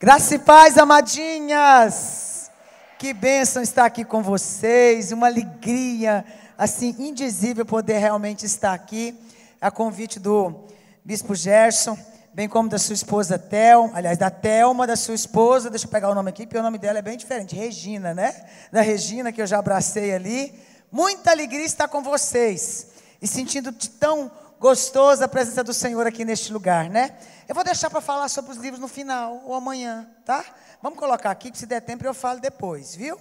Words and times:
Graça 0.00 0.34
e 0.34 0.38
paz, 0.40 0.76
amadinhas. 0.76 2.50
Que 2.98 3.14
bênção 3.14 3.62
estar 3.62 3.84
aqui 3.84 4.04
com 4.04 4.22
vocês. 4.22 5.12
Uma 5.12 5.28
alegria, 5.28 6.24
assim, 6.58 6.96
indizível 6.98 7.64
poder 7.64 7.98
realmente 7.98 8.44
estar 8.44 8.74
aqui. 8.74 9.16
A 9.60 9.70
convite 9.70 10.18
do 10.18 10.64
Bispo 11.04 11.34
Gerson, 11.34 11.96
bem 12.34 12.48
como 12.48 12.68
da 12.68 12.76
sua 12.76 12.94
esposa 12.94 13.38
Tel, 13.38 13.88
aliás, 13.94 14.18
da 14.18 14.30
Telma, 14.30 14.84
da 14.84 14.96
sua 14.96 15.14
esposa. 15.14 15.70
Deixa 15.70 15.86
eu 15.86 15.90
pegar 15.90 16.10
o 16.10 16.14
nome 16.14 16.28
aqui, 16.28 16.44
porque 16.44 16.58
o 16.58 16.62
nome 16.62 16.76
dela 16.76 16.98
é 16.98 17.02
bem 17.02 17.16
diferente. 17.16 17.54
Regina, 17.54 18.12
né? 18.12 18.34
Da 18.72 18.80
Regina, 18.80 19.30
que 19.30 19.40
eu 19.40 19.46
já 19.46 19.60
abracei 19.60 20.12
ali. 20.12 20.52
Muita 20.90 21.30
alegria 21.30 21.64
estar 21.64 21.86
com 21.86 22.02
vocês. 22.02 22.88
E 23.22 23.28
sentindo 23.28 23.72
tão 23.72 24.30
gostoso 24.64 25.22
a 25.22 25.28
presença 25.28 25.62
do 25.62 25.74
Senhor 25.74 26.06
aqui 26.06 26.24
neste 26.24 26.50
lugar, 26.50 26.88
né? 26.88 27.14
Eu 27.46 27.54
vou 27.54 27.62
deixar 27.62 27.90
para 27.90 28.00
falar 28.00 28.30
sobre 28.30 28.50
os 28.50 28.56
livros 28.56 28.80
no 28.80 28.88
final 28.88 29.42
ou 29.44 29.52
amanhã, 29.52 30.08
tá? 30.24 30.42
Vamos 30.80 30.98
colocar 30.98 31.30
aqui, 31.30 31.50
que 31.50 31.58
se 31.58 31.66
der 31.66 31.82
tempo 31.82 32.06
eu 32.06 32.14
falo 32.14 32.40
depois, 32.40 32.94
viu? 32.94 33.20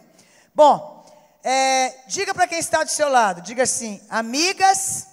Bom, 0.56 1.06
é, 1.44 1.94
diga 2.08 2.34
para 2.34 2.48
quem 2.48 2.60
está 2.60 2.82
do 2.82 2.90
seu 2.90 3.10
lado, 3.10 3.42
diga 3.42 3.64
assim, 3.64 4.02
amigas 4.10 5.08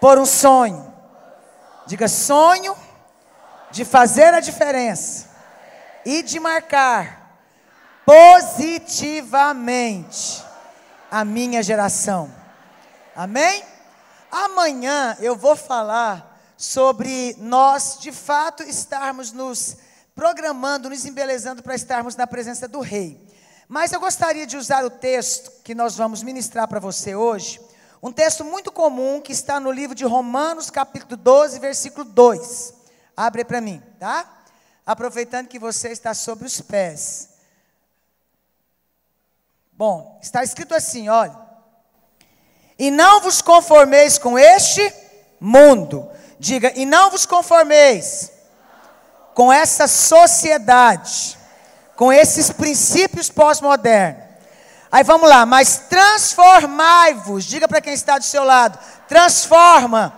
por 0.00 0.18
um 0.18 0.26
sonho. 0.26 0.92
Diga 1.86 2.08
sonho 2.08 2.76
de 3.70 3.84
fazer 3.84 4.34
a 4.34 4.40
diferença 4.40 5.28
e 6.04 6.24
de 6.24 6.40
marcar 6.40 7.38
positivamente 8.04 10.44
a 11.08 11.24
minha 11.24 11.62
geração. 11.62 12.34
Amém? 13.14 13.73
Amanhã 14.34 15.16
eu 15.20 15.36
vou 15.36 15.54
falar 15.54 16.40
sobre 16.56 17.36
nós, 17.38 17.98
de 18.00 18.10
fato, 18.10 18.64
estarmos 18.64 19.30
nos 19.30 19.76
programando, 20.12 20.90
nos 20.90 21.04
embelezando 21.04 21.62
para 21.62 21.76
estarmos 21.76 22.16
na 22.16 22.26
presença 22.26 22.66
do 22.66 22.80
Rei. 22.80 23.24
Mas 23.68 23.92
eu 23.92 24.00
gostaria 24.00 24.44
de 24.44 24.56
usar 24.56 24.84
o 24.84 24.90
texto 24.90 25.52
que 25.62 25.72
nós 25.72 25.94
vamos 25.94 26.20
ministrar 26.20 26.66
para 26.66 26.80
você 26.80 27.14
hoje, 27.14 27.60
um 28.02 28.10
texto 28.10 28.44
muito 28.44 28.72
comum 28.72 29.20
que 29.20 29.30
está 29.30 29.60
no 29.60 29.70
livro 29.70 29.94
de 29.94 30.04
Romanos, 30.04 30.68
capítulo 30.68 31.16
12, 31.16 31.60
versículo 31.60 32.04
2. 32.04 32.74
Abre 33.16 33.44
para 33.44 33.60
mim, 33.60 33.80
tá? 34.00 34.42
Aproveitando 34.84 35.46
que 35.46 35.60
você 35.60 35.90
está 35.90 36.12
sobre 36.12 36.44
os 36.44 36.60
pés. 36.60 37.28
Bom, 39.72 40.18
está 40.20 40.42
escrito 40.42 40.74
assim, 40.74 41.08
olha. 41.08 41.43
E 42.78 42.90
não 42.90 43.20
vos 43.20 43.40
conformeis 43.40 44.18
com 44.18 44.38
este 44.38 44.92
mundo. 45.40 46.08
Diga, 46.38 46.72
e 46.74 46.84
não 46.84 47.10
vos 47.10 47.24
conformeis 47.24 48.32
com 49.34 49.52
essa 49.52 49.86
sociedade, 49.86 51.36
com 51.96 52.12
esses 52.12 52.50
princípios 52.50 53.28
pós-modernos. 53.28 54.22
Aí 54.90 55.02
vamos 55.02 55.28
lá, 55.28 55.44
mas 55.44 55.86
transformai-vos, 55.88 57.44
diga 57.44 57.66
para 57.66 57.80
quem 57.80 57.94
está 57.94 58.16
do 58.16 58.24
seu 58.24 58.44
lado, 58.44 58.78
transforma 59.08 60.14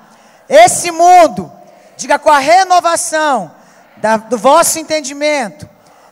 esse 0.46 0.90
mundo, 0.90 1.50
diga 1.96 2.18
com 2.18 2.30
a 2.30 2.38
renovação 2.38 3.50
da, 3.96 4.18
do 4.18 4.36
vosso 4.36 4.78
entendimento, 4.78 5.66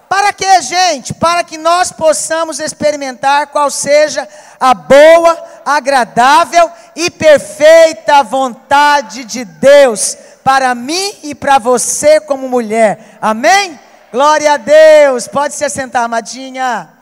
para 0.08 0.32
que, 0.32 0.62
gente? 0.62 1.12
Para 1.12 1.44
que 1.44 1.58
nós 1.58 1.92
possamos 1.92 2.58
experimentar 2.58 3.48
qual 3.48 3.70
seja 3.70 4.26
a 4.58 4.72
boa, 4.72 5.44
agradável 5.64 6.70
e 6.94 7.10
perfeita 7.10 8.22
vontade 8.22 9.24
de 9.24 9.44
Deus 9.44 10.16
para 10.44 10.74
mim 10.74 11.14
e 11.22 11.34
para 11.34 11.58
você 11.58 12.20
como 12.20 12.48
mulher. 12.48 13.18
Amém? 13.20 13.78
Glória 14.12 14.52
a 14.52 14.56
Deus. 14.56 15.26
Pode 15.26 15.54
se 15.54 15.64
assentar, 15.64 16.04
amadinha. 16.04 16.92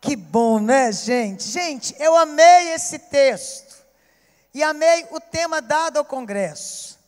Que 0.00 0.16
bom, 0.16 0.58
né, 0.58 0.90
gente? 0.90 1.44
Gente, 1.44 1.94
eu 1.98 2.16
amei 2.16 2.72
esse 2.72 2.98
texto. 2.98 3.76
E 4.54 4.62
amei 4.62 5.06
o 5.10 5.20
tema 5.20 5.62
dado 5.62 5.98
ao 5.98 6.04
congresso. 6.04 6.98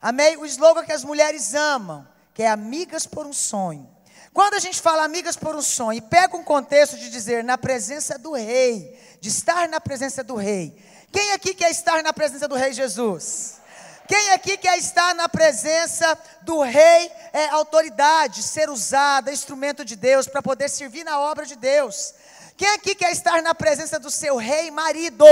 Amei 0.00 0.36
o 0.36 0.46
slogan 0.46 0.84
que 0.84 0.92
as 0.92 1.04
mulheres 1.04 1.54
amam, 1.54 2.06
que 2.32 2.42
é 2.42 2.48
amigas 2.48 3.06
por 3.06 3.26
um 3.26 3.32
sonho. 3.32 3.88
Quando 4.32 4.54
a 4.54 4.58
gente 4.58 4.80
fala 4.80 5.04
amigas 5.04 5.36
por 5.36 5.56
um 5.56 5.62
sonho, 5.62 5.98
e 5.98 6.00
pega 6.00 6.36
um 6.36 6.44
contexto 6.44 6.96
de 6.96 7.10
dizer 7.10 7.42
na 7.42 7.58
presença 7.58 8.18
do 8.18 8.32
rei, 8.32 8.98
de 9.20 9.28
estar 9.28 9.68
na 9.68 9.80
presença 9.80 10.22
do 10.22 10.36
rei. 10.36 10.76
Quem 11.10 11.32
aqui 11.32 11.54
quer 11.54 11.70
estar 11.70 12.02
na 12.02 12.12
presença 12.12 12.46
do 12.46 12.54
rei 12.54 12.72
Jesus? 12.72 13.58
Quem 14.06 14.30
aqui 14.30 14.56
quer 14.56 14.78
estar 14.78 15.14
na 15.14 15.28
presença 15.28 16.18
do 16.42 16.62
rei, 16.62 17.10
é 17.32 17.48
autoridade, 17.50 18.42
ser 18.42 18.70
usada, 18.70 19.32
instrumento 19.32 19.84
de 19.84 19.96
Deus, 19.96 20.26
para 20.26 20.42
poder 20.42 20.68
servir 20.68 21.04
na 21.04 21.20
obra 21.20 21.44
de 21.44 21.56
Deus? 21.56 22.14
Quem 22.56 22.68
aqui 22.70 22.94
quer 22.94 23.12
estar 23.12 23.42
na 23.42 23.54
presença 23.54 23.98
do 23.98 24.10
seu 24.10 24.36
rei 24.36 24.70
marido, 24.70 25.26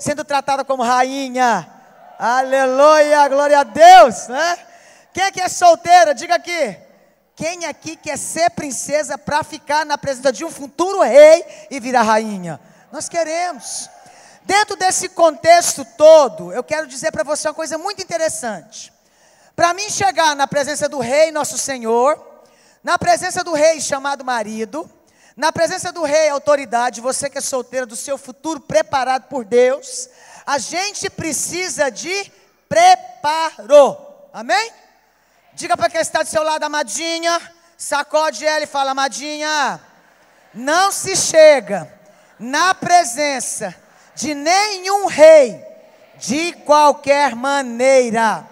sendo 0.00 0.24
tratada 0.24 0.64
como 0.64 0.82
rainha? 0.82 1.68
Aleluia, 2.18 3.28
glória 3.28 3.60
a 3.60 3.64
Deus, 3.64 4.28
né? 4.28 4.58
Quem 5.12 5.24
aqui 5.24 5.40
é 5.40 5.48
solteira, 5.48 6.14
diga 6.14 6.36
aqui. 6.36 6.76
Quem 7.42 7.64
aqui 7.64 7.96
quer 7.96 8.16
ser 8.16 8.50
princesa 8.50 9.18
para 9.18 9.42
ficar 9.42 9.84
na 9.84 9.98
presença 9.98 10.30
de 10.30 10.44
um 10.44 10.50
futuro 10.52 11.02
rei 11.02 11.44
e 11.72 11.80
virar 11.80 12.04
rainha? 12.04 12.60
Nós 12.92 13.08
queremos. 13.08 13.90
Dentro 14.44 14.76
desse 14.76 15.08
contexto 15.08 15.84
todo, 15.98 16.52
eu 16.52 16.62
quero 16.62 16.86
dizer 16.86 17.10
para 17.10 17.24
você 17.24 17.48
uma 17.48 17.54
coisa 17.54 17.76
muito 17.76 18.00
interessante. 18.00 18.92
Para 19.56 19.74
mim 19.74 19.90
chegar 19.90 20.36
na 20.36 20.46
presença 20.46 20.88
do 20.88 21.00
rei, 21.00 21.32
nosso 21.32 21.58
Senhor, 21.58 22.16
na 22.80 22.96
presença 22.96 23.42
do 23.42 23.54
rei 23.54 23.80
chamado 23.80 24.24
marido, 24.24 24.88
na 25.36 25.50
presença 25.50 25.90
do 25.90 26.04
rei, 26.04 26.28
autoridade, 26.28 27.00
você 27.00 27.28
que 27.28 27.38
é 27.38 27.40
solteira 27.40 27.84
do 27.84 27.96
seu 27.96 28.16
futuro 28.16 28.60
preparado 28.60 29.24
por 29.24 29.44
Deus, 29.44 30.08
a 30.46 30.58
gente 30.58 31.10
precisa 31.10 31.90
de 31.90 32.30
preparo. 32.68 33.96
Amém? 34.32 34.81
Diga 35.54 35.76
para 35.76 35.90
quem 35.90 36.00
está 36.00 36.22
do 36.22 36.28
seu 36.28 36.42
lado, 36.42 36.64
amadinha. 36.64 37.40
Sacode 37.76 38.46
ela 38.46 38.64
e 38.64 38.66
fala, 38.66 38.92
amadinha. 38.92 39.80
Não 40.54 40.90
se 40.90 41.14
chega 41.14 41.92
na 42.38 42.74
presença 42.74 43.74
de 44.14 44.34
nenhum 44.34 45.06
rei 45.06 45.62
de 46.16 46.52
qualquer 46.64 47.34
maneira. 47.34 48.46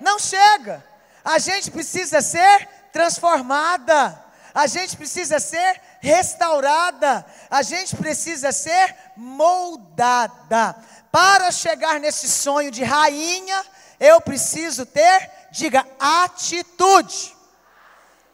Não 0.00 0.18
chega. 0.18 0.84
A 1.24 1.38
gente 1.38 1.70
precisa 1.70 2.20
ser 2.20 2.68
transformada. 2.92 4.22
A 4.54 4.66
gente 4.66 4.96
precisa 4.96 5.40
ser 5.40 5.80
restaurada. 6.00 7.26
A 7.50 7.62
gente 7.62 7.96
precisa 7.96 8.52
ser 8.52 8.94
moldada. 9.16 10.76
Para 11.10 11.50
chegar 11.50 11.98
nesse 11.98 12.28
sonho 12.28 12.70
de 12.70 12.84
rainha, 12.84 13.64
eu 13.98 14.20
preciso 14.20 14.84
ter 14.84 15.30
Diga 15.54 15.86
atitude. 16.00 17.32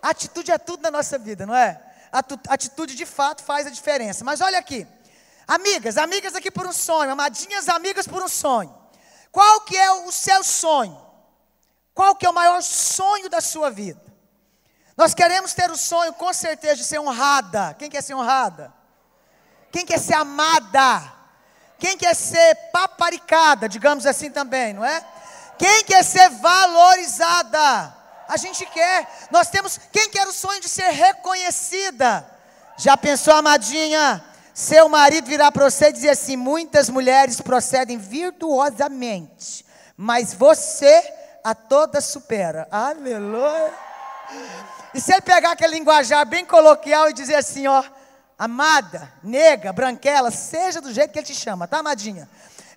Atitude 0.01 0.51
é 0.51 0.57
tudo 0.57 0.81
na 0.81 0.91
nossa 0.91 1.19
vida, 1.19 1.45
não 1.45 1.55
é? 1.55 1.79
Atitude 2.49 2.95
de 2.95 3.05
fato 3.05 3.45
faz 3.45 3.67
a 3.67 3.71
diferença. 3.71 4.25
Mas 4.25 4.41
olha 4.41 4.59
aqui. 4.59 4.87
Amigas, 5.47 5.99
amigas 5.99 6.35
aqui 6.35 6.51
por 6.51 6.67
um 6.67 6.73
sonho, 6.73 7.11
amadinhas 7.11 7.69
amigas 7.69 8.09
por 8.09 8.23
um 8.23 8.29
sonho. 8.29 8.75
Qual 9.31 9.61
que 9.61 9.77
é 9.77 9.93
o 9.93 10.11
seu 10.11 10.43
sonho? 10.43 10.99
Qual 11.93 12.17
que 12.17 12.25
é 12.25 12.31
o 12.31 12.33
maior 12.33 12.63
sonho 12.63 13.29
da 13.29 13.43
sua 13.43 13.71
vida? 13.71 14.01
Nós 14.97 15.13
queremos 15.13 15.53
ter 15.53 15.71
o 15.71 15.77
sonho, 15.77 16.15
com 16.15 16.33
certeza, 16.33 16.77
de 16.77 16.85
ser 16.85 17.01
honrada. 17.01 17.75
Quem 17.79 17.91
quer 17.91 18.03
ser 18.03 18.15
honrada? 18.15 18.73
Quem 19.71 19.85
quer 19.85 19.99
ser 19.99 20.15
amada? 20.15 21.13
Quem 21.79 21.99
quer 21.99 22.17
ser 22.17 22.55
paparicada, 22.73 23.69
digamos 23.69 24.07
assim 24.07 24.31
também, 24.31 24.73
não 24.73 24.85
é? 24.85 25.05
Quem 25.61 25.85
quer 25.85 26.03
ser 26.03 26.31
valorizada? 26.31 27.95
A 28.27 28.37
gente 28.39 28.65
quer. 28.65 29.07
Nós 29.31 29.51
temos. 29.51 29.79
Quem 29.93 30.09
quer 30.09 30.27
o 30.27 30.33
sonho 30.33 30.59
de 30.59 30.71
ser 30.71 30.89
reconhecida? 30.89 32.27
Já 32.79 32.97
pensou, 32.97 33.35
amadinha? 33.35 34.25
Seu 34.55 34.89
marido 34.89 35.27
virar 35.27 35.53
para 35.53 35.69
você 35.69 35.91
e 35.91 35.93
dizer 35.93 36.09
assim: 36.09 36.35
muitas 36.35 36.89
mulheres 36.89 37.43
procedem 37.43 37.99
virtuosamente, 37.99 39.67
mas 39.99 40.33
você 40.33 41.05
a 41.45 41.55
todas 41.55 42.07
supera. 42.07 42.67
Aleluia. 42.71 43.71
E 44.95 45.01
se 45.01 45.13
ele 45.13 45.21
pegar 45.21 45.53
aquele 45.53 45.75
linguajar 45.75 46.25
bem 46.25 46.43
coloquial 46.43 47.11
e 47.11 47.13
dizer 47.13 47.35
assim, 47.35 47.67
ó, 47.67 47.85
amada, 48.39 49.13
nega, 49.23 49.75
branquela, 49.75 50.31
seja 50.31 50.81
do 50.81 50.91
jeito 50.91 51.13
que 51.13 51.19
ele 51.19 51.27
te 51.27 51.35
chama, 51.35 51.69
tá, 51.69 51.81
amadinha? 51.81 52.27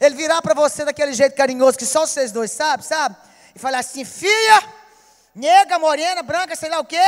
Ele 0.06 0.16
virar 0.16 0.42
para 0.42 0.54
você 0.54 0.86
daquele 0.86 1.14
jeito 1.14 1.36
carinhoso 1.36 1.78
que 1.78 1.86
só 1.86 2.06
vocês 2.06 2.32
dois 2.32 2.52
sabem, 2.52 2.86
sabe? 2.86 3.16
E 3.56 3.60
falar 3.60 3.80
assim: 3.80 4.04
filha, 4.06 4.64
nega, 5.34 5.80
morena, 5.80 6.24
branca, 6.24 6.56
sei 6.56 6.70
lá 6.70 6.80
o 6.80 6.86
quê. 6.86 7.04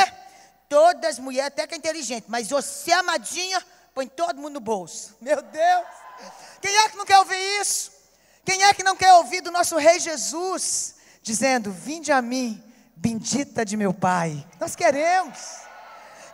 Todas 0.67 1.11
as 1.11 1.19
mulheres, 1.19 1.47
até 1.47 1.67
que 1.67 1.75
é 1.75 1.77
inteligente, 1.77 2.25
mas 2.27 2.49
você, 2.49 2.91
amadinha, 2.91 3.63
põe 3.93 4.07
todo 4.07 4.37
mundo 4.37 4.55
no 4.55 4.59
bolso. 4.59 5.15
Meu 5.21 5.41
Deus! 5.41 5.85
Quem 6.61 6.75
é 6.75 6.89
que 6.89 6.97
não 6.97 7.05
quer 7.05 7.19
ouvir 7.19 7.61
isso? 7.61 7.91
Quem 8.43 8.63
é 8.63 8.73
que 8.73 8.83
não 8.83 8.95
quer 8.95 9.13
ouvir 9.13 9.41
do 9.41 9.51
nosso 9.51 9.77
Rei 9.77 9.99
Jesus 9.99 10.95
dizendo: 11.21 11.71
Vinde 11.71 12.11
a 12.11 12.21
mim, 12.21 12.63
bendita 12.95 13.65
de 13.65 13.75
meu 13.75 13.93
Pai. 13.93 14.45
Nós 14.59 14.75
queremos. 14.75 15.65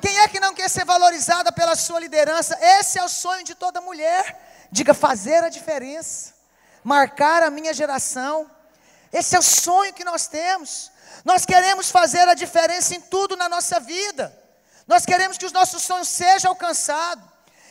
Quem 0.01 0.17
é 0.19 0.27
que 0.27 0.39
não 0.39 0.53
quer 0.53 0.69
ser 0.69 0.83
valorizada 0.83 1.51
pela 1.51 1.75
sua 1.75 1.99
liderança? 1.99 2.57
Esse 2.59 2.97
é 2.97 3.03
o 3.03 3.09
sonho 3.09 3.43
de 3.43 3.53
toda 3.53 3.79
mulher. 3.79 4.67
Diga, 4.71 4.93
fazer 4.93 5.43
a 5.43 5.49
diferença, 5.49 6.33
marcar 6.83 7.43
a 7.43 7.49
minha 7.49 7.73
geração. 7.73 8.49
Esse 9.11 9.35
é 9.35 9.39
o 9.39 9.43
sonho 9.43 9.93
que 9.93 10.03
nós 10.03 10.27
temos. 10.27 10.91
Nós 11.23 11.45
queremos 11.45 11.91
fazer 11.91 12.27
a 12.27 12.33
diferença 12.33 12.95
em 12.95 13.01
tudo 13.01 13.35
na 13.35 13.47
nossa 13.49 13.79
vida. 13.79 14.35
Nós 14.87 15.05
queremos 15.05 15.37
que 15.37 15.45
os 15.45 15.51
nossos 15.51 15.83
sonhos 15.83 16.07
sejam 16.07 16.51
alcançados. 16.51 17.23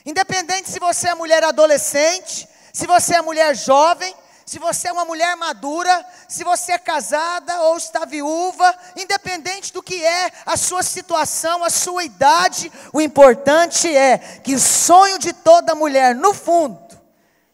Independente 0.04 0.70
se 0.70 0.78
você 0.78 1.08
é 1.08 1.14
mulher 1.14 1.44
adolescente, 1.44 2.48
se 2.72 2.86
você 2.86 3.16
é 3.16 3.22
mulher 3.22 3.54
jovem, 3.54 4.14
se 4.46 4.58
você 4.58 4.88
é 4.88 4.92
uma 4.92 5.04
mulher 5.04 5.36
madura, 5.36 6.04
se 6.28 6.42
você 6.42 6.72
é 6.72 6.78
casada 6.78 7.62
ou 7.62 7.76
está 7.76 8.04
viúva, 8.04 8.74
independente 8.96 9.72
do 9.72 9.82
que 9.82 10.04
é 10.04 10.32
a 10.44 10.56
sua 10.56 10.82
situação, 10.82 11.62
a 11.62 11.70
sua 11.70 12.02
idade, 12.02 12.72
o 12.92 13.00
importante 13.00 13.94
é 13.94 14.18
que 14.18 14.54
o 14.54 14.60
sonho 14.60 15.18
de 15.18 15.32
toda 15.32 15.74
mulher, 15.74 16.16
no 16.16 16.34
fundo, 16.34 16.80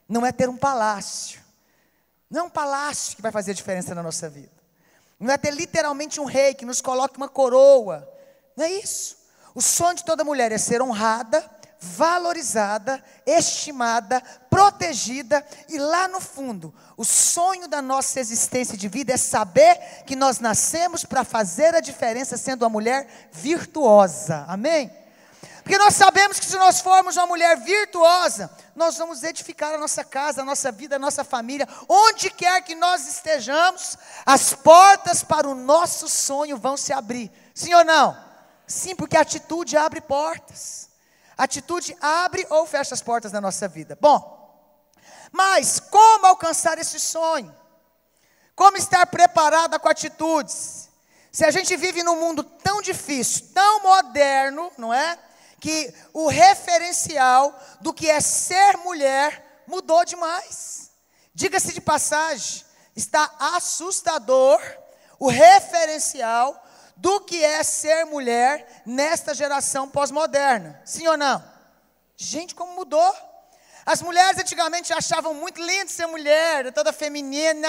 não 0.08 0.24
é 0.24 0.32
ter 0.32 0.48
um 0.48 0.56
palácio. 0.56 1.45
Não 2.30 2.40
é 2.40 2.44
um 2.44 2.50
palácio 2.50 3.16
que 3.16 3.22
vai 3.22 3.30
fazer 3.30 3.52
a 3.52 3.54
diferença 3.54 3.94
na 3.94 4.02
nossa 4.02 4.28
vida. 4.28 4.52
Não 5.18 5.32
é 5.32 5.38
ter 5.38 5.52
literalmente 5.52 6.20
um 6.20 6.24
rei 6.24 6.54
que 6.54 6.66
nos 6.66 6.80
coloque 6.80 7.16
uma 7.16 7.28
coroa. 7.28 8.08
Não 8.56 8.64
é 8.64 8.70
isso. 8.70 9.16
O 9.54 9.62
sonho 9.62 9.96
de 9.96 10.04
toda 10.04 10.24
mulher 10.24 10.52
é 10.52 10.58
ser 10.58 10.82
honrada, 10.82 11.48
valorizada, 11.80 13.02
estimada, 13.24 14.20
protegida 14.50 15.44
e 15.68 15.78
lá 15.78 16.08
no 16.08 16.20
fundo, 16.20 16.74
o 16.96 17.04
sonho 17.04 17.68
da 17.68 17.80
nossa 17.80 18.18
existência 18.18 18.76
de 18.76 18.88
vida 18.88 19.12
é 19.12 19.16
saber 19.16 19.78
que 20.06 20.16
nós 20.16 20.40
nascemos 20.40 21.04
para 21.04 21.24
fazer 21.24 21.74
a 21.74 21.80
diferença 21.80 22.36
sendo 22.36 22.62
uma 22.62 22.70
mulher 22.70 23.08
virtuosa. 23.32 24.44
Amém? 24.48 24.90
Porque 25.66 25.78
nós 25.78 25.96
sabemos 25.96 26.38
que 26.38 26.46
se 26.46 26.56
nós 26.56 26.80
formos 26.80 27.16
uma 27.16 27.26
mulher 27.26 27.56
virtuosa, 27.56 28.48
nós 28.76 28.96
vamos 28.96 29.24
edificar 29.24 29.74
a 29.74 29.78
nossa 29.78 30.04
casa, 30.04 30.42
a 30.42 30.44
nossa 30.44 30.70
vida, 30.70 30.94
a 30.94 30.98
nossa 30.98 31.24
família, 31.24 31.68
onde 31.88 32.30
quer 32.30 32.62
que 32.62 32.76
nós 32.76 33.08
estejamos, 33.08 33.98
as 34.24 34.54
portas 34.54 35.24
para 35.24 35.48
o 35.48 35.56
nosso 35.56 36.08
sonho 36.08 36.56
vão 36.56 36.76
se 36.76 36.92
abrir. 36.92 37.32
Sim 37.52 37.74
ou 37.74 37.84
não? 37.84 38.16
Sim, 38.64 38.94
porque 38.94 39.16
a 39.16 39.22
atitude 39.22 39.76
abre 39.76 40.00
portas. 40.00 40.88
Atitude 41.36 41.96
abre 42.00 42.46
ou 42.48 42.64
fecha 42.64 42.94
as 42.94 43.02
portas 43.02 43.32
da 43.32 43.40
nossa 43.40 43.66
vida. 43.66 43.98
Bom, 44.00 44.78
mas 45.32 45.80
como 45.80 46.26
alcançar 46.26 46.78
esse 46.78 47.00
sonho? 47.00 47.52
Como 48.54 48.76
estar 48.76 49.04
preparada 49.06 49.80
com 49.80 49.88
atitudes? 49.88 50.88
Se 51.32 51.44
a 51.44 51.50
gente 51.50 51.76
vive 51.76 52.04
num 52.04 52.20
mundo 52.20 52.44
tão 52.44 52.80
difícil, 52.80 53.48
tão 53.52 53.82
moderno, 53.82 54.70
não 54.78 54.94
é? 54.94 55.25
Que 55.60 55.92
o 56.12 56.28
referencial 56.28 57.58
do 57.80 57.92
que 57.92 58.10
é 58.10 58.20
ser 58.20 58.76
mulher 58.78 59.62
mudou 59.66 60.04
demais. 60.04 60.90
Diga-se 61.34 61.72
de 61.72 61.80
passagem, 61.80 62.64
está 62.94 63.30
assustador 63.38 64.60
o 65.18 65.28
referencial 65.28 66.62
do 66.96 67.20
que 67.20 67.44
é 67.44 67.62
ser 67.62 68.04
mulher 68.06 68.82
nesta 68.86 69.34
geração 69.34 69.88
pós-moderna. 69.88 70.80
Sim 70.84 71.06
ou 71.08 71.16
não? 71.16 71.44
Gente, 72.16 72.54
como 72.54 72.72
mudou. 72.74 73.14
As 73.84 74.00
mulheres 74.00 74.40
antigamente 74.40 74.92
achavam 74.92 75.34
muito 75.34 75.62
lindo 75.62 75.90
ser 75.90 76.06
mulher, 76.06 76.72
toda 76.72 76.92
feminina, 76.92 77.68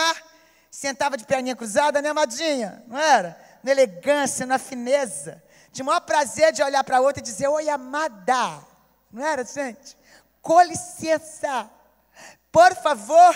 sentava 0.71 1.17
de 1.17 1.25
perninha 1.25 1.55
cruzada, 1.55 2.01
né, 2.01 2.09
amadinha? 2.09 2.83
Não 2.87 2.97
era? 2.97 3.39
Na 3.61 3.71
elegância, 3.71 4.45
na 4.45 4.57
fineza. 4.57 5.43
O 5.79 5.83
maior 5.83 6.01
prazer 6.01 6.51
de 6.51 6.63
olhar 6.63 6.83
para 6.83 6.97
a 6.97 7.01
outra 7.01 7.19
e 7.19 7.23
dizer: 7.23 7.47
Oi, 7.47 7.69
amada. 7.69 8.65
Não 9.11 9.25
era, 9.25 9.43
gente? 9.43 9.97
Com 10.41 10.61
licença. 10.61 11.69
Por 12.51 12.75
favor. 12.75 13.35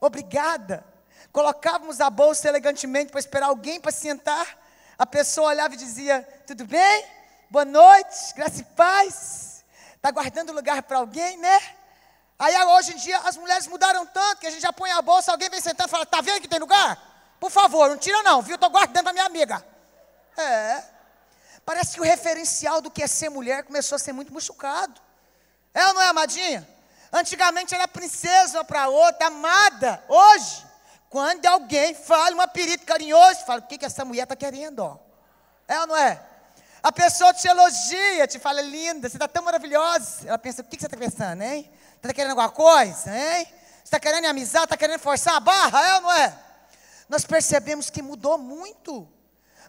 Obrigada. 0.00 0.84
Colocávamos 1.32 2.00
a 2.00 2.08
bolsa 2.08 2.48
elegantemente 2.48 3.10
para 3.10 3.20
esperar 3.20 3.46
alguém 3.46 3.80
para 3.80 3.92
sentar 3.92 4.66
a 4.98 5.04
pessoa 5.04 5.48
olhava 5.48 5.74
e 5.74 5.76
dizia: 5.76 6.26
Tudo 6.46 6.64
bem? 6.64 7.04
Boa 7.50 7.64
noite, 7.64 8.34
graça 8.34 8.60
e 8.60 8.64
paz. 8.64 9.64
Está 9.94 10.10
guardando 10.10 10.52
lugar 10.52 10.82
para 10.82 10.98
alguém, 10.98 11.36
né? 11.36 11.60
Aí 12.38 12.56
hoje 12.64 12.92
em 12.92 12.96
dia 12.96 13.18
as 13.18 13.36
mulheres 13.36 13.66
mudaram 13.66 14.06
tanto 14.06 14.40
que 14.40 14.46
a 14.46 14.50
gente 14.50 14.62
já 14.62 14.72
põe 14.72 14.90
a 14.90 15.02
bolsa, 15.02 15.32
alguém 15.32 15.50
vem 15.50 15.60
sentando 15.60 15.88
e 15.88 15.90
fala: 15.90 16.04
Está 16.04 16.20
vendo 16.20 16.40
que 16.40 16.48
tem 16.48 16.58
lugar? 16.58 17.36
Por 17.38 17.50
favor, 17.50 17.90
não 17.90 17.98
tira 17.98 18.22
não, 18.22 18.40
viu? 18.40 18.54
Estou 18.54 18.70
guardando 18.70 19.04
para 19.04 19.12
minha 19.12 19.26
amiga. 19.26 19.62
É. 20.36 20.82
Parece 21.66 21.94
que 21.94 22.00
o 22.00 22.04
referencial 22.04 22.80
do 22.80 22.92
que 22.92 23.02
é 23.02 23.08
ser 23.08 23.28
mulher 23.28 23.64
começou 23.64 23.96
a 23.96 23.98
ser 23.98 24.12
muito 24.12 24.32
machucado. 24.32 25.00
É 25.74 25.84
ou 25.88 25.94
não 25.94 26.00
é, 26.00 26.06
amadinha? 26.06 26.66
Antigamente 27.12 27.74
era 27.74 27.88
princesa 27.88 28.62
para 28.62 28.88
outra, 28.88 29.26
amada. 29.26 30.00
Hoje, 30.08 30.64
quando 31.10 31.44
alguém 31.44 31.92
fala 31.92 32.36
um 32.36 32.40
apelido 32.40 32.84
carinhoso, 32.86 33.44
fala, 33.44 33.60
o 33.60 33.66
que, 33.66 33.78
que 33.78 33.84
essa 33.84 34.04
mulher 34.04 34.22
está 34.22 34.36
querendo? 34.36 34.78
Ó? 34.78 34.96
É 35.66 35.80
ou 35.80 35.88
não 35.88 35.96
é? 35.96 36.22
A 36.80 36.92
pessoa 36.92 37.34
te 37.34 37.48
elogia, 37.48 38.28
te 38.28 38.38
fala, 38.38 38.60
linda, 38.60 39.08
você 39.08 39.16
está 39.16 39.26
tão 39.26 39.42
maravilhosa. 39.42 40.28
Ela 40.28 40.38
pensa, 40.38 40.62
o 40.62 40.64
que, 40.64 40.76
que 40.76 40.82
você 40.82 40.86
está 40.86 40.96
pensando, 40.96 41.42
hein? 41.42 41.68
Está 41.96 42.14
querendo 42.14 42.30
alguma 42.30 42.50
coisa, 42.50 43.10
hein? 43.10 43.48
Está 43.84 43.98
querendo 43.98 44.26
amizade, 44.26 44.66
está 44.66 44.76
querendo 44.76 45.00
forçar 45.00 45.34
a 45.34 45.40
barra, 45.40 45.84
é 45.84 45.94
ou 45.96 46.00
não 46.02 46.12
é? 46.12 46.38
Nós 47.08 47.24
percebemos 47.24 47.90
que 47.90 48.02
mudou 48.02 48.38
muito. 48.38 49.08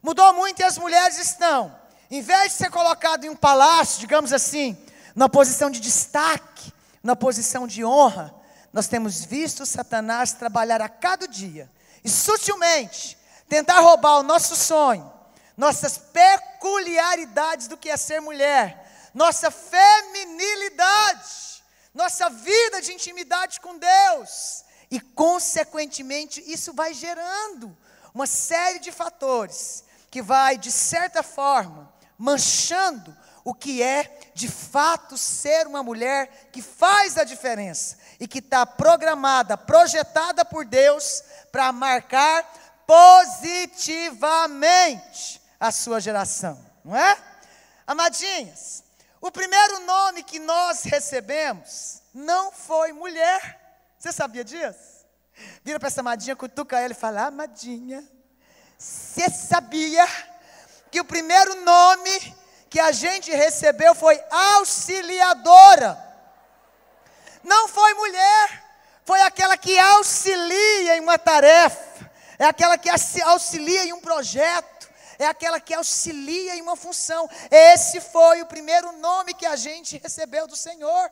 Mudou 0.04 0.32
muito 0.34 0.60
e 0.60 0.64
as 0.64 0.78
mulheres 0.78 1.18
estão, 1.18 1.76
em 2.10 2.22
vez 2.22 2.52
de 2.52 2.58
ser 2.58 2.72
colocado 2.72 3.26
em 3.26 3.30
um 3.30 3.36
palácio, 3.36 4.00
digamos 4.00 4.32
assim, 4.32 4.78
na 5.16 5.28
posição 5.28 5.70
de 5.70 5.80
destaque, 5.80 6.72
na 7.04 7.16
posição 7.16 7.68
de 7.68 7.84
honra, 7.84 8.34
nós 8.72 8.88
temos 8.88 9.26
visto 9.26 9.66
Satanás 9.66 10.34
trabalhar 10.34 10.82
a 10.82 10.90
cada 10.90 11.28
dia 11.28 11.70
e 12.04 12.10
sutilmente 12.10 13.18
tentar 13.50 13.80
roubar 13.80 14.20
o 14.20 14.24
nosso 14.24 14.56
sonho, 14.56 15.12
nossas 15.56 15.98
peculiaridades 15.98 17.68
do 17.68 17.78
que 17.78 17.90
é 17.90 17.98
ser 17.98 18.22
mulher, 18.22 18.86
nossa 19.14 19.50
feminilidade, 19.50 21.64
nossa 21.94 22.30
vida 22.30 22.82
de 22.82 22.94
intimidade 22.94 23.60
com 23.60 23.78
Deus, 23.78 24.64
e 24.92 25.00
consequentemente 25.00 26.44
isso 26.46 26.74
vai 26.74 26.94
gerando 26.94 27.76
uma 28.14 28.28
série 28.28 28.80
de 28.80 28.92
fatores 28.92 29.84
que 30.10 30.22
vai 30.22 30.58
de 30.58 30.72
certa 30.72 31.24
forma 31.24 31.92
manchando 32.18 33.16
o 33.44 33.54
que 33.54 33.82
é 33.82 34.20
de 34.34 34.50
fato 34.50 35.18
ser 35.18 35.68
uma 35.68 35.82
mulher 35.82 36.50
que 36.52 36.62
faz 36.62 37.18
a 37.18 37.24
diferença 37.24 37.98
e 38.20 38.28
que 38.28 38.40
está 38.40 38.66
programada, 38.66 39.58
projetada 39.58 40.44
por 40.44 40.66
Deus 40.66 41.24
para 41.52 41.72
marcar 41.72 42.44
positivamente 42.86 45.42
a 45.60 45.72
sua 45.72 46.00
geração, 46.00 46.64
não 46.84 46.96
é? 46.96 47.18
Amadinhas, 47.86 48.84
o 49.22 49.32
primeiro 49.32 49.86
nome 49.86 50.24
que 50.24 50.40
nós 50.40 50.84
recebemos 50.84 52.02
não 52.14 52.52
foi 52.52 52.92
mulher. 52.92 53.86
Você 53.98 54.12
sabia 54.12 54.44
disso? 54.44 54.98
Vira 55.64 55.80
para 55.80 55.88
essa 55.88 56.02
amadinha, 56.02 56.36
cutuca 56.36 56.80
ela 56.80 56.92
e 56.92 56.96
fala: 56.96 57.28
Amadinha, 57.28 58.04
você 58.78 59.30
sabia 59.30 60.06
que 60.98 61.02
o 61.02 61.06
primeiro 61.06 61.64
nome 61.64 62.36
que 62.72 62.80
a 62.80 62.92
gente 62.92 63.30
recebeu 63.30 63.94
foi 63.94 64.20
auxiliadora? 64.32 65.96
Não 67.44 67.68
foi 67.68 67.94
mulher, 67.94 68.64
foi 69.06 69.22
aquela 69.22 69.56
que 69.56 69.78
auxilia 69.78 70.98
em 70.98 71.02
uma 71.02 71.20
tarefa, 71.20 72.10
é 72.40 72.46
aquela 72.46 72.80
que 72.80 72.90
auxilia 73.22 73.86
em 73.86 73.94
um 73.94 74.02
projeto, 74.02 74.90
é 75.20 75.28
aquela 75.28 75.60
que 75.60 75.72
auxilia 75.72 76.56
em 76.56 76.64
uma 76.64 76.76
função. 76.76 77.30
Esse 77.52 78.02
foi 78.02 78.42
o 78.42 78.48
primeiro 78.48 78.92
nome 78.94 79.36
que 79.36 79.46
a 79.46 79.56
gente 79.56 80.00
recebeu 80.00 80.48
do 80.48 80.56
Senhor. 80.56 81.12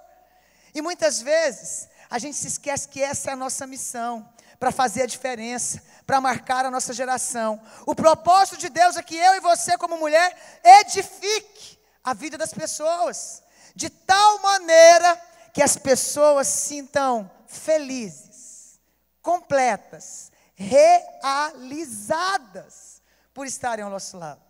E 0.74 0.82
muitas 0.82 1.22
vezes 1.22 1.88
a 2.10 2.18
gente 2.18 2.36
se 2.36 2.48
esquece 2.48 2.88
que 2.88 3.04
essa 3.04 3.30
é 3.30 3.34
a 3.34 3.38
nossa 3.38 3.68
missão 3.68 4.28
para 4.60 4.72
fazer 4.72 5.04
a 5.04 5.08
diferença, 5.08 5.80
para 6.06 6.22
marcar 6.22 6.66
a 6.66 6.72
nossa 6.72 6.94
geração. 6.94 7.60
O 7.86 7.96
propósito 7.96 8.58
de 8.58 8.70
Deus 8.70 8.98
é 8.98 9.04
que 9.04 9.16
eu 9.16 9.36
e 9.36 9.40
você, 9.40 9.78
como 9.78 9.98
mulher, 9.98 10.62
edifique 10.64 11.80
a 12.04 12.14
vida 12.14 12.38
das 12.38 12.54
pessoas, 12.54 13.42
de 13.74 13.90
tal 13.90 14.40
maneira 14.40 15.16
que 15.54 15.64
as 15.64 15.78
pessoas 15.78 16.48
sintam 16.48 17.32
felizes, 17.48 18.80
completas, 19.22 20.32
realizadas 20.54 23.02
por 23.34 23.48
estarem 23.48 23.84
ao 23.84 23.92
nosso 23.92 24.18
lado. 24.18 24.42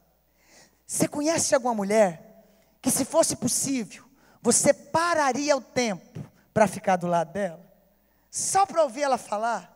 Você 0.85 1.07
conhece 1.07 1.55
alguma 1.55 1.73
mulher 1.73 2.21
que, 2.81 2.91
se 2.91 3.05
fosse 3.05 3.35
possível, 3.35 4.05
você 4.41 4.71
pararia 4.73 5.57
o 5.57 5.61
tempo 5.61 6.23
para 6.53 6.67
ficar 6.67 6.97
do 6.97 7.07
lado 7.07 7.33
dela? 7.33 7.65
Só 8.29 8.63
para 8.65 8.83
ouvir 8.83 9.01
ela 9.01 9.17
falar? 9.17 9.74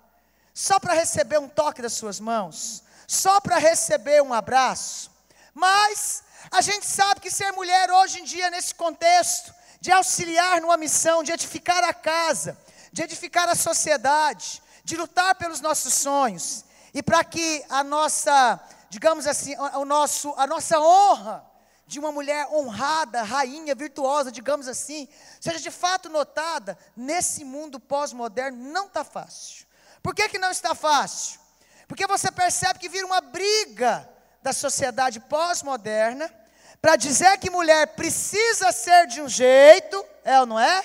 Só 0.67 0.77
para 0.79 0.93
receber 0.93 1.39
um 1.39 1.47
toque 1.47 1.81
das 1.81 1.93
suas 1.93 2.19
mãos? 2.19 2.83
só 3.09 3.41
para 3.41 3.57
receber 3.57 4.21
um 4.21 4.31
abraço. 4.31 5.09
Mas 5.51 6.21
a 6.51 6.61
gente 6.61 6.85
sabe 6.85 7.19
que 7.19 7.31
ser 7.31 7.51
mulher 7.53 7.89
hoje 7.89 8.19
em 8.19 8.23
dia, 8.23 8.51
nesse 8.51 8.75
contexto, 8.75 9.51
de 9.81 9.91
auxiliar 9.91 10.61
numa 10.61 10.77
missão, 10.77 11.23
de 11.23 11.31
edificar 11.31 11.83
a 11.83 11.91
casa, 11.91 12.55
de 12.93 13.01
edificar 13.01 13.49
a 13.49 13.55
sociedade, 13.55 14.61
de 14.83 14.95
lutar 14.95 15.33
pelos 15.35 15.59
nossos 15.59 15.91
sonhos, 15.91 16.63
e 16.93 17.01
para 17.01 17.23
que 17.23 17.65
a 17.67 17.83
nossa, 17.83 18.59
digamos 18.91 19.25
assim, 19.25 19.55
o 19.57 19.85
nosso, 19.85 20.31
a 20.37 20.45
nossa 20.45 20.79
honra 20.79 21.43
de 21.87 21.97
uma 21.97 22.11
mulher 22.11 22.47
honrada, 22.53 23.23
rainha, 23.23 23.73
virtuosa, 23.73 24.31
digamos 24.31 24.67
assim, 24.67 25.09
seja 25.41 25.59
de 25.59 25.71
fato 25.71 26.09
notada, 26.09 26.77
nesse 26.95 27.43
mundo 27.43 27.79
pós-moderno 27.79 28.71
não 28.71 28.85
está 28.85 29.03
fácil. 29.03 29.67
Por 30.01 30.15
que, 30.15 30.29
que 30.29 30.39
não 30.39 30.51
está 30.51 30.73
fácil? 30.73 31.39
Porque 31.87 32.07
você 32.07 32.31
percebe 32.31 32.79
que 32.79 32.89
vira 32.89 33.05
uma 33.05 33.21
briga 33.21 34.07
da 34.41 34.53
sociedade 34.53 35.19
pós-moderna 35.19 36.33
para 36.81 36.95
dizer 36.95 37.37
que 37.39 37.49
mulher 37.49 37.87
precisa 37.95 38.71
ser 38.71 39.07
de 39.07 39.21
um 39.21 39.27
jeito, 39.27 40.05
é 40.23 40.39
ou 40.39 40.45
não 40.45 40.59
é? 40.59 40.83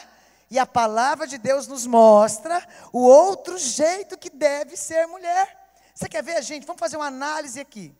E 0.50 0.58
a 0.58 0.66
palavra 0.66 1.26
de 1.26 1.38
Deus 1.38 1.66
nos 1.66 1.86
mostra 1.86 2.66
o 2.92 3.00
outro 3.00 3.58
jeito 3.58 4.18
que 4.18 4.30
deve 4.30 4.76
ser 4.76 5.06
mulher. 5.06 5.64
Você 5.94 6.08
quer 6.08 6.22
ver, 6.22 6.42
gente? 6.42 6.66
Vamos 6.66 6.80
fazer 6.80 6.96
uma 6.96 7.06
análise 7.06 7.60
aqui. 7.60 7.94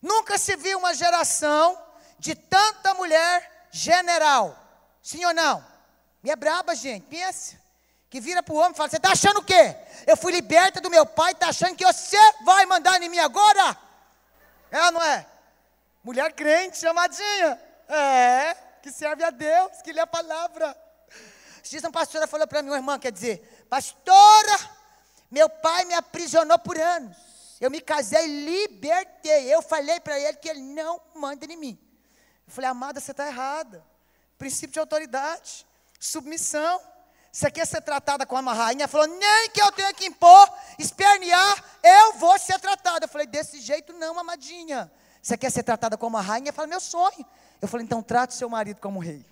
Nunca 0.00 0.38
se 0.38 0.56
viu 0.56 0.78
uma 0.78 0.94
geração 0.94 1.78
de 2.18 2.34
tanta 2.34 2.94
mulher 2.94 3.68
general. 3.70 4.56
Sim 5.02 5.24
ou 5.24 5.34
não? 5.34 5.64
Me 6.22 6.30
é 6.30 6.36
braba, 6.36 6.74
gente. 6.74 7.06
Pensa. 7.06 7.56
Que 8.16 8.20
vira 8.22 8.42
para 8.42 8.54
o 8.54 8.56
homem 8.56 8.72
e 8.72 8.74
fala: 8.74 8.88
Você 8.88 8.96
está 8.96 9.12
achando 9.12 9.40
o 9.40 9.44
quê? 9.44 9.76
Eu 10.06 10.16
fui 10.16 10.32
liberta 10.32 10.80
do 10.80 10.88
meu 10.88 11.04
pai, 11.04 11.32
está 11.32 11.48
achando 11.48 11.76
que 11.76 11.84
você 11.84 12.16
vai 12.46 12.64
mandar 12.64 13.02
em 13.02 13.10
mim 13.10 13.18
agora? 13.18 13.76
É 14.70 14.84
ou 14.84 14.92
não 14.92 15.02
é? 15.02 15.26
Mulher 16.02 16.32
crente, 16.32 16.78
chamadinha. 16.78 17.60
É, 17.86 18.54
que 18.82 18.90
serve 18.90 19.22
a 19.22 19.28
Deus, 19.28 19.82
que 19.84 19.92
lê 19.92 20.00
a 20.00 20.06
palavra. 20.06 20.74
Diz 21.62 21.82
uma 21.82 21.92
pastora 21.92 22.26
falou 22.26 22.46
para 22.46 22.62
mim, 22.62 22.70
uma 22.70 22.78
irmã, 22.78 22.98
quer 22.98 23.12
dizer, 23.12 23.66
pastora, 23.68 24.70
meu 25.30 25.50
pai 25.50 25.84
me 25.84 25.92
aprisionou 25.92 26.58
por 26.58 26.80
anos. 26.80 27.18
Eu 27.60 27.70
me 27.70 27.82
casei, 27.82 28.26
libertei. 28.46 29.54
Eu 29.54 29.60
falei 29.60 30.00
para 30.00 30.18
ele 30.18 30.38
que 30.38 30.48
ele 30.48 30.62
não 30.62 30.98
manda 31.14 31.44
em 31.44 31.56
mim. 31.58 31.78
Eu 32.46 32.52
falei, 32.54 32.70
amada, 32.70 32.98
você 32.98 33.10
está 33.10 33.26
errada. 33.26 33.84
Princípio 34.38 34.72
de 34.72 34.80
autoridade, 34.80 35.66
submissão. 36.00 36.95
Você 37.36 37.50
quer 37.50 37.66
ser 37.66 37.82
tratada 37.82 38.24
como 38.24 38.40
uma 38.40 38.54
rainha? 38.54 38.88
Falou, 38.88 39.06
nem 39.08 39.50
que 39.50 39.60
eu 39.60 39.70
tenha 39.70 39.92
que 39.92 40.06
impor, 40.06 40.50
espernear, 40.78 41.62
eu 41.82 42.14
vou 42.14 42.38
ser 42.38 42.58
tratada. 42.58 43.04
Eu 43.04 43.08
falei, 43.10 43.26
desse 43.26 43.60
jeito 43.60 43.92
não, 43.92 44.18
amadinha. 44.18 44.90
Você 45.20 45.36
quer 45.36 45.52
ser 45.52 45.62
tratada 45.62 45.98
como 45.98 46.16
uma 46.16 46.22
rainha? 46.22 46.50
Fala, 46.50 46.66
meu 46.66 46.80
sonho. 46.80 47.26
Eu 47.60 47.68
falei, 47.68 47.84
então 47.84 48.02
trate 48.02 48.32
seu 48.32 48.48
marido 48.48 48.80
como 48.80 49.00
rei. 49.00 49.22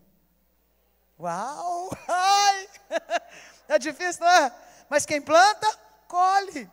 Uau! 1.18 1.90
Ai! 2.06 2.68
É 3.68 3.78
difícil, 3.78 4.20
não 4.20 4.30
é? 4.30 4.52
Mas 4.90 5.06
quem 5.06 5.22
planta, 5.22 5.66
colhe. 6.06 6.70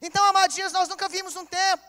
Então, 0.00 0.24
amadinhas, 0.24 0.72
nós 0.72 0.88
nunca 0.88 1.06
vimos 1.06 1.36
um 1.36 1.44
tempo 1.44 1.84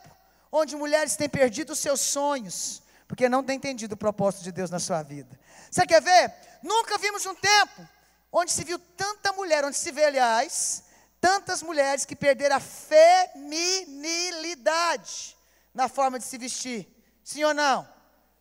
onde 0.52 0.76
mulheres 0.76 1.16
têm 1.16 1.30
perdido 1.30 1.72
os 1.72 1.78
seus 1.78 2.02
sonhos, 2.02 2.82
porque 3.08 3.30
não 3.30 3.42
têm 3.42 3.56
entendido 3.56 3.94
o 3.94 3.96
propósito 3.96 4.44
de 4.44 4.52
Deus 4.52 4.68
na 4.68 4.78
sua 4.78 5.02
vida. 5.02 5.40
Você 5.70 5.86
quer 5.86 6.02
ver? 6.02 6.34
Nunca 6.62 6.98
vimos 6.98 7.24
um 7.24 7.34
tempo 7.34 7.93
onde 8.36 8.50
se 8.50 8.64
viu 8.64 8.80
tanta 8.80 9.32
mulher, 9.32 9.64
onde 9.64 9.76
se 9.76 9.92
vê, 9.92 10.06
aliás, 10.06 10.82
tantas 11.20 11.62
mulheres 11.62 12.04
que 12.04 12.16
perderam 12.16 12.56
a 12.56 12.60
feminilidade 12.60 15.36
na 15.72 15.88
forma 15.88 16.18
de 16.18 16.24
se 16.24 16.36
vestir. 16.36 16.88
Sim 17.22 17.44
ou 17.44 17.54
não? 17.54 17.88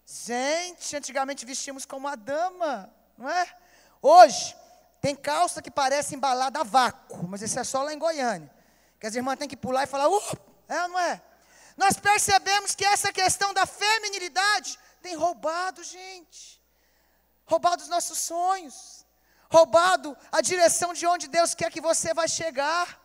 Gente, 0.03 0.97
antigamente 0.97 1.45
vestíamos 1.45 1.85
como 1.85 2.07
uma 2.07 2.17
dama, 2.17 2.91
não 3.15 3.29
é? 3.29 3.55
Hoje, 4.01 4.57
tem 4.99 5.15
calça 5.15 5.61
que 5.61 5.69
parece 5.69 6.15
embalada 6.15 6.61
a 6.61 6.63
vácuo, 6.63 7.27
mas 7.27 7.43
isso 7.43 7.59
é 7.59 7.63
só 7.63 7.83
lá 7.83 7.93
em 7.93 7.99
Goiânia. 7.99 8.51
Que 8.99 9.05
as 9.05 9.13
irmãs 9.13 9.37
têm 9.37 9.47
que 9.47 9.55
pular 9.55 9.83
e 9.83 9.87
falar, 9.87 10.09
uh, 10.09 10.37
é 10.67 10.81
ou 10.81 10.87
não 10.89 10.99
é? 10.99 11.21
Nós 11.77 11.97
percebemos 11.97 12.73
que 12.73 12.83
essa 12.83 13.13
questão 13.13 13.53
da 13.53 13.67
feminilidade 13.67 14.79
tem 15.03 15.15
roubado, 15.15 15.83
gente. 15.83 16.59
Roubado 17.45 17.83
os 17.83 17.89
nossos 17.89 18.17
sonhos. 18.17 18.92
Roubado 19.53 20.17
a 20.31 20.41
direção 20.41 20.95
de 20.95 21.05
onde 21.05 21.27
Deus 21.27 21.53
quer 21.53 21.71
que 21.71 21.79
você 21.79 22.11
vai 22.11 22.27
chegar. 22.27 22.99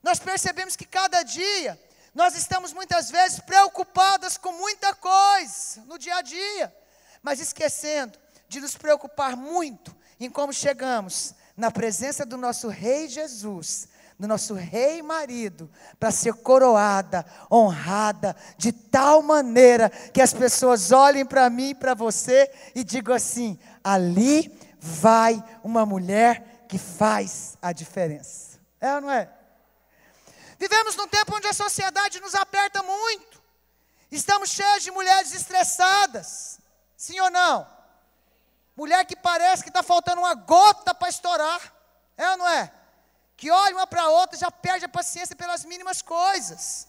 Nós 0.00 0.20
percebemos 0.20 0.76
que 0.76 0.84
cada 0.84 1.24
dia 1.24 1.76
nós 2.14 2.36
estamos 2.36 2.72
muitas 2.72 3.10
vezes 3.10 3.40
preocupadas 3.40 4.36
com 4.36 4.52
muita 4.52 4.94
coisa 4.94 5.82
no 5.86 5.98
dia 5.98 6.14
a 6.14 6.22
dia, 6.22 6.72
mas 7.20 7.40
esquecendo 7.40 8.16
de 8.48 8.60
nos 8.60 8.76
preocupar 8.76 9.36
muito 9.36 9.92
em 10.20 10.30
como 10.30 10.52
chegamos 10.52 11.34
na 11.56 11.72
presença 11.72 12.24
do 12.24 12.36
nosso 12.36 12.68
Rei 12.68 13.08
Jesus, 13.08 13.88
do 14.16 14.28
nosso 14.28 14.54
Rei 14.54 15.02
marido, 15.02 15.68
para 15.98 16.12
ser 16.12 16.34
coroada, 16.34 17.26
honrada, 17.50 18.36
de 18.56 18.70
tal 18.70 19.22
maneira 19.22 19.90
que 19.90 20.22
as 20.22 20.32
pessoas 20.32 20.92
olhem 20.92 21.26
para 21.26 21.50
mim 21.50 21.70
e 21.70 21.74
para 21.74 21.94
você 21.94 22.48
e 22.76 22.84
digam 22.84 23.12
assim: 23.12 23.58
ali 23.82 24.59
vai 24.80 25.42
uma 25.62 25.84
mulher 25.84 26.64
que 26.68 26.78
faz 26.78 27.58
a 27.60 27.72
diferença. 27.72 28.58
É 28.80 28.94
ou 28.94 29.00
não 29.02 29.10
é? 29.10 29.30
Vivemos 30.58 30.96
num 30.96 31.06
tempo 31.06 31.36
onde 31.36 31.46
a 31.46 31.52
sociedade 31.52 32.20
nos 32.20 32.34
aperta 32.34 32.82
muito. 32.82 33.42
Estamos 34.10 34.50
cheios 34.50 34.82
de 34.82 34.90
mulheres 34.90 35.32
estressadas. 35.32 36.58
Sim 36.96 37.20
ou 37.20 37.30
não? 37.30 37.66
Mulher 38.76 39.04
que 39.04 39.14
parece 39.14 39.62
que 39.62 39.68
está 39.68 39.82
faltando 39.82 40.20
uma 40.20 40.34
gota 40.34 40.94
para 40.94 41.08
estourar. 41.08 41.60
É 42.16 42.30
ou 42.30 42.36
não 42.38 42.48
é? 42.48 42.72
Que 43.36 43.50
olha 43.50 43.76
uma 43.76 43.86
para 43.86 44.02
a 44.02 44.08
outra 44.08 44.38
já 44.38 44.50
perde 44.50 44.84
a 44.84 44.88
paciência 44.88 45.36
pelas 45.36 45.64
mínimas 45.64 46.02
coisas. 46.02 46.86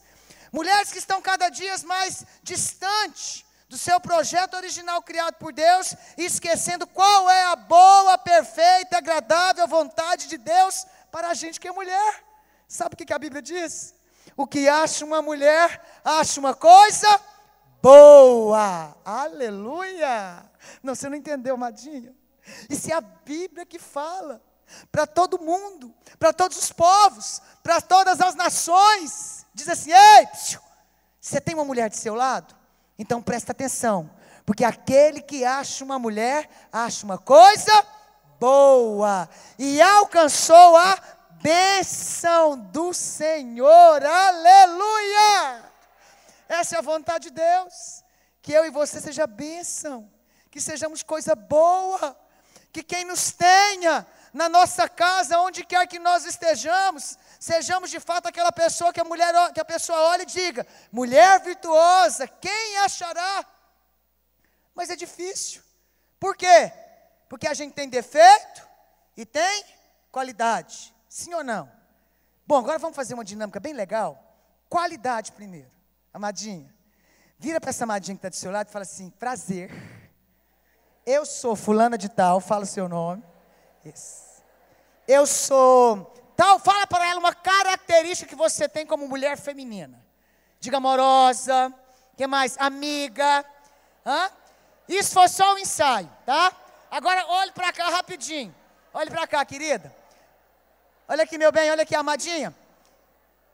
Mulheres 0.52 0.92
que 0.92 0.98
estão 0.98 1.22
cada 1.22 1.50
dia 1.50 1.76
mais 1.86 2.26
distantes 2.44 3.46
do 3.72 3.78
seu 3.78 4.02
projeto 4.02 4.56
original 4.56 5.02
criado 5.02 5.36
por 5.36 5.54
Deus 5.54 5.96
esquecendo 6.18 6.86
qual 6.86 7.30
é 7.30 7.46
a 7.46 7.56
boa, 7.56 8.18
perfeita, 8.18 8.98
agradável 8.98 9.66
vontade 9.66 10.28
de 10.28 10.38
Deus 10.38 10.86
para 11.10 11.30
a 11.30 11.34
gente 11.34 11.58
que 11.58 11.70
é 11.70 11.72
mulher. 11.72 12.22
Sabe 12.68 12.96
o 12.96 12.98
que 12.98 13.14
a 13.14 13.18
Bíblia 13.18 13.42
diz? 13.42 13.96
O 14.36 14.46
que 14.46 14.68
acha 14.68 15.06
uma 15.06 15.22
mulher, 15.22 16.02
acha 16.04 16.38
uma 16.38 16.54
coisa 16.54 17.08
boa. 17.82 18.94
Aleluia! 19.06 20.44
Não, 20.84 20.94
você 20.94 21.08
não 21.08 21.16
entendeu, 21.16 21.56
Madinha. 21.56 22.14
Isso 22.70 22.92
é 22.92 22.94
a 22.94 23.00
Bíblia 23.00 23.66
que 23.66 23.80
fala. 23.80 24.44
Para 24.92 25.08
todo 25.08 25.40
mundo, 25.40 25.96
para 26.20 26.34
todos 26.34 26.58
os 26.58 26.74
povos, 26.74 27.42
para 27.64 27.80
todas 27.80 28.20
as 28.20 28.36
nações. 28.36 29.46
Diz 29.54 29.70
assim: 29.70 29.94
ei, 29.94 30.28
você 31.22 31.40
tem 31.40 31.56
uma 31.56 31.64
mulher 31.64 31.90
de 31.90 31.96
seu 31.96 32.16
lado? 32.16 32.61
Então 33.02 33.20
presta 33.20 33.52
atenção. 33.52 34.12
Porque 34.46 34.64
aquele 34.64 35.24
que 35.24 35.44
acha 35.44 35.84
uma 35.84 35.98
mulher, 35.98 36.48
acha 36.72 37.04
uma 37.04 37.18
coisa 37.18 37.84
boa. 38.40 39.28
E 39.58 39.82
alcançou 39.82 40.78
a 40.78 41.00
bênção 41.42 42.60
do 42.60 42.94
Senhor, 42.94 44.06
aleluia! 44.06 45.64
Essa 46.48 46.76
é 46.76 46.78
a 46.78 46.84
vontade 46.84 47.30
de 47.30 47.32
Deus, 47.32 48.04
que 48.40 48.54
eu 48.54 48.66
e 48.66 48.70
você 48.70 49.02
seja 49.02 49.26
bênção, 49.26 50.08
que 50.52 50.62
sejamos 50.62 51.02
coisa 51.02 51.34
boa, 51.34 52.16
que 52.72 52.84
quem 52.84 53.04
nos 53.04 53.32
tenha 53.32 54.06
na 54.34 54.48
nossa 54.48 54.88
casa, 54.88 55.40
onde 55.40 55.64
quer 55.66 55.86
que 55.88 56.00
nós 56.00 56.26
estejamos, 56.26 57.18
sejamos 57.40 57.90
de 57.90 58.00
fato 58.00 58.28
aquela 58.28 58.52
pessoa 58.52 58.94
que 58.94 59.02
a 59.02 59.04
mulher, 59.04 59.34
que 59.54 59.60
a 59.60 59.66
pessoa 59.66 60.00
olha 60.10 60.24
e 60.24 60.26
diga: 60.26 60.66
mulher 60.92 61.42
virtuosa, 61.42 62.28
quem 62.28 62.78
achará? 62.78 63.46
Mas 64.74 64.90
é 64.90 64.96
difícil. 64.96 65.62
Por 66.20 66.36
quê? 66.36 66.72
Porque 67.28 67.48
a 67.48 67.54
gente 67.54 67.74
tem 67.74 67.90
defeito 67.90 68.68
e 69.18 69.26
tem 69.26 69.66
qualidade. 70.12 70.94
Sim 71.10 71.34
ou 71.34 71.44
não? 71.44 71.70
Bom, 72.48 72.58
agora 72.58 72.80
vamos 72.80 72.96
fazer 72.96 73.14
uma 73.14 73.26
dinâmica 73.26 73.60
bem 73.60 73.74
legal. 73.74 74.22
Qualidade 74.70 75.32
primeiro. 75.32 75.70
Amadinha. 76.14 76.74
Vira 77.38 77.60
para 77.60 77.70
essa 77.70 77.84
amadinha 77.84 78.16
que 78.16 78.20
está 78.20 78.30
do 78.30 78.36
seu 78.36 78.52
lado 78.52 78.68
e 78.70 78.72
fala 78.72 78.84
assim: 78.84 79.10
prazer. 79.10 79.72
Eu 81.06 81.26
sou 81.26 81.56
fulana 81.56 81.98
de 81.98 82.08
tal, 82.08 82.40
fala 82.40 82.64
o 82.64 82.68
seu 82.68 82.88
nome. 82.88 83.24
Eu 85.08 85.26
sou 85.26 86.14
tal, 86.36 86.58
fala 86.60 86.88
para 86.88 87.08
ela 87.08 87.20
uma 87.20 87.34
característica 87.34 88.30
que 88.30 88.36
você 88.36 88.68
tem 88.68 88.86
como 88.86 89.08
mulher 89.08 89.38
feminina. 89.38 90.04
Diga 90.60 90.78
amorosa, 90.78 91.74
que 92.18 92.26
mais? 92.28 92.56
Amiga. 92.60 93.46
Hã? 94.06 94.30
Isso 94.88 95.14
foi 95.14 95.28
só 95.28 95.54
um 95.54 95.58
ensaio, 95.58 96.10
tá? 96.26 96.52
Agora 96.90 97.26
olhe 97.28 97.52
para 97.52 97.72
cá 97.72 97.90
rapidinho. 97.90 98.54
Olhe 98.94 99.10
para 99.10 99.26
cá, 99.26 99.46
querida. 99.46 99.96
Olha 101.08 101.24
aqui, 101.24 101.38
meu 101.38 101.52
bem, 101.52 101.72
olha 101.72 101.84
aqui, 101.84 101.96
amadinha. 101.96 102.54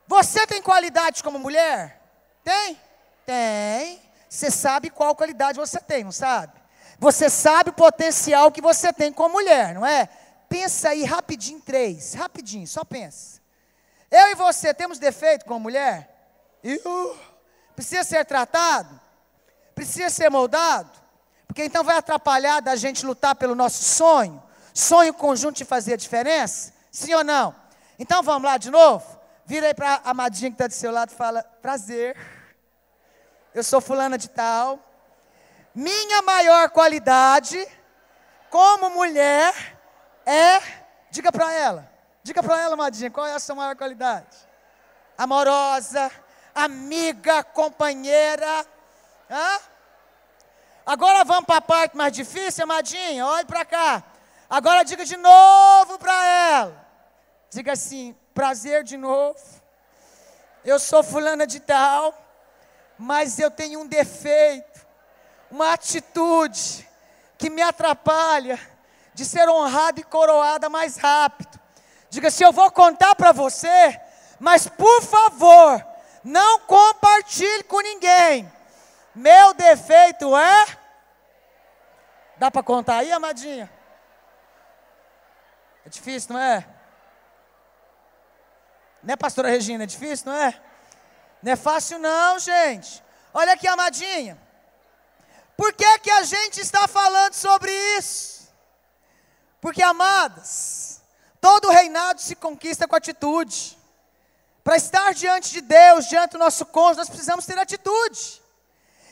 Você 0.06 0.46
tem 0.46 0.60
qualidades 0.60 1.22
como 1.22 1.38
mulher? 1.38 2.00
Tem? 2.42 2.80
Tem. 3.24 4.02
Você 4.28 4.50
sabe 4.50 4.90
qual 4.90 5.14
qualidade 5.14 5.58
você 5.58 5.78
tem, 5.80 6.04
não 6.04 6.12
sabe? 6.12 6.52
Você 6.98 7.30
sabe 7.30 7.70
o 7.70 7.74
potencial 7.74 8.50
que 8.50 8.60
você 8.60 8.92
tem 8.92 9.12
como 9.12 9.34
mulher, 9.34 9.74
não 9.74 9.86
é? 9.86 10.08
Pensa 10.48 10.90
aí 10.90 11.04
rapidinho, 11.04 11.60
três, 11.60 12.14
rapidinho, 12.14 12.66
só 12.66 12.84
pensa. 12.84 13.40
Eu 14.10 14.28
e 14.28 14.34
você 14.34 14.72
temos 14.72 14.98
defeito 14.98 15.44
como 15.44 15.60
mulher? 15.60 16.08
Eu. 16.62 17.18
Precisa 17.76 18.02
ser 18.02 18.24
tratado? 18.24 18.98
Precisa 19.74 20.10
ser 20.10 20.30
moldado? 20.30 20.90
Porque 21.46 21.64
então 21.64 21.84
vai 21.84 21.96
atrapalhar 21.96 22.60
da 22.60 22.74
gente 22.74 23.04
lutar 23.04 23.34
pelo 23.34 23.54
nosso 23.54 23.84
sonho? 23.84 24.42
Sonho 24.72 25.12
conjunto 25.12 25.56
de 25.56 25.64
fazer 25.64 25.94
a 25.94 25.96
diferença? 25.96 26.72
Sim 26.90 27.14
ou 27.14 27.22
não? 27.22 27.54
Então 27.98 28.22
vamos 28.22 28.44
lá 28.44 28.56
de 28.56 28.70
novo? 28.70 29.04
Vira 29.44 29.66
aí 29.66 29.74
para 29.74 30.00
a 30.04 30.10
amadinha 30.10 30.50
que 30.50 30.54
está 30.54 30.66
do 30.66 30.72
seu 30.72 30.90
lado 30.90 31.10
e 31.10 31.14
fala: 31.14 31.42
prazer. 31.62 32.16
Eu 33.54 33.62
sou 33.62 33.80
fulana 33.80 34.16
de 34.16 34.28
tal. 34.28 34.78
Minha 35.74 36.22
maior 36.22 36.70
qualidade 36.70 37.66
como 38.50 38.90
mulher 38.90 39.77
é. 40.28 40.62
Diga 41.10 41.32
para 41.32 41.52
ela. 41.52 41.90
Diga 42.22 42.42
para 42.42 42.60
ela, 42.60 42.74
amadinha, 42.74 43.10
qual 43.10 43.26
é 43.26 43.32
a 43.32 43.38
sua 43.38 43.54
maior 43.54 43.74
qualidade? 43.74 44.36
Amorosa, 45.16 46.10
amiga, 46.54 47.42
companheira. 47.42 48.66
Hã? 49.30 49.60
Agora 50.84 51.24
vamos 51.24 51.46
para 51.46 51.56
a 51.56 51.62
parte 51.62 51.96
mais 51.96 52.12
difícil, 52.12 52.64
amadinha. 52.64 53.26
Olhe 53.26 53.46
para 53.46 53.64
cá. 53.64 54.04
Agora 54.48 54.82
diga 54.82 55.04
de 55.04 55.16
novo 55.16 55.98
para 55.98 56.26
ela. 56.26 56.86
Diga 57.50 57.72
assim: 57.72 58.14
prazer 58.34 58.84
de 58.84 58.96
novo. 58.96 59.38
Eu 60.64 60.78
sou 60.78 61.02
fulana 61.02 61.46
de 61.46 61.60
tal, 61.60 62.14
mas 62.98 63.38
eu 63.38 63.50
tenho 63.50 63.80
um 63.80 63.86
defeito, 63.86 64.86
uma 65.50 65.72
atitude 65.72 66.86
que 67.38 67.48
me 67.48 67.62
atrapalha 67.62 68.58
de 69.18 69.24
ser 69.24 69.48
honrada 69.48 69.98
e 69.98 70.04
coroada 70.04 70.68
mais 70.68 70.96
rápido. 70.96 71.58
Diga 72.08 72.28
assim: 72.28 72.44
eu 72.44 72.52
vou 72.52 72.70
contar 72.70 73.16
para 73.16 73.32
você, 73.32 74.00
mas 74.38 74.68
por 74.68 75.02
favor, 75.02 75.84
não 76.22 76.60
compartilhe 76.60 77.64
com 77.64 77.80
ninguém. 77.80 78.50
Meu 79.12 79.52
defeito 79.54 80.36
é. 80.36 80.66
Dá 82.36 82.48
para 82.48 82.62
contar 82.62 82.98
aí, 82.98 83.10
amadinha? 83.10 83.68
É 85.84 85.88
difícil, 85.88 86.34
não 86.34 86.40
é? 86.40 86.64
Né, 89.02 89.16
pastora 89.16 89.50
Regina? 89.50 89.82
É 89.82 89.86
difícil, 89.86 90.30
não 90.30 90.38
é? 90.38 90.54
Não 91.42 91.52
é 91.52 91.56
fácil, 91.56 91.98
não, 91.98 92.38
gente. 92.38 93.02
Olha 93.34 93.54
aqui, 93.54 93.66
amadinha. 93.66 94.38
Por 95.56 95.72
que, 95.72 95.98
que 95.98 96.10
a 96.12 96.22
gente 96.22 96.60
está 96.60 96.86
falando 96.86 97.34
sobre 97.34 97.72
isso? 97.98 98.37
Porque, 99.60 99.82
amadas, 99.82 101.02
todo 101.40 101.70
reinado 101.70 102.20
se 102.20 102.36
conquista 102.36 102.86
com 102.86 102.96
atitude. 102.96 103.76
Para 104.62 104.76
estar 104.76 105.14
diante 105.14 105.50
de 105.50 105.60
Deus, 105.60 106.06
diante 106.06 106.32
do 106.32 106.38
nosso 106.38 106.66
cônjuge, 106.66 106.98
nós 106.98 107.08
precisamos 107.08 107.46
ter 107.46 107.58
atitude. 107.58 108.42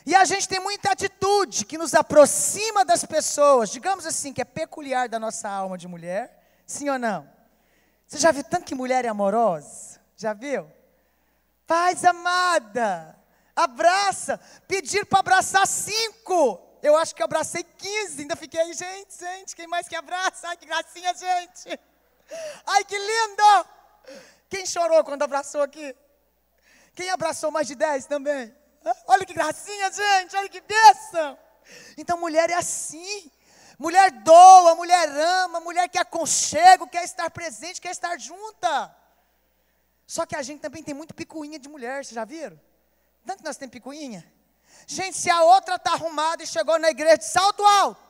E 0.05 0.15
a 0.15 0.25
gente 0.25 0.49
tem 0.49 0.61
muita 0.61 0.93
atitude 0.93 1.65
que 1.65 1.77
nos 1.77 1.93
aproxima 1.95 2.85
das 2.85 3.05
pessoas, 3.05 3.71
digamos 3.71 4.07
assim, 4.07 4.33
que 4.33 4.41
é 4.41 4.45
peculiar 4.45 5.09
da 5.09 5.19
nossa 5.19 5.49
alma 5.49 5.77
de 5.77 5.89
mulher, 5.89 6.41
sim 6.65 6.89
ou 6.89 6.99
não? 6.99 7.29
Você 8.07 8.19
já 8.19 8.31
viu 8.31 8.45
tanto 8.45 8.65
que 8.65 8.75
mulher 8.75 9.05
é 9.05 9.09
amorosa? 9.09 10.01
Já 10.17 10.33
viu? 10.33 10.71
Paz 11.67 12.05
amada, 12.05 13.19
abraça, 13.57 14.39
pedir 14.69 15.05
para 15.07 15.19
abraçar 15.19 15.67
cinco. 15.67 16.66
Eu 16.87 16.97
acho 16.97 17.17
que 17.17 17.23
abracei 17.23 17.65
15, 17.65 18.23
ainda 18.23 18.37
fiquei 18.37 18.61
aí, 18.61 18.73
gente, 18.73 19.19
gente, 19.19 19.57
quem 19.57 19.67
mais 19.67 19.89
que 19.89 19.97
abraça? 19.97 20.47
Ai, 20.47 20.57
que 20.57 20.67
gracinha, 20.67 21.13
gente. 21.15 21.81
Ai, 22.65 22.85
que 22.85 22.97
lindo! 22.97 23.67
Quem 24.49 24.65
chorou 24.65 25.03
quando 25.03 25.23
abraçou 25.23 25.63
aqui? 25.63 25.97
Quem 26.95 27.11
abraçou 27.11 27.51
mais 27.51 27.67
de 27.67 27.75
10 27.75 28.07
também? 28.07 28.55
Olha 29.09 29.27
que 29.27 29.35
gracinha, 29.35 29.91
gente, 29.91 30.37
olha 30.37 30.49
que 30.49 30.61
bênção. 30.61 31.37
Então, 31.99 32.17
mulher 32.19 32.51
é 32.51 32.55
assim. 32.55 33.33
Mulher 33.77 34.13
doa, 34.23 34.77
mulher 34.77 35.09
ama, 35.09 35.59
mulher 35.59 35.89
quer 35.89 36.03
aconchego, 36.03 36.87
quer 36.87 37.03
estar 37.03 37.29
presente, 37.31 37.81
quer 37.81 37.91
estar 37.91 38.17
junta. 38.17 38.97
Só 40.07 40.25
que 40.25 40.37
a 40.37 40.43
gente 40.43 40.61
também 40.61 40.85
tem 40.85 40.95
muito 40.95 41.17
picuinha 41.17 41.59
de 41.59 41.69
mulher, 41.69 42.05
vocês 42.05 42.15
já 42.15 42.25
viram? 42.25 42.61
Tanto 43.27 43.39
que 43.39 43.45
nós 43.45 43.57
temos 43.57 43.73
picuinha. 43.73 44.25
Gente, 44.87 45.17
se 45.17 45.29
a 45.29 45.43
outra 45.43 45.75
está 45.75 45.93
arrumada 45.95 46.43
e 46.43 46.47
chegou 46.47 46.79
na 46.79 46.91
igreja 46.91 47.19
de 47.19 47.25
salto 47.25 47.65
alto, 47.65 48.01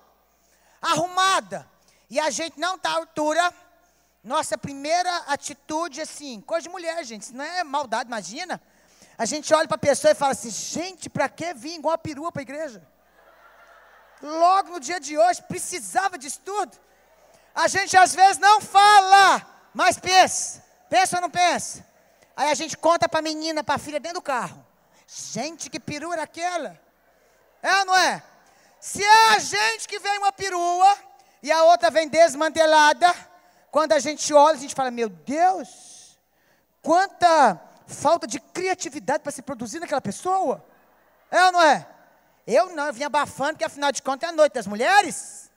arrumada, 0.81 1.67
e 2.11 2.21
a 2.21 2.29
gente 2.29 2.61
não 2.61 2.77
está 2.77 2.91
à 2.91 2.97
altura, 2.97 3.55
nossa 4.23 4.59
primeira 4.59 5.17
atitude, 5.29 6.01
assim, 6.01 6.41
coisa 6.41 6.65
de 6.65 6.69
mulher, 6.69 7.03
gente, 7.05 7.23
isso 7.23 7.35
não 7.35 7.45
é 7.45 7.65
maldade, 7.65 8.09
imagina. 8.09 8.61
A 9.17 9.25
gente 9.25 9.55
olha 9.55 9.67
para 9.67 9.77
a 9.77 9.79
pessoa 9.79 10.13
e 10.13 10.15
fala 10.15 10.33
assim: 10.33 10.51
gente, 10.51 11.09
para 11.09 11.29
que 11.29 11.55
vir 11.55 11.79
igual 11.79 11.95
a 11.95 11.99
perua 11.99 12.31
para 12.31 12.43
a 12.43 12.45
igreja? 12.45 12.87
Logo 14.21 14.71
no 14.71 14.81
dia 14.81 15.01
de 15.01 15.17
hoje, 15.17 15.43
precisava 15.43 16.19
disso 16.19 16.41
tudo. 16.45 16.77
A 17.55 17.69
gente 17.69 17.97
às 17.97 18.15
vezes 18.15 18.39
não 18.39 18.61
fala, 18.61 19.47
mas 19.73 19.99
pensa. 19.99 20.63
Pensa 20.91 21.17
ou 21.17 21.23
não 21.23 21.31
pensa? 21.31 21.87
Aí 22.37 22.51
a 22.51 22.55
gente 22.55 22.77
conta 22.77 23.09
para 23.09 23.21
a 23.21 23.23
menina, 23.23 23.65
para 23.65 23.77
a 23.77 23.79
filha 23.79 23.99
dentro 23.99 24.21
do 24.21 24.23
carro. 24.23 24.66
Gente, 25.07 25.71
que 25.71 25.79
perua 25.79 26.15
era 26.15 26.23
aquela? 26.23 26.81
É 27.63 27.79
ou 27.81 27.85
não 27.87 27.97
é? 27.97 28.23
Se 28.81 29.03
é 29.03 29.35
a 29.35 29.39
gente 29.39 29.89
que 29.89 29.99
vem 29.99 30.19
uma 30.19 30.33
perua 30.33 30.97
e 31.43 31.51
a 31.51 31.65
outra 31.65 31.91
vem 31.91 32.09
desmantelada, 32.09 33.15
quando 33.71 33.93
a 33.93 33.99
gente 33.99 34.33
olha, 34.33 34.57
a 34.57 34.61
gente 34.61 34.75
fala: 34.75 34.91
Meu 34.91 35.09
Deus, 35.09 36.19
quanta 36.83 37.61
falta 37.87 38.27
de 38.27 38.41
criatividade 38.41 39.23
para 39.23 39.33
se 39.33 39.43
produzir 39.43 39.79
naquela 39.79 40.01
pessoa. 40.01 40.65
É 41.31 41.45
ou 41.45 41.53
não 41.53 41.63
é? 41.63 41.87
Eu 42.47 42.75
não, 42.75 42.87
eu 42.87 42.93
vim 42.93 43.05
abafando, 43.05 43.53
porque 43.53 43.65
afinal 43.65 43.91
de 43.91 44.03
contas 44.03 44.29
é 44.29 44.33
a 44.33 44.37
noite 44.37 44.53
das 44.53 44.67
mulheres. 44.67 45.51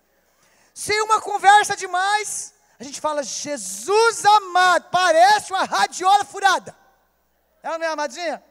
Se 0.73 0.99
uma 1.01 1.21
conversa 1.21 1.75
demais, 1.75 2.53
a 2.79 2.83
gente 2.83 3.01
fala, 3.01 3.21
Jesus 3.21 4.25
amado, 4.25 4.89
parece 4.89 5.51
uma 5.51 5.65
radiola 5.65 6.23
furada. 6.23 6.75
É 7.61 7.71
ou 7.71 7.77
não 7.77 7.85
é, 7.85 7.89
amadinha? 7.89 8.43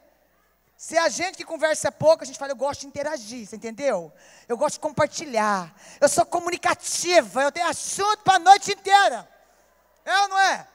Se 0.78 0.96
a 0.96 1.08
gente 1.08 1.36
que 1.36 1.44
conversa 1.44 1.90
pouco, 1.90 2.22
a 2.22 2.26
gente 2.26 2.38
fala, 2.38 2.52
eu 2.52 2.56
gosto 2.56 2.82
de 2.82 2.86
interagir, 2.86 3.46
você 3.46 3.56
entendeu? 3.56 4.12
Eu 4.48 4.56
gosto 4.56 4.74
de 4.74 4.80
compartilhar. 4.80 5.74
Eu 6.00 6.08
sou 6.08 6.24
comunicativa, 6.24 7.42
eu 7.42 7.50
tenho 7.50 7.66
assunto 7.66 8.22
para 8.22 8.36
a 8.36 8.38
noite 8.38 8.72
inteira. 8.72 9.28
É 10.04 10.18
ou 10.20 10.28
não 10.28 10.38
é? 10.38 10.68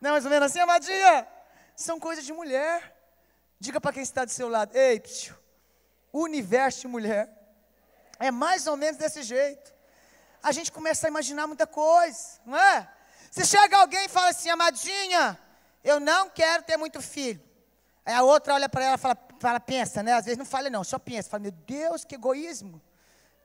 Não 0.00 0.10
é 0.10 0.12
mais 0.12 0.24
ou 0.24 0.30
menos 0.30 0.46
assim, 0.46 0.60
amadinha? 0.60 1.26
São 1.74 1.98
coisas 1.98 2.24
de 2.24 2.32
mulher. 2.32 2.96
Diga 3.58 3.80
para 3.80 3.92
quem 3.92 4.02
está 4.02 4.24
do 4.24 4.30
seu 4.30 4.48
lado, 4.48 4.76
ei, 4.76 5.00
psiu, 5.00 5.34
universo 6.12 6.82
de 6.82 6.88
mulher 6.88 7.36
é 8.18 8.30
mais 8.30 8.66
ou 8.66 8.76
menos 8.76 8.96
desse 8.96 9.22
jeito. 9.22 9.74
A 10.42 10.52
gente 10.52 10.70
começa 10.70 11.06
a 11.06 11.10
imaginar 11.10 11.46
muita 11.46 11.66
coisa, 11.66 12.40
não 12.44 12.56
é? 12.56 12.88
Se 13.30 13.44
chega 13.44 13.76
alguém 13.76 14.04
e 14.06 14.08
fala 14.08 14.28
assim, 14.28 14.48
amadinha, 14.48 15.38
eu 15.82 16.00
não 16.00 16.30
quero 16.30 16.62
ter 16.62 16.76
muito 16.76 17.00
filho. 17.02 17.42
Aí 18.06 18.14
a 18.14 18.22
outra 18.22 18.54
olha 18.54 18.68
para 18.68 18.84
ela 18.84 18.94
e 18.94 18.98
fala, 18.98 19.18
fala, 19.40 19.58
pensa, 19.58 20.00
né? 20.00 20.12
Às 20.12 20.24
vezes 20.24 20.38
não 20.38 20.46
fala 20.46 20.70
não, 20.70 20.84
só 20.84 20.96
pensa. 20.98 21.28
Fala, 21.28 21.42
meu 21.42 21.50
Deus, 21.50 22.04
que 22.04 22.14
egoísmo. 22.14 22.80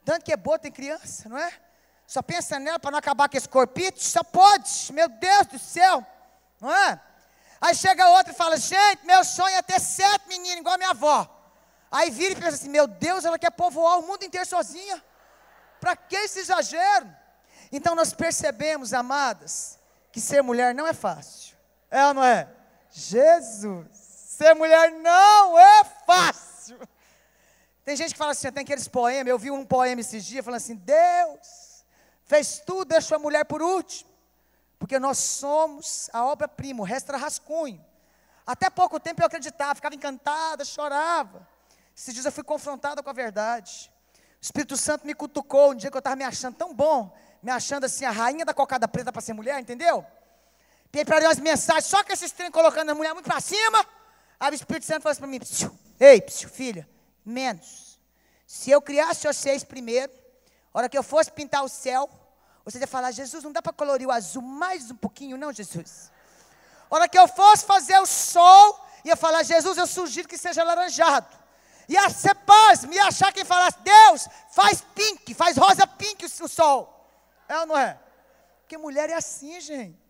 Tanto 0.06 0.24
que 0.24 0.32
é 0.32 0.38
boa 0.38 0.60
ter 0.60 0.70
criança, 0.70 1.28
não 1.28 1.38
é? 1.38 1.52
Só 2.06 2.22
pensa 2.22 2.60
nela 2.60 2.80
para 2.80 2.92
não 2.92 3.00
acabar 3.00 3.28
com 3.28 3.38
esse 3.38 3.50
corpite, 3.50 4.04
só 4.04 4.24
pode, 4.24 4.70
meu 4.94 5.08
Deus 5.08 5.48
do 5.48 5.58
céu, 5.58 6.06
não 6.60 6.72
é? 6.72 7.00
Aí 7.60 7.74
chega 7.74 8.10
outra 8.10 8.34
e 8.34 8.36
fala, 8.36 8.58
gente, 8.58 9.06
meu 9.06 9.24
sonho 9.24 9.56
é 9.56 9.62
ter 9.62 9.80
sete 9.80 10.28
meninos, 10.28 10.60
igual 10.60 10.76
a 10.76 10.78
minha 10.78 10.90
avó. 10.90 11.28
Aí 11.92 12.10
vira 12.10 12.34
e 12.34 12.36
pensa 12.36 12.56
assim, 12.56 12.70
meu 12.70 12.88
Deus, 12.88 13.26
ela 13.26 13.40
quer 13.40 13.52
povoar 13.52 14.00
o 14.00 14.02
mundo 14.02 14.24
inteiro 14.24 14.46
sozinha. 14.46 15.04
Para 15.80 15.96
que 15.96 16.16
esse 16.16 16.40
exagero? 16.40 17.10
Então 17.72 17.96
nós 17.96 18.14
percebemos, 18.14 18.94
amadas, 18.94 19.80
que 20.12 20.20
ser 20.20 20.42
mulher 20.42 20.76
não 20.76 20.86
é 20.86 20.94
fácil. 20.94 21.56
É 21.90 22.06
ou 22.08 22.14
não 22.14 22.24
é? 22.24 22.48
Jesus, 22.92 24.01
ser 24.42 24.56
mulher 24.56 24.92
não 24.92 25.60
é 25.60 25.84
fácil. 25.84 26.80
Tem 27.86 27.96
gente 27.96 28.14
que 28.14 28.18
fala 28.18 28.32
assim, 28.32 28.52
tem 28.52 28.64
aqueles 28.64 28.88
poemas, 28.88 29.28
eu 29.28 29.38
vi 29.38 29.52
um 29.52 29.64
poema 29.64 30.02
esses 30.02 30.26
dias 30.26 30.44
falando 30.44 30.58
assim, 30.58 30.76
Deus 30.76 31.86
fez 32.26 32.60
tudo, 32.66 32.86
deixou 32.86 33.18
a 33.18 33.20
mulher 33.20 33.46
por 33.46 33.62
último. 33.62 34.10
Porque 34.80 34.98
nós 34.98 35.20
somos 35.20 36.10
a 36.12 36.26
obra-prima, 36.26 36.82
o 36.82 36.86
resto 36.86 37.10
era 37.10 37.20
rascunho. 37.20 37.84
Até 38.46 38.70
pouco 38.70 39.00
tempo 39.00 39.22
eu 39.22 39.28
acreditava, 39.28 39.76
ficava 39.76 39.94
encantada, 39.94 40.66
chorava. 40.66 41.48
Esses 41.96 42.14
dias 42.14 42.26
eu 42.26 42.32
fui 42.32 42.44
confrontada 42.44 43.04
com 43.04 43.10
a 43.10 43.14
verdade. 43.14 43.92
O 44.42 44.44
Espírito 44.44 44.76
Santo 44.76 45.06
me 45.06 45.14
cutucou 45.14 45.72
um 45.72 45.76
dia 45.76 45.92
que 45.92 45.98
eu 45.98 46.00
estava 46.00 46.16
me 46.16 46.24
achando 46.24 46.56
tão 46.56 46.74
bom, 46.74 47.16
me 47.44 47.52
achando 47.52 47.84
assim, 47.84 48.06
a 48.06 48.12
rainha 48.12 48.44
da 48.44 48.56
cocada 48.56 48.88
preta 48.88 49.12
para 49.12 49.22
ser 49.22 49.34
mulher, 49.34 49.60
entendeu? 49.60 50.04
Peguei 50.92 51.06
para 51.06 51.20
umas 51.28 51.38
mensagens, 51.38 51.86
só 51.86 52.04
que 52.04 52.14
esses 52.14 52.32
trem 52.32 52.50
colocando 52.50 52.90
a 52.90 52.96
mulher 52.96 53.14
muito 53.14 53.26
para 53.26 53.40
cima. 53.40 53.86
Aí 54.42 54.52
o 54.52 54.56
Espírito 54.56 54.88
Santo 54.88 55.04
falou 55.04 55.12
assim 55.12 55.22
para 55.22 55.30
mim: 55.30 55.40
Ei, 56.00 56.20
psiu, 56.20 56.50
filha, 56.50 56.90
menos. 57.24 58.02
Se 58.48 58.72
eu 58.72 58.82
criasse 58.82 59.28
vocês 59.28 59.64
primeiro, 59.64 60.12
hora 60.74 60.90
que 60.90 60.98
eu 60.98 61.04
fosse 61.04 61.32
pintar 61.32 61.64
o 61.64 61.70
céu, 61.70 62.10
vocês 62.66 62.82
iam 62.82 62.88
falar, 62.88 63.12
Jesus, 63.12 63.44
não 63.44 63.52
dá 63.52 63.62
para 63.62 63.72
colorir 63.72 64.08
o 64.08 64.12
azul 64.12 64.42
mais 64.42 64.90
um 64.90 64.96
pouquinho, 64.96 65.38
não, 65.38 65.54
Jesus? 65.54 66.12
Hora 66.90 67.08
que 67.08 67.20
eu 67.20 67.28
fosse 67.28 67.64
fazer 67.66 68.00
o 68.00 68.08
sol, 68.08 68.84
ia 69.06 69.16
falar, 69.16 69.44
Jesus, 69.44 69.78
eu 69.78 69.86
sugiro 69.86 70.28
que 70.28 70.40
seja 70.40 70.64
laranjado. 70.64 71.38
Ia 71.88 72.10
ser 72.10 72.34
paz, 72.34 72.84
me 72.84 72.98
achar 72.98 73.32
quem 73.32 73.46
falasse, 73.46 73.78
Deus, 73.84 74.28
faz 74.50 74.82
pink, 74.96 75.36
faz 75.36 75.56
rosa 75.56 75.86
pink 75.86 76.26
o 76.26 76.48
sol. 76.48 77.08
É 77.48 77.60
ou 77.60 77.68
não 77.68 77.78
é? 77.78 78.00
Porque 78.62 78.76
mulher 78.76 79.08
é 79.12 79.14
assim, 79.14 79.62
gente. 79.62 80.01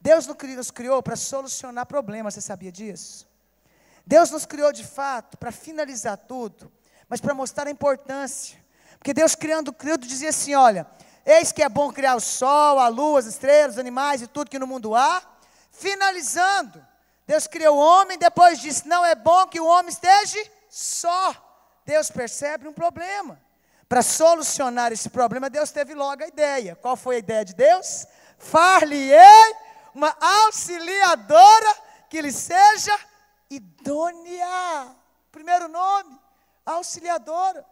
Deus 0.00 0.26
nos 0.26 0.70
criou 0.70 1.02
para 1.02 1.16
solucionar 1.16 1.86
problemas, 1.86 2.34
você 2.34 2.40
sabia 2.40 2.70
disso? 2.70 3.28
Deus 4.06 4.30
nos 4.30 4.46
criou 4.46 4.72
de 4.72 4.84
fato 4.86 5.36
para 5.36 5.52
finalizar 5.52 6.16
tudo, 6.16 6.72
mas 7.08 7.20
para 7.20 7.34
mostrar 7.34 7.66
a 7.66 7.70
importância. 7.70 8.58
Porque 8.98 9.12
Deus 9.12 9.34
criando, 9.34 9.72
criando 9.72 10.06
dizia 10.06 10.30
assim: 10.30 10.54
olha, 10.54 10.86
eis 11.26 11.52
que 11.52 11.62
é 11.62 11.68
bom 11.68 11.92
criar 11.92 12.14
o 12.14 12.20
sol, 12.20 12.78
a 12.78 12.88
lua, 12.88 13.18
as 13.18 13.26
estrelas, 13.26 13.74
os 13.74 13.78
animais 13.78 14.22
e 14.22 14.26
tudo 14.26 14.50
que 14.50 14.58
no 14.58 14.66
mundo 14.66 14.94
há. 14.94 15.22
Finalizando, 15.70 16.84
Deus 17.26 17.46
criou 17.46 17.76
o 17.76 17.80
homem, 17.80 18.16
depois 18.16 18.60
disse: 18.60 18.88
não 18.88 19.04
é 19.04 19.14
bom 19.14 19.46
que 19.46 19.60
o 19.60 19.66
homem 19.66 19.90
esteja 19.90 20.38
só. 20.70 21.34
Deus 21.84 22.10
percebe 22.10 22.68
um 22.68 22.72
problema. 22.72 23.40
Para 23.88 24.02
solucionar 24.02 24.92
esse 24.92 25.08
problema, 25.08 25.48
Deus 25.48 25.70
teve 25.70 25.94
logo 25.94 26.22
a 26.22 26.28
ideia. 26.28 26.76
Qual 26.76 26.96
foi 26.96 27.16
a 27.16 27.18
ideia 27.18 27.44
de 27.44 27.54
Deus? 27.54 28.06
Far-lhe-ei 28.38 29.67
uma 29.98 30.16
auxiliadora 30.20 31.76
que 32.08 32.22
lhe 32.22 32.30
seja 32.30 32.96
idônea. 33.50 34.94
Primeiro 35.32 35.66
nome, 35.66 36.16
auxiliadora. 36.64 37.66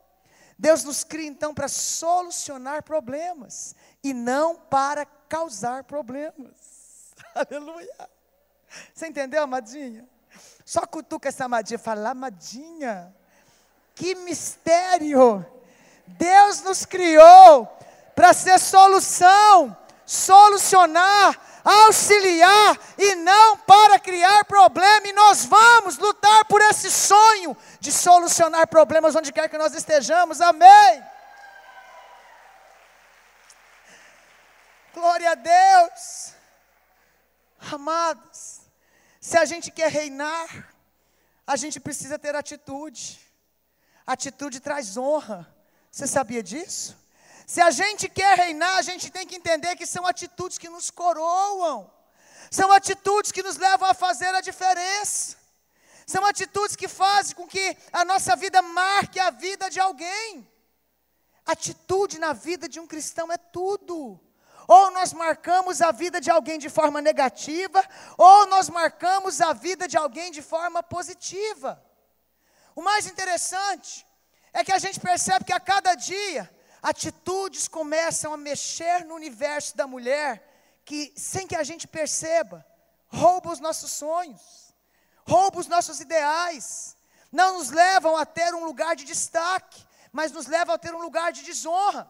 Deus 0.59 0.83
nos 0.83 1.05
cria 1.05 1.29
então 1.29 1.55
para 1.55 1.69
solucionar 1.69 2.83
problemas 2.83 3.77
e 4.03 4.13
não 4.13 4.57
para 4.57 5.07
causar 5.29 5.85
problemas. 5.85 7.15
Aleluia. 7.33 8.11
Você 8.93 9.07
entendeu, 9.07 9.45
amadinha? 9.45 10.09
Só 10.65 10.85
cutuca 10.85 11.29
essa 11.29 11.45
amadinha 11.45 11.79
fala, 11.79 12.11
amadinha, 12.11 13.15
que 13.95 14.17
mistério. 14.17 15.47
Deus 16.09 16.61
nos 16.63 16.85
criou 16.85 17.67
para 18.17 18.33
ser 18.33 18.59
solução, 18.59 19.77
solucionar 20.05 21.47
auxiliar 21.67 22.79
e 22.97 23.17
não 23.17 23.57
para 23.59 23.99
criar 23.99 24.45
problema. 24.45 25.09
E 25.09 25.13
nós 25.13 25.45
vamos 25.45 25.99
lutar 25.99 26.45
por 26.45 26.63
esse 26.63 26.91
sonho 26.91 27.57
de 27.81 27.91
solucionar 27.91 28.69
problemas 28.69 29.17
onde 29.17 29.33
quer 29.33 29.49
que 29.49 29.59
nós 29.59 29.75
estejamos. 29.75 30.41
Amém. 30.41 31.05
Glória 34.95 35.33
a 35.33 35.35
Deus. 35.35 36.35
Amados, 37.73 38.61
se 39.21 39.37
a 39.37 39.45
gente 39.45 39.73
quer 39.73 39.91
reinar, 39.91 40.73
a 41.45 41.57
gente 41.57 41.81
precisa 41.81 42.19
ter 42.19 42.35
atitude. 42.37 43.21
Atitude 44.07 44.61
traz 44.61 44.97
honra. 44.97 45.53
Você 45.91 46.07
sabia 46.07 46.43
disso? 46.43 46.97
Se 47.47 47.61
a 47.61 47.71
gente 47.71 48.09
quer 48.09 48.37
reinar, 48.37 48.77
a 48.77 48.83
gente 48.83 49.09
tem 49.09 49.25
que 49.25 49.37
entender 49.37 49.77
que 49.77 49.87
são 49.87 50.05
atitudes 50.05 50.59
que 50.59 50.69
nos 50.69 50.91
coroam, 50.91 51.89
são 52.51 52.73
atitudes 52.73 53.31
que 53.31 53.43
nos 53.43 53.57
levam 53.57 53.89
a 53.89 53.95
fazer 53.95 54.35
a 54.35 54.41
diferença, 54.41 55.37
são 56.05 56.27
atitudes 56.27 56.75
que 56.75 56.89
fazem 56.89 57.37
com 57.37 57.47
que 57.47 57.77
a 57.93 58.05
nossa 58.05 58.35
vida 58.35 58.61
marque 58.63 59.21
a 59.21 59.31
vida 59.31 59.71
de 59.71 59.79
alguém. 59.79 60.51
Atitude 61.45 62.19
na 62.19 62.33
vida 62.33 62.69
de 62.69 62.81
um 62.81 62.87
cristão 62.87 63.31
é 63.31 63.39
tudo. 63.39 64.21
Ou 64.67 64.91
nós 64.91 65.13
marcamos 65.13 65.81
a 65.81 65.93
vida 65.93 66.21
de 66.21 66.29
alguém 66.29 66.59
de 66.59 66.69
forma 66.69 67.01
negativa, 67.01 67.85
ou 68.19 68.47
nós 68.49 68.69
marcamos 68.69 69.41
a 69.41 69.53
vida 69.53 69.87
de 69.87 69.97
alguém 69.97 70.33
de 70.33 70.43
forma 70.43 70.83
positiva. 70.83 71.81
O 72.75 72.83
mais 72.83 73.07
interessante 73.07 74.05
é 74.53 74.65
que 74.65 74.73
a 74.73 74.79
gente 74.79 74.99
percebe 74.99 75.45
que 75.45 75.53
a 75.53 75.61
cada 75.61 75.95
dia 75.95 76.56
atitudes 76.87 77.67
começam 77.67 78.33
a 78.33 78.37
mexer 78.37 79.05
no 79.05 79.17
universo 79.17 79.77
da 79.77 79.89
mulher, 79.89 80.81
que 80.85 81.13
sem 81.17 81.45
que 81.45 81.57
a 81.57 81.65
gente 81.65 81.89
perceba, 81.89 82.65
rouba 83.09 83.51
os 83.51 83.59
nossos 83.59 83.91
sonhos, 83.91 84.73
rouba 85.27 85.59
os 85.59 85.67
nossos 85.67 85.99
ideais, 86.01 86.97
não 87.33 87.59
nos 87.59 87.71
levam 87.71 88.17
a 88.17 88.25
ter 88.25 88.55
um 88.55 88.65
lugar 88.65 88.95
de 88.95 89.05
destaque, 89.05 89.85
mas 90.13 90.31
nos 90.31 90.47
levam 90.47 90.77
a 90.77 90.79
ter 90.79 90.95
um 90.95 91.03
lugar 91.03 91.33
de 91.33 91.43
desonra. 91.43 92.09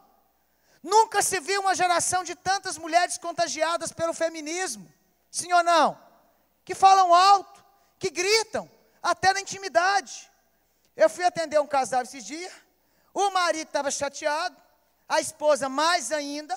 Nunca 0.82 1.22
se 1.22 1.40
viu 1.40 1.62
uma 1.62 1.74
geração 1.74 2.22
de 2.22 2.34
tantas 2.34 2.76
mulheres 2.76 3.16
contagiadas 3.16 3.92
pelo 3.92 4.12
feminismo, 4.12 4.86
sim 5.30 5.50
ou 5.54 5.64
não? 5.64 5.98
Que 6.66 6.74
falam 6.74 7.14
alto, 7.14 7.64
que 7.98 8.10
gritam, 8.10 8.70
até 9.02 9.32
na 9.32 9.40
intimidade. 9.40 10.30
Eu 10.94 11.08
fui 11.08 11.24
atender 11.24 11.58
um 11.58 11.66
casal 11.66 12.02
esses 12.02 12.26
dias, 12.26 12.52
o 13.14 13.30
marido 13.30 13.68
estava 13.68 13.90
chateado, 13.90 14.65
a 15.08 15.20
esposa 15.20 15.68
mais 15.68 16.12
ainda, 16.12 16.56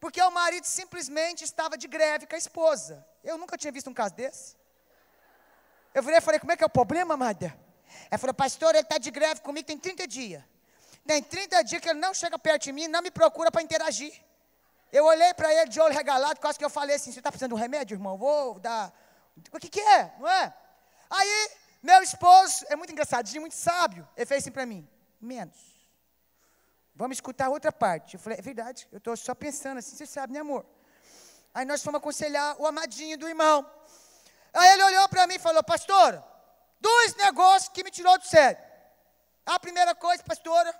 porque 0.00 0.20
o 0.20 0.30
marido 0.30 0.64
simplesmente 0.64 1.44
estava 1.44 1.76
de 1.76 1.86
greve 1.86 2.26
com 2.26 2.34
a 2.34 2.38
esposa. 2.38 3.06
Eu 3.22 3.38
nunca 3.38 3.56
tinha 3.56 3.72
visto 3.72 3.88
um 3.88 3.94
caso 3.94 4.14
desse. 4.14 4.56
Eu 5.94 6.02
virei 6.02 6.18
e 6.18 6.20
falei, 6.20 6.40
como 6.40 6.52
é 6.52 6.56
que 6.56 6.64
é 6.64 6.66
o 6.66 6.70
problema, 6.70 7.16
Mada? 7.16 7.56
Ela 8.10 8.18
falou, 8.18 8.34
pastor, 8.34 8.70
ele 8.74 8.82
está 8.82 8.98
de 8.98 9.10
greve 9.10 9.40
comigo 9.40 9.66
tem 9.66 9.78
30 9.78 10.06
dias. 10.06 10.42
Tem 11.06 11.22
30 11.22 11.62
dias 11.64 11.80
que 11.80 11.88
ele 11.88 11.98
não 11.98 12.14
chega 12.14 12.38
perto 12.38 12.64
de 12.64 12.72
mim, 12.72 12.88
não 12.88 13.02
me 13.02 13.10
procura 13.10 13.50
para 13.50 13.62
interagir. 13.62 14.12
Eu 14.90 15.04
olhei 15.04 15.32
para 15.34 15.52
ele 15.52 15.68
de 15.68 15.80
olho 15.80 15.94
regalado, 15.94 16.40
quase 16.40 16.58
que 16.58 16.64
eu 16.64 16.70
falei 16.70 16.96
assim, 16.96 17.12
você 17.12 17.18
está 17.18 17.30
precisando 17.30 17.50
de 17.50 17.54
um 17.54 17.58
remédio, 17.58 17.94
irmão? 17.94 18.16
Vou 18.16 18.58
dar... 18.58 18.92
O 19.50 19.58
que, 19.58 19.68
que 19.68 19.80
é? 19.80 20.12
Não 20.18 20.28
é? 20.28 20.54
Aí, 21.10 21.50
meu 21.82 22.02
esposo, 22.02 22.64
é 22.68 22.76
muito 22.76 22.92
engraçadinho, 22.92 23.40
muito 23.40 23.54
sábio, 23.54 24.06
ele 24.16 24.26
fez 24.26 24.42
assim 24.42 24.50
para 24.50 24.66
mim, 24.66 24.86
menos. 25.20 25.71
Vamos 27.02 27.16
escutar 27.16 27.48
outra 27.48 27.72
parte. 27.72 28.14
Eu 28.14 28.20
falei, 28.20 28.38
é 28.38 28.42
verdade, 28.42 28.86
eu 28.92 28.98
estou 28.98 29.16
só 29.16 29.34
pensando 29.34 29.78
assim, 29.78 29.96
você 29.96 30.06
sabe, 30.06 30.32
né, 30.32 30.38
amor? 30.38 30.64
Aí 31.52 31.64
nós 31.64 31.82
fomos 31.82 31.98
aconselhar 31.98 32.54
o 32.60 32.64
amadinho 32.64 33.18
do 33.18 33.28
irmão. 33.28 33.68
Aí 34.54 34.68
ele 34.74 34.84
olhou 34.84 35.08
para 35.08 35.26
mim 35.26 35.34
e 35.34 35.38
falou, 35.40 35.64
pastora, 35.64 36.24
dois 36.80 37.16
negócios 37.16 37.72
que 37.74 37.82
me 37.82 37.90
tirou 37.90 38.16
do 38.16 38.24
sério. 38.24 38.62
A 39.44 39.58
primeira 39.58 39.96
coisa, 39.96 40.22
pastora, 40.22 40.72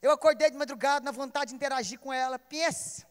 eu 0.00 0.10
acordei 0.10 0.50
de 0.50 0.56
madrugada 0.56 1.04
na 1.04 1.10
vontade 1.10 1.50
de 1.50 1.56
interagir 1.56 1.98
com 1.98 2.14
ela. 2.14 2.38
Pensa, 2.38 3.06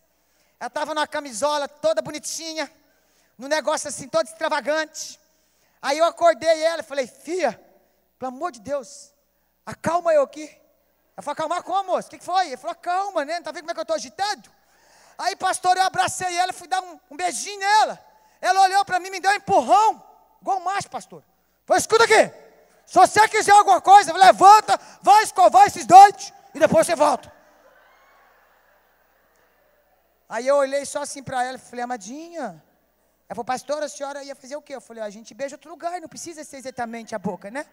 ela 0.60 0.67
estava 0.67 0.96
numa 0.96 1.06
camisola 1.06 1.67
toda 1.67 2.02
bonitinha, 2.02 2.72
num 3.38 3.48
negócio 3.48 3.88
assim, 3.88 4.08
todo 4.08 4.26
extravagante. 4.26 5.20
Aí 5.80 6.00
eu 6.00 6.06
acordei 6.06 6.63
ela 6.63 6.82
e 6.82 6.84
falei, 6.84 7.06
filha, 7.06 7.54
pelo 8.17 8.30
amor 8.30 8.52
de 8.52 8.62
Deus, 8.62 9.13
acalma 9.63 10.12
eu 10.12 10.24
aqui. 10.24 10.60
Ela 11.17 11.23
falou, 11.23 11.36
calma 11.36 11.63
como, 11.63 11.93
moço? 11.93 12.08
O 12.08 12.12
que, 12.12 12.23
foi? 12.23 12.45
Ele 12.47 12.58
falou, 12.58 12.75
calma, 12.75 13.25
né? 13.25 13.34
Não 13.34 13.39
está 13.39 13.51
vendo 13.51 13.63
como 13.63 13.71
é 13.71 13.73
que 13.73 13.80
eu 13.80 13.82
estou 13.82 13.95
agitado? 13.95 14.51
Aí, 15.17 15.36
pastor, 15.36 15.75
eu 15.75 15.82
abracei 15.82 16.38
ela, 16.38 16.53
fui 16.53 16.67
dar 16.67 16.80
um, 16.80 16.99
um 17.10 17.17
beijinho 17.17 17.60
nela. 17.60 17.99
Ela 18.39 18.62
olhou 18.62 18.86
para 18.86 18.99
mim, 18.99 19.10
me 19.10 19.19
deu 19.19 19.32
um 19.32 19.34
empurrão, 19.34 20.03
igual 20.39 20.60
macho, 20.60 20.88
pastor. 20.91 21.23
Falei, 21.65 21.80
escuta 21.80 22.03
aqui. 22.03 22.32
Se 22.86 22.93
você 22.93 23.27
quiser 23.27 23.51
alguma 23.51 23.82
coisa, 23.82 24.13
levanta, 24.13 24.80
vai 25.01 25.23
escovar 25.23 25.65
esses 25.65 25.88
dentes 25.88 26.32
e 26.53 26.60
depois 26.60 26.86
você 26.86 26.95
volta. 26.95 27.34
Aí 30.30 30.45
eu 30.45 30.58
olhei 30.58 30.86
só 30.86 31.01
assim 31.01 31.23
para 31.23 31.43
ela 31.43 31.58
e 31.58 31.60
falei, 31.60 31.84
amadinha. 31.84 32.63
Ela 33.27 33.36
falou, 33.36 33.43
pastor, 33.43 33.82
a 33.82 33.89
senhora 33.89 34.23
ia 34.23 34.36
fazer 34.36 34.56
o 34.56 34.62
quê? 34.62 34.75
Eu 34.75 34.82
falei, 34.82 35.01
a 35.01 35.10
gente 35.10 35.34
beija 35.34 35.56
outro 35.56 35.71
lugar, 35.71 35.99
não 35.99 36.08
precisa 36.08 36.43
ser 36.43 36.58
exatamente 36.58 37.15
a 37.15 37.19
boca, 37.19 37.49
né? 37.49 37.65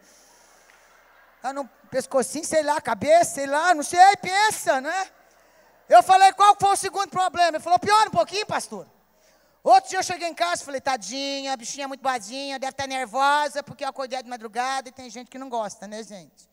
Tá 1.45 1.53
no 1.53 1.69
pescocinho, 1.91 2.43
sei 2.43 2.63
lá, 2.63 2.81
cabeça, 2.81 3.35
sei 3.35 3.47
lá, 3.47 3.75
não 3.75 3.83
sei, 3.83 4.17
pensa, 4.17 4.81
né? 4.81 5.11
Eu 5.87 6.03
falei, 6.03 6.33
qual 6.33 6.57
foi 6.59 6.71
o 6.71 6.77
segundo 6.77 7.11
problema? 7.11 7.49
Ele 7.49 7.61
falou, 7.61 7.79
pior 7.79 8.09
um 8.09 8.11
pouquinho, 8.11 8.47
pastor. 8.47 8.87
Outro 9.63 9.91
dia 9.91 9.99
eu 9.99 10.03
cheguei 10.03 10.27
em 10.27 10.33
casa 10.33 10.65
falei, 10.65 10.81
tadinha, 10.81 11.53
a 11.53 11.57
bichinha 11.59 11.85
é 11.85 11.87
muito 11.87 12.01
boazinha, 12.01 12.59
deve 12.59 12.71
estar 12.71 12.87
nervosa 12.87 13.63
porque 13.63 13.85
eu 13.85 13.89
acordei 13.91 14.23
de 14.23 14.29
madrugada 14.31 14.89
e 14.89 14.93
tem 14.93 15.11
gente 15.11 15.31
que 15.31 15.37
não 15.37 15.51
gosta, 15.51 15.87
né, 15.87 16.03
gente? 16.03 16.49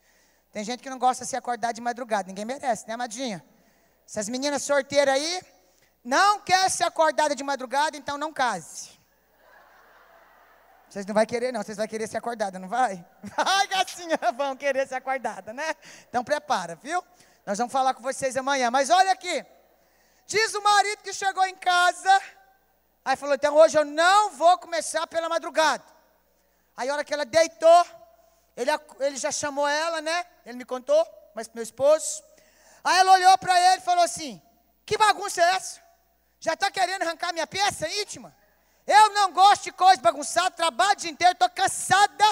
Tem 0.52 0.62
gente 0.62 0.84
que 0.84 0.90
não 0.90 1.00
gosta 1.00 1.24
de 1.24 1.30
se 1.30 1.38
acordar 1.38 1.72
de 1.72 1.80
madrugada, 1.80 2.28
ninguém 2.28 2.44
merece, 2.44 2.86
né, 2.86 2.96
amadinha? 2.96 3.42
Essas 4.06 4.28
meninas 4.28 4.62
sorteiras 4.62 5.16
aí, 5.16 5.42
não 6.04 6.42
quer 6.42 6.70
ser 6.70 6.84
acordada 6.84 7.34
de 7.34 7.46
madrugada, 7.46 7.96
então 7.96 8.18
não 8.18 8.34
case. 8.34 8.90
Vocês 10.92 11.06
não 11.06 11.16
vão 11.16 11.26
querer, 11.26 11.54
não. 11.54 11.64
Vocês 11.64 11.78
vão 11.78 11.88
querer 11.88 12.06
ser 12.06 12.18
acordada, 12.18 12.60
não 12.60 12.68
vai? 12.68 13.04
Ai, 13.38 13.68
gatinha, 13.68 14.20
vão 14.36 14.58
querer 14.58 14.86
ser 14.86 14.96
acordada, 14.96 15.54
né? 15.54 15.74
Então 16.10 16.22
prepara, 16.22 16.76
viu? 16.76 17.02
Nós 17.46 17.58
vamos 17.58 17.72
falar 17.72 17.94
com 17.94 18.04
vocês 18.04 18.36
amanhã. 18.36 18.70
Mas 18.70 18.90
olha 18.90 19.14
aqui. 19.14 19.46
Diz 20.28 20.54
o 20.54 20.62
marido 20.62 21.02
que 21.02 21.14
chegou 21.14 21.46
em 21.46 21.56
casa. 21.56 22.22
Aí 23.06 23.16
falou: 23.16 23.36
então 23.36 23.56
hoje 23.56 23.78
eu 23.78 23.86
não 23.86 24.32
vou 24.32 24.58
começar 24.58 25.08
pela 25.08 25.30
madrugada. 25.30 25.82
Aí 26.76 26.90
a 26.90 26.94
hora 26.94 27.06
que 27.06 27.14
ela 27.14 27.24
deitou, 27.24 27.86
Ele, 28.58 28.70
ele 29.00 29.16
já 29.16 29.32
chamou 29.32 29.66
ela, 29.66 30.02
né? 30.02 30.26
Ele 30.46 30.58
me 30.58 30.66
contou, 30.66 31.08
mas 31.34 31.48
meu 31.54 31.64
esposo. 31.64 32.22
Aí 32.84 33.00
ela 33.00 33.14
olhou 33.14 33.38
para 33.38 33.58
ele 33.58 33.78
e 33.78 33.86
falou 33.86 34.04
assim: 34.04 34.42
Que 34.86 34.98
bagunça 34.98 35.42
é 35.42 35.56
essa? 35.56 35.80
Já 36.38 36.54
está 36.54 36.70
querendo 36.70 37.04
arrancar 37.04 37.32
minha 37.32 37.48
peça 37.48 37.88
íntima? 37.88 38.36
Eu 38.86 39.14
não 39.14 39.32
gosto 39.32 39.66
de 39.66 39.72
coisa 39.72 40.02
bagunçada, 40.02 40.52
trabalho 40.52 40.94
o 40.94 40.96
dia 40.96 41.12
inteiro, 41.12 41.34
estou 41.34 41.50
cansada. 41.50 42.26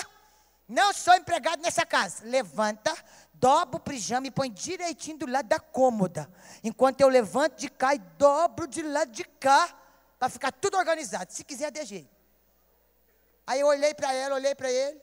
Não 0.68 0.94
sou 0.94 1.16
empregado 1.16 1.62
nessa 1.62 1.86
casa. 1.86 2.24
Levanta, 2.26 2.96
dobra 3.34 3.78
o 3.78 3.80
pijama 3.80 4.28
e 4.28 4.32
põe 4.32 4.52
direitinho 4.52 5.18
do 5.18 5.26
lado 5.26 5.48
da 5.48 5.60
cômoda. 5.60 6.32
Enquanto 6.64 7.02
eu 7.02 7.08
levanto 7.08 7.58
de 7.58 7.70
cá 7.70 7.96
e 7.96 8.00
dobro 8.00 8.68
de 8.68 8.82
lado 8.82 9.12
de 9.12 9.24
cá, 9.24 9.76
para 10.20 10.30
ficar 10.30 10.52
tudo 10.52 10.78
organizado. 10.78 11.32
Se 11.32 11.44
quiser, 11.46 11.72
de 11.72 11.84
jeito. 11.86 12.20
Aí 13.48 13.62
eu 13.62 13.68
olhei 13.68 13.94
para 13.94 14.14
ela, 14.14 14.36
olhei 14.36 14.54
para 14.54 14.70
ele. 14.70 15.02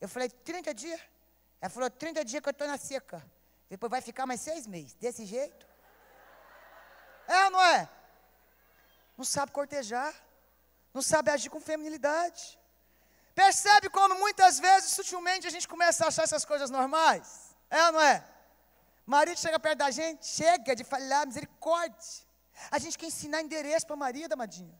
Eu 0.00 0.08
falei, 0.08 0.28
30 0.28 0.74
dias? 0.74 1.00
Ela 1.60 1.70
falou, 1.70 1.90
30 1.90 2.24
dias 2.24 2.42
que 2.42 2.48
eu 2.48 2.52
estou 2.52 2.68
na 2.68 2.76
seca. 2.76 3.24
Depois 3.70 3.90
vai 3.90 4.02
ficar 4.02 4.26
mais 4.26 4.40
seis 4.42 4.66
meses. 4.66 4.94
Desse 4.94 5.24
jeito? 5.24 5.66
É 7.26 7.44
ou 7.46 7.50
não 7.50 7.62
é? 7.62 7.88
Não 9.16 9.24
sabe 9.24 9.50
cortejar. 9.50 10.14
Não 10.92 11.02
sabe 11.02 11.30
agir 11.30 11.50
com 11.50 11.60
feminilidade. 11.60 12.58
Percebe 13.34 13.88
como 13.88 14.14
muitas 14.16 14.58
vezes, 14.58 14.92
sutilmente, 14.92 15.46
a 15.46 15.50
gente 15.50 15.66
começa 15.66 16.04
a 16.04 16.08
achar 16.08 16.24
essas 16.24 16.44
coisas 16.44 16.70
normais? 16.70 17.54
É 17.70 17.86
ou 17.86 17.92
não 17.92 18.00
é? 18.00 18.22
Marido 19.06 19.38
chega 19.38 19.58
perto 19.58 19.78
da 19.78 19.90
gente, 19.90 20.26
chega 20.26 20.76
de 20.76 20.84
falar 20.84 21.26
misericórdia. 21.26 21.98
A 22.70 22.78
gente 22.78 22.98
quer 22.98 23.06
ensinar 23.06 23.40
endereço 23.40 23.86
para 23.86 23.96
marido, 23.96 24.34
amadinha. 24.34 24.78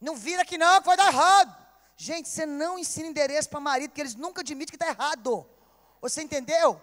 Não 0.00 0.14
vira 0.14 0.44
que 0.44 0.58
não, 0.58 0.80
que 0.80 0.86
vai 0.86 0.96
dar 0.96 1.08
errado. 1.08 1.56
Gente, 1.96 2.28
você 2.28 2.46
não 2.46 2.78
ensina 2.78 3.08
endereço 3.08 3.48
para 3.48 3.60
marido, 3.60 3.90
porque 3.90 4.00
eles 4.00 4.14
nunca 4.14 4.40
admitem 4.42 4.70
que 4.70 4.82
está 4.82 4.88
errado. 4.88 5.46
Você 6.00 6.22
entendeu? 6.22 6.80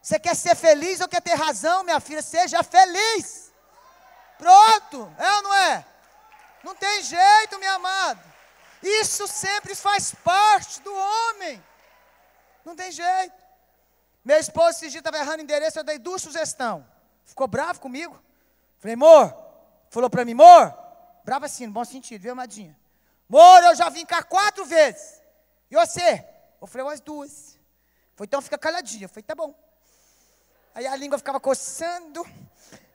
Você 0.00 0.18
quer 0.18 0.36
ser 0.36 0.54
feliz 0.56 1.00
ou 1.00 1.08
quer 1.08 1.20
ter 1.20 1.34
razão, 1.34 1.84
minha 1.84 2.00
filha? 2.00 2.22
Seja 2.22 2.62
feliz. 2.62 3.52
Pronto, 4.38 5.12
é 5.18 5.36
ou 5.36 5.42
não 5.42 5.54
é? 5.54 5.86
Não 6.62 6.74
tem 6.74 7.02
jeito, 7.02 7.58
minha 7.58 7.74
amada. 7.74 8.22
Isso 8.82 9.26
sempre 9.26 9.74
faz 9.74 10.14
parte 10.14 10.80
do 10.82 10.92
homem. 10.92 11.62
Não 12.64 12.74
tem 12.74 12.90
jeito. 12.90 13.42
Meu 14.24 14.38
esposo 14.38 14.70
esse 14.70 14.88
dia 14.88 15.00
estava 15.00 15.18
errando 15.18 15.42
endereço, 15.42 15.78
eu 15.78 15.84
dei 15.84 15.98
duas 15.98 16.22
sugestões. 16.22 16.84
Ficou 17.24 17.46
bravo 17.46 17.80
comigo. 17.80 18.20
Falei, 18.78 18.94
amor, 18.94 19.34
falou 19.90 20.10
para 20.10 20.24
mim, 20.24 20.32
amor, 20.32 20.76
bravo 21.24 21.44
assim, 21.44 21.66
no 21.66 21.72
bom 21.72 21.84
sentido, 21.84 22.22
viu, 22.22 22.32
amadinha? 22.32 22.76
Amor, 23.28 23.64
eu 23.64 23.74
já 23.74 23.88
vim 23.88 24.04
cá 24.04 24.22
quatro 24.22 24.64
vezes. 24.64 25.20
E 25.70 25.74
você? 25.74 26.24
Eu 26.60 26.66
falei, 26.66 26.86
umas 26.86 27.00
duas. 27.00 27.58
Foi 28.14 28.26
então 28.26 28.42
fica 28.42 28.58
caladinha. 28.58 29.04
Eu 29.04 29.08
falei, 29.08 29.22
tá 29.22 29.34
bom. 29.34 29.54
Aí 30.74 30.86
a 30.86 30.94
língua 30.96 31.18
ficava 31.18 31.40
coçando. 31.40 32.24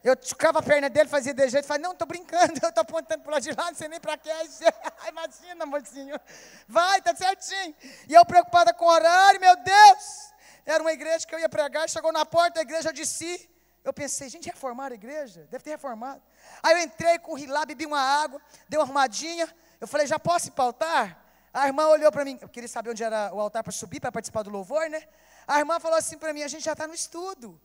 Eu 0.03 0.15
tocava 0.15 0.59
a 0.59 0.61
perna 0.61 0.89
dele, 0.89 1.09
fazia 1.09 1.33
de 1.33 1.49
jeito, 1.49 1.67
falei, 1.67 1.83
não, 1.83 1.91
estou 1.91 2.07
brincando, 2.07 2.53
eu 2.63 2.69
estou 2.69 2.81
apontando 2.81 3.23
para 3.23 3.29
o 3.29 3.33
lado 3.33 3.43
de 3.43 3.51
lá, 3.51 3.65
não 3.65 3.75
sei 3.75 3.87
nem 3.87 3.99
para 3.99 4.17
que. 4.17 4.29
Imagina, 5.09 5.65
mocinho. 5.65 6.19
Vai, 6.67 7.01
tá 7.01 7.13
certinho. 7.15 7.75
E 8.07 8.13
eu 8.13 8.25
preocupada 8.25 8.73
com 8.73 8.85
o 8.85 8.89
horário, 8.89 9.39
meu 9.39 9.55
Deus. 9.57 10.33
Era 10.65 10.81
uma 10.81 10.91
igreja 10.91 11.25
que 11.25 11.33
eu 11.33 11.39
ia 11.39 11.49
pregar, 11.49 11.89
chegou 11.89 12.11
na 12.11 12.25
porta 12.25 12.55
da 12.55 12.61
igreja, 12.61 12.89
eu 12.89 12.93
disse. 12.93 13.49
Eu 13.83 13.93
pensei, 13.93 14.27
gente, 14.29 14.49
reformaram 14.49 14.93
a 14.93 14.95
igreja? 14.95 15.47
Deve 15.49 15.63
ter 15.63 15.71
reformado. 15.71 16.21
Aí 16.61 16.73
eu 16.73 16.79
entrei, 16.79 17.17
corri 17.19 17.45
lá, 17.45 17.65
bebi 17.65 17.85
uma 17.85 18.01
água, 18.01 18.41
dei 18.67 18.77
uma 18.77 18.83
arrumadinha. 18.83 19.47
Eu 19.79 19.87
falei, 19.87 20.05
já 20.05 20.19
posso 20.19 20.49
ir 20.49 20.51
para 20.51 20.63
o 20.63 20.67
altar? 20.67 21.25
A 21.53 21.67
irmã 21.67 21.87
olhou 21.87 22.11
para 22.11 22.25
mim, 22.25 22.37
eu 22.41 22.49
queria 22.49 22.67
saber 22.67 22.89
onde 22.89 23.03
era 23.03 23.33
o 23.33 23.39
altar 23.39 23.63
para 23.63 23.71
subir, 23.71 23.99
para 23.99 24.11
participar 24.11 24.43
do 24.43 24.49
louvor, 24.49 24.89
né? 24.89 25.01
A 25.47 25.59
irmã 25.59 25.79
falou 25.79 25.97
assim 25.97 26.17
para 26.17 26.33
mim, 26.33 26.43
a 26.43 26.47
gente 26.47 26.63
já 26.63 26.73
está 26.73 26.85
no 26.85 26.93
estudo. 26.93 27.59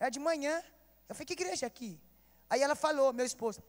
É 0.00 0.10
de 0.10 0.18
manhã. 0.18 0.62
Eu 1.08 1.14
falei, 1.14 1.26
que 1.26 1.32
igreja 1.32 1.66
aqui? 1.66 1.98
Aí 2.50 2.62
ela 2.62 2.74
falou, 2.74 3.12
meu 3.12 3.24
esposo, 3.24 3.62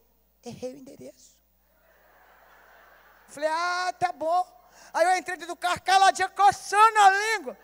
errei 0.43 0.73
o 0.73 0.77
endereço. 0.77 1.37
Falei, 3.27 3.49
ah, 3.51 3.93
tá 3.97 4.11
bom. 4.11 4.45
Aí 4.93 5.05
eu 5.05 5.17
entrei 5.17 5.37
dentro 5.37 5.53
do 5.53 5.59
carro, 5.59 5.81
caladinha, 5.81 6.29
coçando 6.29 6.99
a 6.99 7.09
língua. 7.09 7.57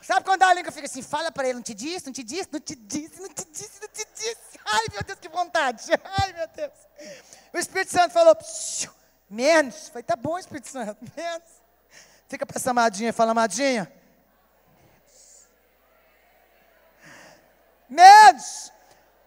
Sabe 0.00 0.24
quando 0.26 0.42
a 0.42 0.52
língua 0.52 0.70
fica 0.70 0.86
assim, 0.86 1.00
fala 1.00 1.32
para 1.32 1.48
ele, 1.48 1.54
não 1.54 1.62
te 1.62 1.72
disse, 1.72 2.04
não 2.04 2.12
te 2.12 2.22
disse, 2.22 2.50
não 2.52 2.60
te 2.60 2.74
disse, 2.74 3.20
não 3.20 3.28
te 3.28 3.44
disse, 3.46 3.80
não 3.80 3.88
te 3.88 4.06
disse. 4.14 4.60
Ai, 4.66 4.84
meu 4.92 5.02
Deus, 5.02 5.18
que 5.18 5.28
vontade. 5.30 5.82
Ai, 6.20 6.32
meu 6.34 6.46
Deus. 6.48 6.72
O 7.52 7.58
Espírito 7.58 7.90
Santo 7.90 8.12
falou, 8.12 8.36
menos. 9.30 9.88
Falei, 9.88 10.02
tá 10.02 10.14
bom, 10.14 10.38
Espírito 10.38 10.68
Santo, 10.68 10.98
menos. 11.16 11.48
Fica 12.28 12.44
para 12.44 12.58
essa 12.58 12.70
amadinha, 12.70 13.12
fala, 13.14 13.30
amadinha. 13.30 13.90
Menos. 17.94 18.72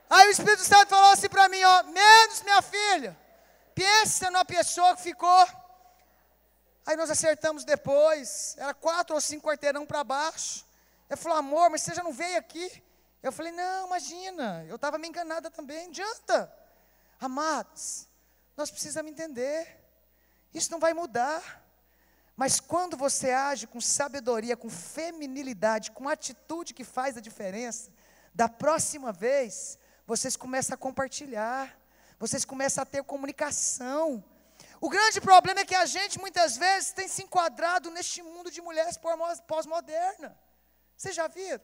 Aí 0.09 0.27
o 0.27 0.31
Espírito 0.31 0.63
Santo 0.63 0.89
falou 0.89 1.11
assim 1.11 1.29
para 1.29 1.49
mim, 1.49 1.63
ó, 1.63 1.83
menos 1.83 2.41
minha 2.41 2.61
filha. 2.61 3.17
Pensa 3.73 4.29
numa 4.31 4.45
pessoa 4.45 4.95
que 4.95 5.01
ficou. 5.01 5.47
Aí 6.85 6.95
nós 6.95 7.09
acertamos 7.09 7.65
depois, 7.65 8.55
era 8.57 8.73
quatro 8.73 9.13
ou 9.13 9.21
cinco 9.21 9.47
quarteirão 9.47 9.85
para 9.85 10.03
baixo. 10.03 10.65
Ele 11.09 11.17
falou, 11.17 11.37
amor, 11.37 11.69
mas 11.69 11.81
você 11.81 11.93
já 11.93 12.03
não 12.03 12.13
veio 12.13 12.37
aqui? 12.37 12.83
Eu 13.21 13.31
falei, 13.31 13.51
não, 13.51 13.87
imagina, 13.87 14.65
eu 14.69 14.75
estava 14.75 14.97
me 14.97 15.07
enganada 15.07 15.51
também, 15.51 15.87
adianta. 15.87 16.53
Amados, 17.19 18.07
nós 18.55 18.71
precisamos 18.71 19.11
entender, 19.11 19.83
isso 20.53 20.71
não 20.71 20.79
vai 20.79 20.93
mudar. 20.93 21.65
Mas 22.37 22.59
quando 22.59 22.95
você 22.95 23.31
age 23.31 23.67
com 23.67 23.81
sabedoria, 23.81 24.55
com 24.55 24.69
feminilidade, 24.69 25.91
com 25.91 26.07
atitude 26.07 26.73
que 26.73 26.83
faz 26.83 27.17
a 27.17 27.21
diferença, 27.21 27.91
da 28.37 28.47
próxima 28.47 29.11
vez, 29.11 29.79
vocês 30.05 30.35
começam 30.37 30.75
a 30.75 30.77
compartilhar, 30.77 31.75
vocês 32.19 32.45
começam 32.45 32.83
a 32.83 32.85
ter 32.85 33.03
comunicação. 33.03 34.23
O 34.79 34.89
grande 34.95 35.19
problema 35.19 35.61
é 35.61 35.65
que 35.65 35.73
a 35.73 35.87
gente 35.87 36.19
muitas 36.19 36.55
vezes 36.55 36.91
tem 36.91 37.07
se 37.07 37.23
enquadrado 37.23 37.89
neste 37.89 38.21
mundo 38.21 38.51
de 38.51 38.61
mulheres 38.61 38.95
pós-moderna. 39.47 40.37
Vocês 40.95 41.15
já 41.15 41.27
viram? 41.27 41.63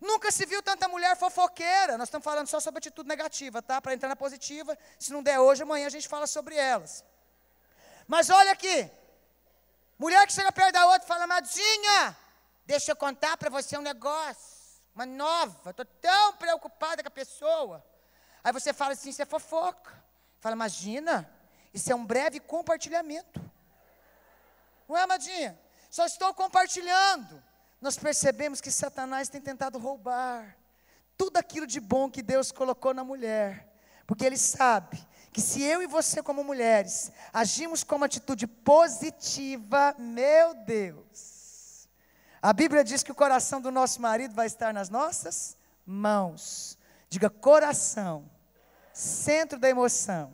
Nunca 0.00 0.30
se 0.30 0.46
viu 0.46 0.62
tanta 0.62 0.86
mulher 0.86 1.16
fofoqueira. 1.16 1.98
Nós 1.98 2.06
estamos 2.06 2.24
falando 2.24 2.46
só 2.46 2.60
sobre 2.60 2.78
atitude 2.78 3.08
negativa, 3.08 3.60
tá? 3.60 3.82
Para 3.82 3.92
entrar 3.92 4.08
na 4.08 4.14
positiva, 4.14 4.78
se 5.00 5.12
não 5.12 5.20
der 5.20 5.40
hoje, 5.40 5.64
amanhã 5.64 5.88
a 5.88 5.90
gente 5.90 6.06
fala 6.06 6.28
sobre 6.28 6.54
elas. 6.54 7.04
Mas 8.06 8.30
olha 8.30 8.52
aqui. 8.52 8.88
Mulher 9.98 10.24
que 10.28 10.32
chega 10.32 10.52
perto 10.52 10.74
da 10.74 10.86
outra 10.86 11.02
e 11.02 11.08
fala, 11.08 11.26
Madinha, 11.26 12.16
deixa 12.64 12.92
eu 12.92 12.96
contar 12.96 13.36
para 13.36 13.50
você 13.50 13.76
um 13.76 13.82
negócio 13.82 14.57
uma 14.98 15.06
nova, 15.06 15.70
estou 15.70 15.84
tão 15.84 16.32
preocupada 16.34 17.04
com 17.04 17.08
a 17.08 17.12
pessoa. 17.12 17.84
Aí 18.42 18.52
você 18.52 18.72
fala 18.72 18.94
assim, 18.94 19.10
isso 19.10 19.22
é 19.22 19.24
fofoca. 19.24 19.92
Fala, 20.40 20.56
imagina, 20.56 21.30
isso 21.72 21.92
é 21.92 21.94
um 21.94 22.04
breve 22.04 22.40
compartilhamento. 22.40 23.40
Não 24.88 24.96
é, 24.96 25.02
Amadinha? 25.02 25.56
Só 25.88 26.04
estou 26.04 26.34
compartilhando. 26.34 27.40
Nós 27.80 27.96
percebemos 27.96 28.60
que 28.60 28.72
Satanás 28.72 29.28
tem 29.28 29.40
tentado 29.40 29.78
roubar 29.78 30.56
tudo 31.16 31.36
aquilo 31.36 31.66
de 31.66 31.78
bom 31.78 32.10
que 32.10 32.20
Deus 32.20 32.50
colocou 32.50 32.92
na 32.92 33.04
mulher. 33.04 33.72
Porque 34.04 34.24
ele 34.24 34.36
sabe 34.36 34.98
que 35.32 35.40
se 35.40 35.62
eu 35.62 35.80
e 35.80 35.86
você, 35.86 36.20
como 36.24 36.42
mulheres, 36.42 37.12
agimos 37.32 37.84
com 37.84 37.94
uma 37.94 38.06
atitude 38.06 38.48
positiva, 38.48 39.94
meu 39.96 40.54
Deus, 40.54 41.37
a 42.40 42.52
Bíblia 42.52 42.84
diz 42.84 43.02
que 43.02 43.12
o 43.12 43.14
coração 43.14 43.60
do 43.60 43.70
nosso 43.70 44.00
marido 44.00 44.34
vai 44.34 44.46
estar 44.46 44.72
nas 44.72 44.88
nossas 44.88 45.56
mãos. 45.84 46.78
Diga 47.08 47.28
coração, 47.28 48.30
centro 48.92 49.58
da 49.58 49.68
emoção. 49.68 50.32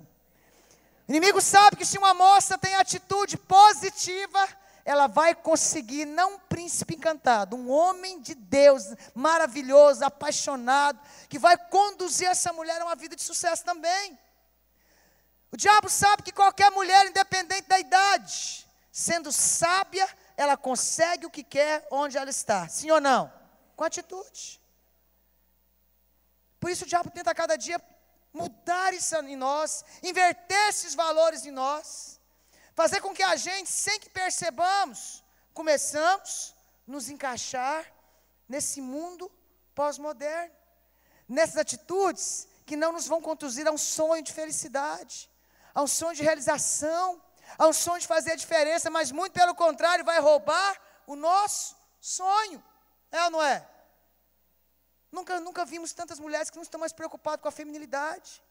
O 1.08 1.12
inimigo 1.12 1.40
sabe 1.40 1.76
que 1.76 1.84
se 1.84 1.98
uma 1.98 2.12
moça 2.12 2.58
tem 2.58 2.74
atitude 2.74 3.36
positiva, 3.36 4.48
ela 4.84 5.06
vai 5.06 5.34
conseguir, 5.34 6.04
não 6.04 6.34
um 6.34 6.38
príncipe 6.38 6.94
encantado, 6.94 7.56
um 7.56 7.70
homem 7.70 8.20
de 8.20 8.34
Deus, 8.34 8.84
maravilhoso, 9.14 10.04
apaixonado, 10.04 11.00
que 11.28 11.38
vai 11.38 11.56
conduzir 11.56 12.28
essa 12.28 12.52
mulher 12.52 12.80
a 12.80 12.84
uma 12.84 12.96
vida 12.96 13.16
de 13.16 13.22
sucesso 13.22 13.64
também. 13.64 14.18
O 15.50 15.56
diabo 15.56 15.88
sabe 15.88 16.22
que 16.22 16.32
qualquer 16.32 16.70
mulher, 16.70 17.06
independente 17.06 17.68
da 17.68 17.78
idade, 17.78 18.66
sendo 18.90 19.32
sábia, 19.32 20.06
ela 20.36 20.56
consegue 20.56 21.26
o 21.26 21.30
que 21.30 21.44
quer 21.44 21.86
onde 21.90 22.16
ela 22.16 22.30
está. 22.30 22.68
Sim 22.68 22.90
ou 22.90 23.00
não? 23.00 23.32
Com 23.76 23.84
atitude. 23.84 24.60
Por 26.58 26.70
isso 26.70 26.84
o 26.84 26.88
diabo 26.88 27.10
tenta 27.10 27.34
cada 27.34 27.56
dia 27.56 27.80
mudar 28.32 28.92
isso 28.92 29.14
em 29.16 29.36
nós, 29.36 29.84
inverter 30.02 30.68
esses 30.68 30.94
valores 30.94 31.46
em 31.46 31.52
nós, 31.52 32.20
fazer 32.74 33.00
com 33.00 33.14
que 33.14 33.22
a 33.22 33.36
gente, 33.36 33.70
sem 33.70 34.00
que 34.00 34.10
percebamos, 34.10 35.22
começamos 35.52 36.54
nos 36.86 37.08
encaixar 37.08 37.86
nesse 38.48 38.80
mundo 38.80 39.30
pós-moderno, 39.74 40.52
nessas 41.28 41.56
atitudes 41.56 42.48
que 42.66 42.76
não 42.76 42.92
nos 42.92 43.06
vão 43.06 43.20
conduzir 43.20 43.66
a 43.68 43.70
um 43.70 43.78
sonho 43.78 44.22
de 44.22 44.32
felicidade, 44.32 45.30
a 45.72 45.82
um 45.82 45.86
sonho 45.86 46.16
de 46.16 46.22
realização, 46.22 47.22
a 47.58 47.66
um 47.66 47.72
sonho 47.72 48.00
de 48.00 48.06
fazer 48.06 48.32
a 48.32 48.36
diferença, 48.36 48.90
mas 48.90 49.10
muito 49.10 49.32
pelo 49.32 49.54
contrário, 49.54 50.04
vai 50.04 50.18
roubar 50.20 50.80
o 51.06 51.16
nosso 51.16 51.76
Sonho. 52.04 52.62
É 53.10 53.24
ou 53.24 53.30
não 53.30 53.42
é? 53.42 53.66
Nunca, 55.10 55.40
nunca 55.40 55.64
vimos 55.64 55.94
tantas 55.94 56.18
mulheres 56.18 56.50
que 56.50 56.56
não 56.56 56.62
estão 56.62 56.78
mais 56.78 56.92
preocupadas 56.92 57.40
com 57.40 57.48
a 57.48 57.52
feminilidade. 57.52 58.42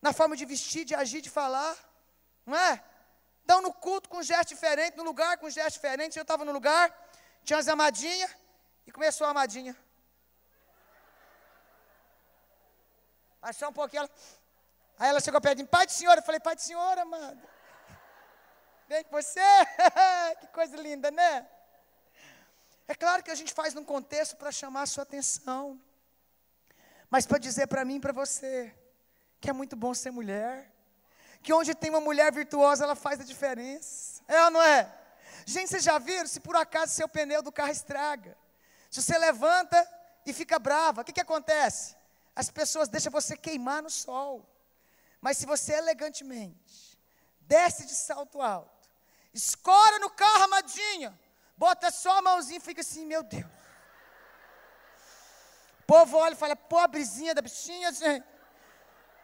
Na 0.00 0.14
forma 0.14 0.34
de 0.34 0.46
vestir, 0.46 0.82
de 0.86 0.94
agir, 0.94 1.20
de 1.20 1.28
falar. 1.28 1.76
Não 2.46 2.56
é? 2.56 2.82
Estão 3.42 3.60
no 3.60 3.70
culto 3.70 4.08
com 4.08 4.16
um 4.16 4.22
gesto 4.22 4.48
diferente, 4.54 4.96
no 4.96 5.02
lugar 5.02 5.36
com 5.36 5.46
um 5.46 5.50
gesto 5.50 5.74
diferente. 5.74 6.16
Eu 6.16 6.22
estava 6.22 6.42
no 6.42 6.52
lugar, 6.52 6.90
tinha 7.44 7.58
as 7.58 7.68
amadinhas, 7.68 8.34
e 8.86 8.90
começou 8.90 9.26
a 9.26 9.30
amadinha. 9.30 9.76
Achou 13.42 13.68
um 13.68 13.74
pouquinho 13.74 14.04
ela. 14.04 14.10
Aí 14.98 15.10
ela 15.10 15.20
chegou 15.20 15.38
perto 15.38 15.58
de 15.58 15.64
mim, 15.64 15.68
pai 15.68 15.84
de 15.84 15.92
senhora. 15.92 16.20
Eu 16.20 16.24
falei, 16.24 16.40
pai 16.40 16.56
de 16.56 16.62
senhora, 16.62 17.02
amada. 17.02 17.53
Vem 18.88 19.04
com 19.04 19.10
você. 19.10 19.40
que 20.40 20.46
coisa 20.48 20.76
linda, 20.76 21.10
né? 21.10 21.46
É 22.86 22.94
claro 22.94 23.22
que 23.22 23.30
a 23.30 23.34
gente 23.34 23.52
faz 23.52 23.72
num 23.72 23.84
contexto 23.84 24.36
para 24.36 24.52
chamar 24.52 24.82
a 24.82 24.86
sua 24.86 25.02
atenção. 25.02 25.80
Mas 27.08 27.26
para 27.26 27.38
dizer 27.38 27.66
para 27.66 27.84
mim 27.84 27.96
e 27.96 28.00
para 28.00 28.12
você 28.12 28.74
que 29.40 29.50
é 29.50 29.52
muito 29.52 29.76
bom 29.76 29.92
ser 29.92 30.10
mulher. 30.10 30.72
Que 31.42 31.52
onde 31.52 31.74
tem 31.74 31.90
uma 31.90 32.00
mulher 32.00 32.32
virtuosa, 32.32 32.84
ela 32.84 32.94
faz 32.94 33.20
a 33.20 33.24
diferença. 33.24 34.22
É 34.26 34.44
ou 34.44 34.50
não 34.50 34.62
é? 34.62 34.90
Gente, 35.44 35.68
vocês 35.68 35.84
já 35.84 35.98
viram? 35.98 36.26
Se 36.26 36.40
por 36.40 36.56
acaso 36.56 36.94
seu 36.94 37.06
pneu 37.06 37.42
do 37.42 37.52
carro 37.52 37.70
estraga. 37.70 38.36
Se 38.90 39.02
você 39.02 39.18
levanta 39.18 39.86
e 40.24 40.32
fica 40.32 40.58
brava, 40.58 41.02
o 41.02 41.04
que, 41.04 41.12
que 41.12 41.20
acontece? 41.20 41.94
As 42.34 42.50
pessoas 42.50 42.88
deixam 42.88 43.12
você 43.12 43.36
queimar 43.36 43.82
no 43.82 43.90
sol. 43.90 44.48
Mas 45.20 45.36
se 45.36 45.46
você 45.46 45.74
elegantemente 45.74 46.98
desce 47.40 47.84
de 47.84 47.94
salto 47.94 48.40
alto, 48.40 48.73
escora 49.34 49.98
no 49.98 50.08
carro, 50.10 50.44
amadinha, 50.44 51.18
bota 51.56 51.90
só 51.90 52.18
a 52.18 52.22
mãozinha 52.22 52.58
e 52.58 52.60
fica 52.60 52.80
assim, 52.80 53.04
meu 53.04 53.22
Deus. 53.22 53.44
O 55.80 55.86
povo 55.86 56.16
olha 56.16 56.32
e 56.32 56.36
fala, 56.36 56.56
pobrezinha 56.56 57.34
da 57.34 57.42
bichinha, 57.42 57.92
gente. 57.92 58.24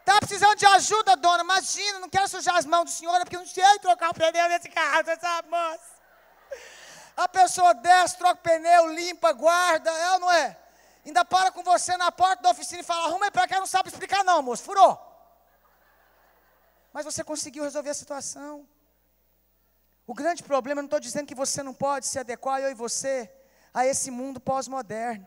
Está 0.01 0.19
precisando 0.19 0.55
de 0.55 0.65
ajuda, 0.65 1.15
dona? 1.15 1.43
Imagina, 1.43 1.99
não 1.99 2.09
quero 2.09 2.27
sujar 2.27 2.57
as 2.57 2.65
mãos 2.65 2.85
do 2.85 2.91
senhor, 2.91 3.17
porque 3.21 3.37
não 3.37 3.47
sei 3.47 3.79
trocar 3.79 4.11
o 4.11 4.13
pneu 4.13 4.49
nesse 4.49 4.69
carro, 4.69 5.03
sabe, 5.19 5.49
moça. 5.49 6.01
A 7.15 7.27
pessoa 7.27 7.73
desce, 7.73 8.17
troca 8.17 8.39
o 8.39 8.43
pneu, 8.43 8.93
limpa, 8.93 9.31
guarda, 9.31 9.89
é 9.91 10.11
ou 10.13 10.19
não 10.19 10.31
é? 10.31 10.57
Ainda 11.05 11.23
para 11.23 11.51
com 11.51 11.63
você 11.63 11.95
na 11.97 12.11
porta 12.11 12.43
da 12.43 12.49
oficina 12.51 12.81
e 12.81 12.83
fala, 12.83 13.07
arruma 13.07 13.25
aí 13.25 13.31
para 13.31 13.47
cá, 13.47 13.59
não 13.59 13.65
sabe 13.65 13.89
explicar 13.89 14.23
não, 14.23 14.41
moço, 14.41 14.63
furou. 14.63 14.99
Mas 16.93 17.05
você 17.05 17.23
conseguiu 17.23 17.63
resolver 17.63 17.89
a 17.89 17.93
situação. 17.93 18.67
O 20.11 20.13
grande 20.13 20.43
problema, 20.43 20.81
não 20.81 20.87
estou 20.87 20.99
dizendo 20.99 21.25
que 21.25 21.33
você 21.33 21.63
não 21.63 21.73
pode 21.73 22.05
se 22.05 22.19
adequar, 22.19 22.59
eu 22.59 22.69
e 22.69 22.73
você, 22.73 23.31
a 23.73 23.87
esse 23.87 24.11
mundo 24.11 24.41
pós-moderno. 24.41 25.25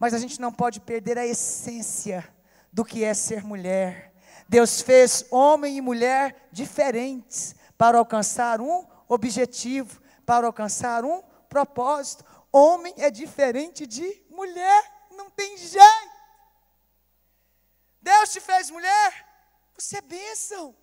Mas 0.00 0.12
a 0.12 0.18
gente 0.18 0.40
não 0.40 0.52
pode 0.52 0.80
perder 0.80 1.16
a 1.16 1.24
essência 1.24 2.28
do 2.72 2.84
que 2.84 3.04
é 3.04 3.14
ser 3.14 3.44
mulher. 3.44 4.12
Deus 4.48 4.80
fez 4.80 5.24
homem 5.30 5.76
e 5.76 5.80
mulher 5.80 6.48
diferentes 6.50 7.54
para 7.78 7.98
alcançar 7.98 8.60
um 8.60 8.84
objetivo, 9.06 10.02
para 10.26 10.48
alcançar 10.48 11.04
um 11.04 11.22
propósito. 11.48 12.24
Homem 12.50 12.92
é 12.96 13.12
diferente 13.12 13.86
de 13.86 14.24
mulher, 14.28 15.06
não 15.12 15.30
tem 15.30 15.56
jeito. 15.56 16.10
Deus 18.02 18.32
te 18.32 18.40
fez 18.40 18.72
mulher, 18.72 19.24
você 19.78 19.98
é 19.98 20.00
bênção. 20.00 20.74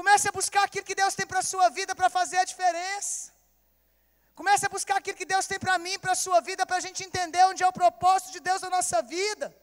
Comece 0.00 0.28
a 0.28 0.32
buscar 0.32 0.62
aquilo 0.64 0.86
que 0.90 0.94
Deus 0.94 1.14
tem 1.14 1.26
para 1.26 1.40
a 1.40 1.48
sua 1.50 1.68
vida 1.68 1.94
para 1.94 2.08
fazer 2.08 2.38
a 2.38 2.44
diferença. 2.50 3.32
Comece 4.34 4.64
a 4.64 4.68
buscar 4.74 4.96
aquilo 4.96 5.18
que 5.18 5.26
Deus 5.26 5.46
tem 5.46 5.58
para 5.58 5.76
mim, 5.78 5.98
para 5.98 6.12
a 6.12 6.20
sua 6.22 6.40
vida, 6.40 6.64
para 6.64 6.78
a 6.78 6.84
gente 6.86 7.04
entender 7.04 7.44
onde 7.44 7.62
é 7.62 7.68
o 7.68 7.78
propósito 7.80 8.32
de 8.32 8.40
Deus 8.40 8.62
na 8.62 8.70
nossa 8.70 9.02
vida. 9.02 9.54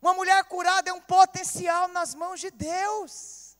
Uma 0.00 0.14
mulher 0.14 0.44
curada 0.44 0.90
é 0.90 0.92
um 0.92 1.00
potencial 1.00 1.88
nas 1.88 2.14
mãos 2.14 2.38
de 2.38 2.52
Deus. 2.52 3.56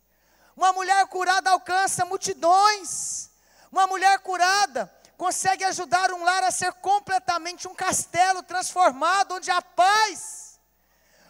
Uma 0.56 0.72
mulher 0.72 1.04
curada 1.08 1.50
alcança 1.50 2.04
multidões. 2.04 3.28
Uma 3.72 3.88
mulher 3.88 4.20
curada 4.20 4.88
consegue 5.16 5.64
ajudar 5.64 6.12
um 6.12 6.22
lar 6.22 6.44
a 6.44 6.52
ser 6.52 6.72
completamente 6.74 7.66
um 7.66 7.74
castelo 7.74 8.44
transformado, 8.44 9.34
onde 9.34 9.50
há 9.50 9.60
paz. 9.60 10.49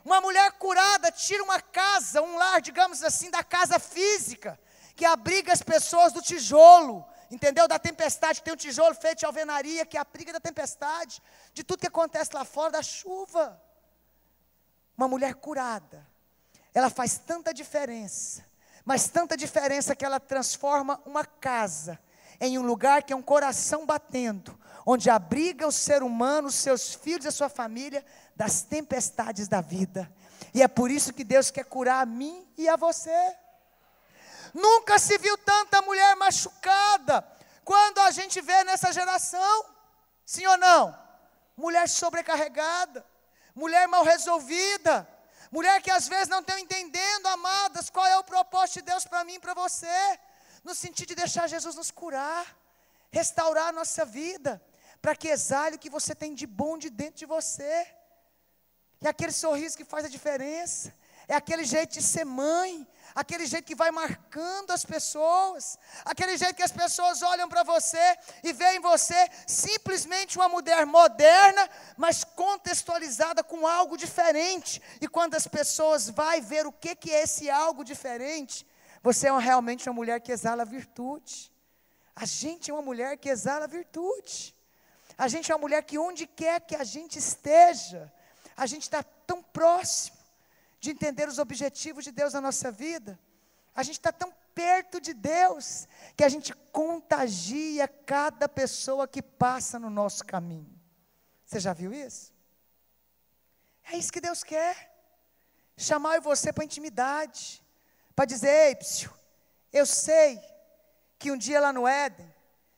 Uma 0.04 0.20
mulher 0.20 0.52
curada 0.52 1.10
tira 1.12 1.42
uma 1.42 1.60
casa, 1.60 2.22
um 2.22 2.36
lar, 2.36 2.60
digamos 2.60 3.02
assim, 3.02 3.30
da 3.30 3.44
casa 3.44 3.78
física, 3.78 4.58
que 4.96 5.04
abriga 5.04 5.52
as 5.52 5.62
pessoas 5.62 6.12
do 6.12 6.22
tijolo, 6.22 7.06
entendeu? 7.30 7.68
Da 7.68 7.78
tempestade, 7.78 8.42
tem 8.42 8.52
um 8.52 8.56
tijolo 8.56 8.94
feito 8.94 9.20
de 9.20 9.26
alvenaria 9.26 9.86
que 9.86 9.98
abriga 9.98 10.32
da 10.32 10.40
tempestade, 10.40 11.22
de 11.52 11.62
tudo 11.62 11.80
que 11.80 11.86
acontece 11.86 12.34
lá 12.34 12.44
fora, 12.44 12.72
da 12.72 12.82
chuva. 12.82 13.60
Uma 14.96 15.08
mulher 15.08 15.34
curada, 15.34 16.06
ela 16.74 16.90
faz 16.90 17.18
tanta 17.18 17.54
diferença, 17.54 18.44
mas 18.84 19.08
tanta 19.08 19.36
diferença 19.36 19.94
que 19.94 20.04
ela 20.04 20.20
transforma 20.20 21.00
uma 21.04 21.24
casa 21.24 21.98
em 22.40 22.58
um 22.58 22.62
lugar 22.62 23.02
que 23.02 23.12
é 23.12 23.16
um 23.16 23.22
coração 23.22 23.84
batendo, 23.84 24.58
onde 24.86 25.10
abriga 25.10 25.66
o 25.66 25.72
ser 25.72 26.02
humano, 26.02 26.48
os 26.48 26.54
seus 26.54 26.94
filhos 26.94 27.26
e 27.26 27.28
a 27.28 27.32
sua 27.32 27.50
família 27.50 28.04
das 28.40 28.62
tempestades 28.62 29.48
da 29.48 29.60
vida. 29.60 30.10
E 30.54 30.62
é 30.62 30.66
por 30.66 30.90
isso 30.90 31.12
que 31.12 31.24
Deus 31.24 31.50
quer 31.50 31.66
curar 31.66 32.00
a 32.00 32.06
mim 32.06 32.50
e 32.56 32.70
a 32.70 32.74
você. 32.74 33.36
Nunca 34.54 34.98
se 34.98 35.18
viu 35.18 35.36
tanta 35.36 35.82
mulher 35.82 36.16
machucada 36.16 37.22
quando 37.62 37.98
a 37.98 38.10
gente 38.10 38.40
vê 38.40 38.64
nessa 38.64 38.90
geração. 38.94 39.66
Sim 40.24 40.46
ou 40.46 40.56
não? 40.56 40.98
Mulher 41.54 41.86
sobrecarregada, 41.86 43.04
mulher 43.54 43.86
mal 43.86 44.04
resolvida, 44.04 45.06
mulher 45.52 45.82
que 45.82 45.90
às 45.90 46.08
vezes 46.08 46.28
não 46.28 46.40
está 46.40 46.58
entendendo, 46.58 47.26
amadas, 47.26 47.90
qual 47.90 48.06
é 48.06 48.16
o 48.16 48.24
propósito 48.24 48.76
de 48.76 48.86
Deus 48.86 49.04
para 49.04 49.22
mim 49.22 49.34
e 49.34 49.38
para 49.38 49.52
você 49.52 50.18
no 50.64 50.74
sentido 50.74 51.08
de 51.08 51.16
deixar 51.16 51.46
Jesus 51.46 51.74
nos 51.74 51.90
curar, 51.90 52.56
restaurar 53.10 53.68
a 53.68 53.72
nossa 53.72 54.06
vida, 54.06 54.62
para 55.02 55.14
que 55.14 55.28
exale 55.28 55.76
o 55.76 55.78
que 55.78 55.90
você 55.90 56.14
tem 56.14 56.34
de 56.34 56.46
bom 56.46 56.78
de 56.78 56.88
dentro 56.88 57.18
de 57.18 57.26
você. 57.26 57.99
E 59.02 59.08
aquele 59.08 59.32
sorriso 59.32 59.76
que 59.76 59.84
faz 59.84 60.04
a 60.04 60.08
diferença, 60.08 60.92
é 61.26 61.34
aquele 61.34 61.64
jeito 61.64 61.92
de 61.92 62.02
ser 62.02 62.24
mãe, 62.24 62.86
aquele 63.14 63.46
jeito 63.46 63.64
que 63.64 63.74
vai 63.74 63.90
marcando 63.90 64.72
as 64.72 64.84
pessoas, 64.84 65.78
aquele 66.04 66.36
jeito 66.36 66.56
que 66.56 66.62
as 66.62 66.72
pessoas 66.72 67.22
olham 67.22 67.48
para 67.48 67.62
você 67.62 68.18
e 68.42 68.52
veem 68.52 68.76
em 68.76 68.80
você 68.80 69.28
simplesmente 69.46 70.36
uma 70.36 70.48
mulher 70.48 70.84
moderna, 70.84 71.70
mas 71.96 72.24
contextualizada 72.24 73.42
com 73.44 73.66
algo 73.66 73.96
diferente. 73.96 74.82
E 75.00 75.08
quando 75.08 75.34
as 75.34 75.46
pessoas 75.46 76.10
vão 76.10 76.42
ver 76.42 76.66
o 76.66 76.72
que, 76.72 76.94
que 76.94 77.12
é 77.12 77.22
esse 77.22 77.48
algo 77.48 77.84
diferente, 77.84 78.66
você 79.02 79.28
é 79.28 79.38
realmente 79.38 79.88
uma 79.88 79.94
mulher 79.94 80.20
que 80.20 80.32
exala 80.32 80.64
virtude. 80.64 81.50
A 82.14 82.26
gente 82.26 82.70
é 82.70 82.74
uma 82.74 82.82
mulher 82.82 83.16
que 83.16 83.28
exala 83.28 83.66
virtude. 83.66 84.54
A 85.16 85.28
gente 85.28 85.50
é 85.50 85.54
uma 85.54 85.60
mulher 85.60 85.82
que 85.84 85.98
onde 85.98 86.26
quer 86.26 86.60
que 86.60 86.76
a 86.76 86.84
gente 86.84 87.18
esteja, 87.18 88.12
a 88.56 88.66
gente 88.66 88.82
está 88.82 89.02
tão 89.02 89.42
próximo 89.42 90.16
de 90.78 90.90
entender 90.90 91.28
os 91.28 91.38
objetivos 91.38 92.04
de 92.04 92.12
Deus 92.12 92.32
na 92.32 92.40
nossa 92.40 92.70
vida. 92.70 93.18
A 93.74 93.82
gente 93.82 93.98
está 93.98 94.12
tão 94.12 94.32
perto 94.54 95.00
de 95.00 95.14
Deus 95.14 95.86
que 96.16 96.24
a 96.24 96.28
gente 96.28 96.54
contagia 96.72 97.86
cada 97.86 98.48
pessoa 98.48 99.06
que 99.06 99.22
passa 99.22 99.78
no 99.78 99.90
nosso 99.90 100.24
caminho. 100.24 100.78
Você 101.44 101.60
já 101.60 101.72
viu 101.72 101.92
isso? 101.92 102.32
É 103.84 103.96
isso 103.96 104.12
que 104.12 104.20
Deus 104.20 104.42
quer. 104.42 104.88
Chamar 105.76 106.20
você 106.20 106.52
para 106.52 106.64
intimidade 106.64 107.64
para 108.14 108.24
dizer: 108.26 108.68
Ei, 108.68 108.74
psiu, 108.76 109.10
eu 109.72 109.86
sei 109.86 110.38
que 111.18 111.30
um 111.30 111.36
dia 111.36 111.60
lá 111.60 111.72
no 111.72 111.88
Éden, 111.88 112.32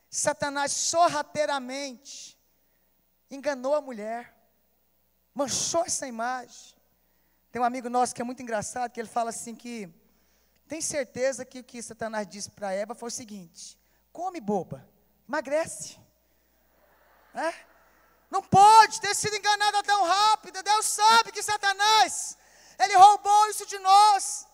Satanás 0.09 0.71
sorrateiramente 0.71 2.39
enganou 3.29 3.75
a 3.75 3.81
mulher, 3.81 4.33
manchou 5.33 5.83
essa 5.85 6.07
imagem. 6.07 6.75
Tem 7.51 7.61
um 7.61 7.65
amigo 7.65 7.89
nosso 7.89 8.13
que 8.13 8.21
é 8.21 8.25
muito 8.25 8.41
engraçado, 8.41 8.91
que 8.91 8.99
ele 8.99 9.07
fala 9.07 9.29
assim 9.29 9.55
que 9.55 9.89
tem 10.67 10.81
certeza 10.81 11.45
que 11.45 11.59
o 11.59 11.63
que 11.63 11.81
Satanás 11.81 12.27
disse 12.27 12.49
para 12.51 12.73
Eva 12.73 12.95
foi 12.95 13.07
o 13.07 13.11
seguinte: 13.11 13.77
come 14.11 14.39
boba, 14.39 14.87
emagrece. 15.27 15.99
É? 17.35 17.53
Não 18.29 18.41
pode 18.41 19.01
ter 19.01 19.15
sido 19.15 19.35
enganada 19.35 19.83
tão 19.83 20.03
rápida. 20.03 20.63
Deus 20.63 20.85
sabe 20.85 21.31
que 21.31 21.41
Satanás, 21.41 22.37
ele 22.79 22.95
roubou 22.95 23.49
isso 23.49 23.65
de 23.65 23.77
nós 23.79 24.47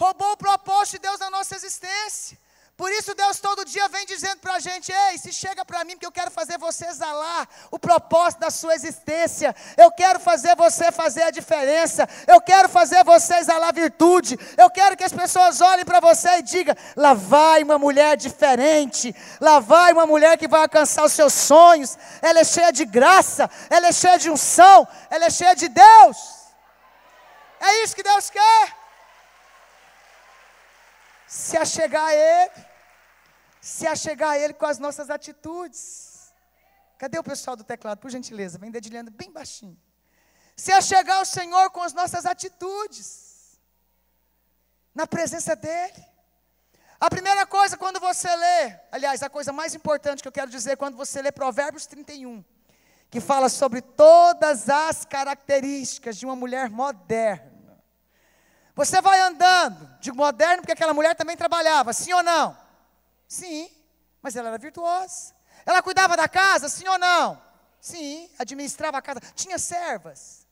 roubou 0.00 0.32
o 0.32 0.36
propósito 0.36 0.94
de 0.94 1.00
Deus 1.00 1.20
na 1.20 1.28
nossa 1.28 1.54
existência. 1.54 2.39
Por 2.80 2.90
isso 2.92 3.14
Deus 3.14 3.38
todo 3.38 3.62
dia 3.62 3.86
vem 3.90 4.06
dizendo 4.06 4.38
para 4.38 4.54
a 4.54 4.58
gente: 4.58 4.90
ei, 4.90 5.18
se 5.18 5.30
chega 5.34 5.62
para 5.66 5.84
mim, 5.84 5.98
que 5.98 6.06
eu 6.06 6.10
quero 6.10 6.30
fazer 6.30 6.56
você 6.56 6.86
exalar 6.86 7.46
o 7.70 7.78
propósito 7.78 8.40
da 8.40 8.50
sua 8.50 8.74
existência. 8.74 9.54
Eu 9.76 9.90
quero 9.92 10.18
fazer 10.18 10.56
você 10.56 10.90
fazer 10.90 11.24
a 11.24 11.30
diferença. 11.30 12.08
Eu 12.26 12.40
quero 12.40 12.70
fazer 12.70 13.04
você 13.04 13.34
exalar 13.34 13.74
virtude. 13.74 14.38
Eu 14.56 14.70
quero 14.70 14.96
que 14.96 15.04
as 15.04 15.12
pessoas 15.12 15.60
olhem 15.60 15.84
para 15.84 16.00
você 16.00 16.38
e 16.38 16.42
digam: 16.42 16.74
lá 16.96 17.12
vai 17.12 17.62
uma 17.62 17.78
mulher 17.78 18.16
diferente. 18.16 19.14
Lá 19.42 19.60
vai 19.60 19.92
uma 19.92 20.06
mulher 20.06 20.38
que 20.38 20.48
vai 20.48 20.62
alcançar 20.62 21.04
os 21.04 21.12
seus 21.12 21.34
sonhos. 21.34 21.98
Ela 22.22 22.40
é 22.40 22.44
cheia 22.44 22.72
de 22.72 22.86
graça. 22.86 23.50
Ela 23.68 23.88
é 23.88 23.92
cheia 23.92 24.18
de 24.18 24.30
unção. 24.30 24.88
Ela 25.10 25.26
é 25.26 25.30
cheia 25.30 25.54
de 25.54 25.68
Deus. 25.68 26.16
É 27.60 27.82
isso 27.82 27.94
que 27.94 28.02
Deus 28.02 28.30
quer. 28.30 28.74
Se 31.28 31.58
achegar 31.58 32.06
a 32.06 32.14
Ele 32.14 32.69
se 33.70 33.86
achegar 33.86 34.30
a 34.30 34.38
Ele 34.38 34.52
com 34.52 34.66
as 34.66 34.78
nossas 34.78 35.08
atitudes. 35.10 36.32
Cadê 36.98 37.18
o 37.18 37.22
pessoal 37.22 37.56
do 37.56 37.62
teclado, 37.62 37.98
por 37.98 38.10
gentileza? 38.10 38.58
Vem 38.58 38.70
dedilhando 38.70 39.10
bem 39.10 39.30
baixinho. 39.30 39.78
Se 40.56 40.72
achegar 40.72 41.18
ao 41.18 41.24
Senhor 41.24 41.70
com 41.70 41.80
as 41.80 41.92
nossas 41.92 42.26
atitudes, 42.26 43.58
na 44.94 45.06
presença 45.06 45.54
dEle. 45.54 46.04
A 46.98 47.08
primeira 47.08 47.46
coisa 47.46 47.76
quando 47.76 48.00
você 48.00 48.28
lê, 48.34 48.74
aliás, 48.90 49.22
a 49.22 49.30
coisa 49.30 49.52
mais 49.52 49.74
importante 49.74 50.20
que 50.20 50.28
eu 50.28 50.32
quero 50.32 50.50
dizer 50.50 50.76
quando 50.76 50.96
você 50.96 51.22
lê 51.22 51.30
Provérbios 51.30 51.86
31, 51.86 52.44
que 53.08 53.20
fala 53.20 53.48
sobre 53.48 53.80
todas 53.80 54.68
as 54.68 55.04
características 55.04 56.18
de 56.18 56.26
uma 56.26 56.36
mulher 56.36 56.68
moderna. 56.68 57.80
Você 58.74 59.00
vai 59.00 59.20
andando, 59.20 59.88
digo 60.00 60.16
moderno 60.16 60.58
porque 60.58 60.72
aquela 60.72 60.92
mulher 60.92 61.14
também 61.14 61.36
trabalhava, 61.36 61.92
sim 61.92 62.12
ou 62.12 62.22
não? 62.22 62.59
Sim, 63.30 63.70
mas 64.20 64.34
ela 64.34 64.48
era 64.48 64.58
virtuosa. 64.58 65.32
Ela 65.64 65.80
cuidava 65.80 66.16
da 66.16 66.28
casa, 66.28 66.68
sim 66.68 66.88
ou 66.88 66.98
não? 66.98 67.40
Sim, 67.80 68.28
administrava 68.36 68.98
a 68.98 69.02
casa. 69.02 69.20
Tinha 69.36 69.56
servas. 69.56 70.44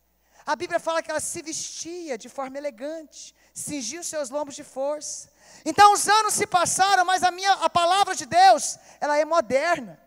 A 0.46 0.54
Bíblia 0.54 0.78
fala 0.78 1.02
que 1.02 1.10
ela 1.10 1.18
se 1.18 1.42
vestia 1.42 2.16
de 2.16 2.28
forma 2.28 2.56
elegante, 2.56 3.34
cingia 3.52 4.00
os 4.00 4.06
seus 4.06 4.30
lombos 4.30 4.54
de 4.54 4.62
força. 4.62 5.28
Então 5.64 5.92
os 5.92 6.06
anos 6.06 6.34
se 6.34 6.46
passaram, 6.46 7.04
mas 7.04 7.24
a 7.24 7.32
minha 7.32 7.52
a 7.54 7.68
palavra 7.68 8.14
de 8.14 8.24
Deus, 8.24 8.78
ela 9.00 9.18
é 9.18 9.24
moderna. 9.24 9.98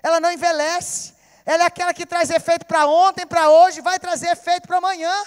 Ela 0.00 0.20
não 0.20 0.30
envelhece. 0.30 1.14
Ela 1.44 1.64
é 1.64 1.66
aquela 1.66 1.92
que 1.92 2.06
traz 2.06 2.30
efeito 2.30 2.64
para 2.64 2.86
ontem, 2.86 3.26
para 3.26 3.50
hoje, 3.50 3.80
vai 3.80 3.98
trazer 3.98 4.28
efeito 4.28 4.68
para 4.68 4.78
amanhã. 4.78 5.24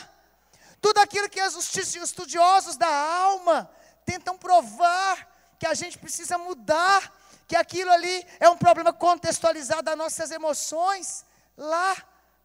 Tudo 0.80 1.00
aquilo 1.00 1.30
que 1.30 1.44
os 1.44 1.76
estudiosos 1.76 2.78
da 2.78 2.88
alma 2.88 3.70
tentam 4.06 4.38
provar 4.38 5.33
que 5.64 5.68
a 5.68 5.74
gente 5.74 5.98
precisa 5.98 6.38
mudar, 6.38 7.02
que 7.48 7.56
aquilo 7.56 7.90
ali 7.90 8.28
é 8.38 8.50
um 8.50 8.58
problema 8.58 8.92
contextualizado 8.92 9.84
das 9.84 9.98
nossas 9.98 10.30
emoções. 10.30 11.24
Lá 11.56 11.96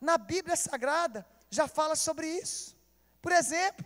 na 0.00 0.16
Bíblia 0.16 0.54
Sagrada 0.54 1.26
já 1.50 1.66
fala 1.66 1.96
sobre 1.96 2.28
isso. 2.28 2.76
Por 3.20 3.32
exemplo, 3.32 3.84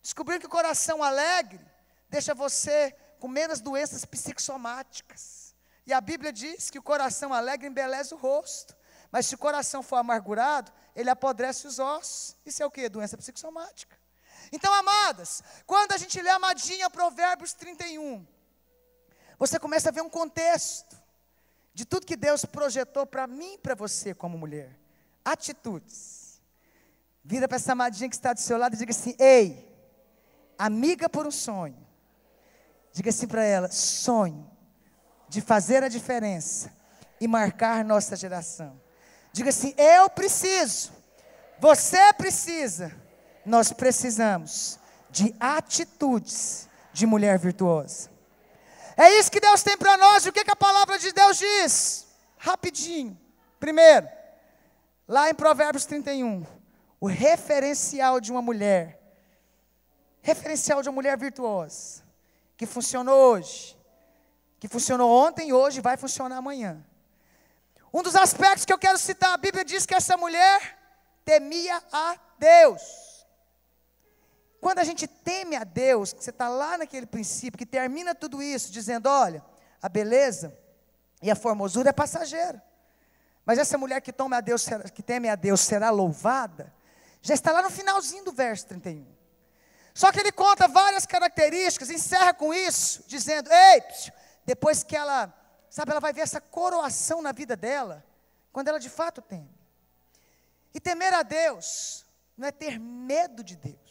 descobrindo 0.00 0.40
que 0.40 0.46
o 0.46 0.56
coração 0.58 1.02
alegre 1.02 1.60
deixa 2.08 2.32
você 2.34 2.96
com 3.20 3.28
menos 3.28 3.60
doenças 3.60 4.06
psicossomáticas. 4.06 5.54
E 5.86 5.92
a 5.92 6.00
Bíblia 6.00 6.32
diz 6.32 6.70
que 6.70 6.78
o 6.78 6.82
coração 6.82 7.34
alegre 7.34 7.68
embeleza 7.68 8.14
o 8.14 8.18
rosto. 8.18 8.74
Mas 9.12 9.26
se 9.26 9.34
o 9.34 9.38
coração 9.38 9.82
for 9.82 9.96
amargurado, 9.96 10.72
ele 10.94 11.10
apodrece 11.10 11.66
os 11.66 11.78
ossos. 11.78 12.34
Isso 12.46 12.62
é 12.62 12.66
o 12.66 12.70
que? 12.70 12.88
Doença 12.88 13.18
psicossomática. 13.18 13.94
Então, 14.50 14.72
amadas, 14.72 15.42
quando 15.66 15.92
a 15.92 15.98
gente 15.98 16.22
lê 16.22 16.30
amadinha 16.30 16.88
Provérbios 16.88 17.52
31, 17.52 18.26
você 19.38 19.58
começa 19.58 19.88
a 19.88 19.92
ver 19.92 20.02
um 20.02 20.10
contexto 20.10 20.96
de 21.74 21.84
tudo 21.84 22.06
que 22.06 22.16
Deus 22.16 22.44
projetou 22.44 23.06
para 23.06 23.26
mim 23.26 23.54
e 23.54 23.58
para 23.58 23.74
você 23.74 24.14
como 24.14 24.38
mulher. 24.38 24.78
Atitudes. 25.24 26.40
Vira 27.22 27.46
para 27.46 27.56
essa 27.56 27.72
amadinha 27.72 28.08
que 28.08 28.14
está 28.14 28.32
do 28.32 28.40
seu 28.40 28.56
lado 28.56 28.74
e 28.74 28.78
diga 28.78 28.92
assim: 28.92 29.14
Ei, 29.18 29.68
amiga 30.58 31.08
por 31.08 31.26
um 31.26 31.30
sonho. 31.30 31.76
Diga 32.92 33.10
assim 33.10 33.26
para 33.26 33.44
ela: 33.44 33.70
sonho 33.70 34.50
de 35.28 35.40
fazer 35.40 35.82
a 35.82 35.88
diferença 35.88 36.72
e 37.20 37.28
marcar 37.28 37.84
nossa 37.84 38.16
geração. 38.16 38.80
Diga 39.32 39.50
assim: 39.50 39.74
eu 39.76 40.08
preciso, 40.08 40.92
você 41.58 42.12
precisa, 42.14 42.94
nós 43.44 43.72
precisamos 43.72 44.78
de 45.10 45.34
atitudes 45.38 46.68
de 46.92 47.04
mulher 47.06 47.38
virtuosa. 47.38 48.15
É 48.96 49.18
isso 49.18 49.30
que 49.30 49.40
Deus 49.40 49.62
tem 49.62 49.76
para 49.76 49.96
nós. 49.96 50.24
E 50.24 50.30
o 50.30 50.32
que, 50.32 50.44
que 50.44 50.50
a 50.50 50.56
palavra 50.56 50.98
de 50.98 51.12
Deus 51.12 51.36
diz? 51.36 52.06
Rapidinho. 52.38 53.18
Primeiro, 53.60 54.08
lá 55.06 55.28
em 55.28 55.34
Provérbios 55.34 55.84
31, 55.84 56.46
o 57.00 57.06
referencial 57.06 58.20
de 58.20 58.32
uma 58.32 58.40
mulher, 58.40 59.00
referencial 60.22 60.82
de 60.82 60.88
uma 60.88 60.94
mulher 60.94 61.16
virtuosa, 61.18 62.02
que 62.56 62.64
funcionou 62.64 63.32
hoje, 63.32 63.76
que 64.58 64.68
funcionou 64.68 65.10
ontem, 65.10 65.52
hoje 65.52 65.80
vai 65.80 65.96
funcionar 65.96 66.38
amanhã. 66.38 66.84
Um 67.92 68.02
dos 68.02 68.16
aspectos 68.16 68.64
que 68.64 68.72
eu 68.72 68.78
quero 68.78 68.98
citar, 68.98 69.34
a 69.34 69.38
Bíblia 69.38 69.64
diz 69.64 69.86
que 69.86 69.94
essa 69.94 70.16
mulher 70.16 70.78
temia 71.24 71.82
a 71.92 72.16
Deus. 72.38 73.05
Quando 74.60 74.78
a 74.78 74.84
gente 74.84 75.06
teme 75.06 75.56
a 75.56 75.64
Deus, 75.64 76.12
que 76.12 76.22
você 76.22 76.30
está 76.30 76.48
lá 76.48 76.78
naquele 76.78 77.06
princípio, 77.06 77.58
que 77.58 77.66
termina 77.66 78.14
tudo 78.14 78.42
isso, 78.42 78.72
dizendo: 78.72 79.08
olha, 79.08 79.44
a 79.80 79.88
beleza 79.88 80.56
e 81.22 81.30
a 81.30 81.36
formosura 81.36 81.90
é 81.90 81.92
passageira. 81.92 82.62
Mas 83.44 83.58
essa 83.58 83.78
mulher 83.78 84.00
que, 84.00 84.12
tome 84.12 84.34
a 84.34 84.40
Deus, 84.40 84.66
que 84.92 85.02
teme 85.02 85.28
a 85.28 85.36
Deus 85.36 85.60
será 85.60 85.90
louvada, 85.90 86.74
já 87.22 87.34
está 87.34 87.52
lá 87.52 87.62
no 87.62 87.70
finalzinho 87.70 88.24
do 88.24 88.32
verso 88.32 88.66
31. 88.66 89.06
Só 89.94 90.10
que 90.12 90.20
ele 90.20 90.32
conta 90.32 90.68
várias 90.68 91.06
características, 91.06 91.90
encerra 91.90 92.34
com 92.34 92.52
isso, 92.52 93.04
dizendo: 93.06 93.50
ei, 93.52 93.82
depois 94.44 94.82
que 94.82 94.96
ela, 94.96 95.32
sabe, 95.70 95.90
ela 95.90 96.00
vai 96.00 96.12
ver 96.12 96.22
essa 96.22 96.40
coroação 96.40 97.22
na 97.22 97.32
vida 97.32 97.56
dela, 97.56 98.04
quando 98.52 98.68
ela 98.68 98.80
de 98.80 98.90
fato 98.90 99.22
teme. 99.22 99.56
E 100.74 100.80
temer 100.80 101.14
a 101.14 101.22
Deus 101.22 102.04
não 102.36 102.48
é 102.48 102.52
ter 102.52 102.78
medo 102.78 103.42
de 103.42 103.56
Deus 103.56 103.85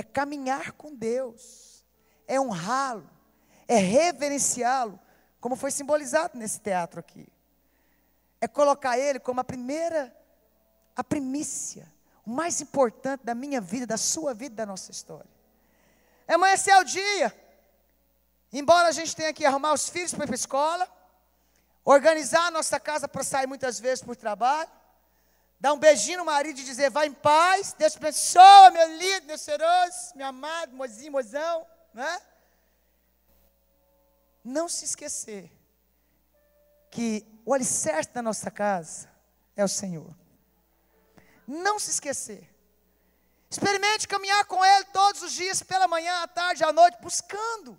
é 0.00 0.02
caminhar 0.02 0.72
com 0.72 0.94
Deus, 0.94 1.84
é 2.26 2.40
honrá-lo, 2.40 3.08
é 3.68 3.76
reverenciá-lo, 3.76 4.98
como 5.38 5.54
foi 5.54 5.70
simbolizado 5.70 6.38
nesse 6.38 6.58
teatro 6.58 6.98
aqui. 6.98 7.28
É 8.40 8.48
colocar 8.48 8.98
ele 8.98 9.20
como 9.20 9.40
a 9.40 9.44
primeira, 9.44 10.16
a 10.96 11.04
primícia, 11.04 11.86
o 12.24 12.30
mais 12.30 12.62
importante 12.62 13.24
da 13.24 13.34
minha 13.34 13.60
vida, 13.60 13.86
da 13.86 13.98
sua 13.98 14.32
vida, 14.32 14.56
da 14.56 14.64
nossa 14.64 14.90
história. 14.90 15.30
É 16.26 16.32
amanhecer 16.32 16.74
o 16.78 16.84
dia, 16.84 17.34
embora 18.50 18.88
a 18.88 18.92
gente 18.92 19.14
tenha 19.14 19.34
que 19.34 19.44
arrumar 19.44 19.74
os 19.74 19.90
filhos 19.90 20.14
para 20.14 20.24
ir 20.24 20.28
para 20.28 20.34
a 20.34 20.42
escola, 20.44 20.88
organizar 21.84 22.46
a 22.46 22.50
nossa 22.50 22.80
casa 22.80 23.06
para 23.06 23.22
sair 23.22 23.46
muitas 23.46 23.78
vezes 23.78 24.02
por 24.02 24.16
trabalho, 24.16 24.70
dar 25.60 25.74
um 25.74 25.78
beijinho 25.78 26.18
no 26.18 26.24
marido 26.24 26.58
e 26.58 26.64
dizer, 26.64 26.90
vai 26.90 27.06
em 27.06 27.12
paz, 27.12 27.74
Deus 27.74 27.92
te 27.92 27.98
abençoe, 27.98 28.70
meu 28.72 28.96
lindo, 28.96 29.26
meu 29.26 29.36
cheiroso, 29.36 30.16
meu 30.16 30.26
amado, 30.26 30.74
mozinho, 30.74 31.12
mozão, 31.12 31.66
né? 31.92 32.22
Não 34.42 34.70
se 34.70 34.86
esquecer 34.86 35.52
que 36.90 37.26
o 37.44 37.52
alicerce 37.52 38.10
da 38.10 38.22
nossa 38.22 38.50
casa 38.50 39.10
é 39.54 39.62
o 39.62 39.68
Senhor. 39.68 40.16
Não 41.46 41.78
se 41.78 41.90
esquecer. 41.90 42.48
Experimente 43.50 44.08
caminhar 44.08 44.46
com 44.46 44.64
Ele 44.64 44.84
todos 44.86 45.22
os 45.22 45.32
dias, 45.32 45.62
pela 45.62 45.86
manhã, 45.86 46.22
à 46.22 46.28
tarde, 46.28 46.64
à 46.64 46.72
noite, 46.72 46.96
buscando. 47.02 47.78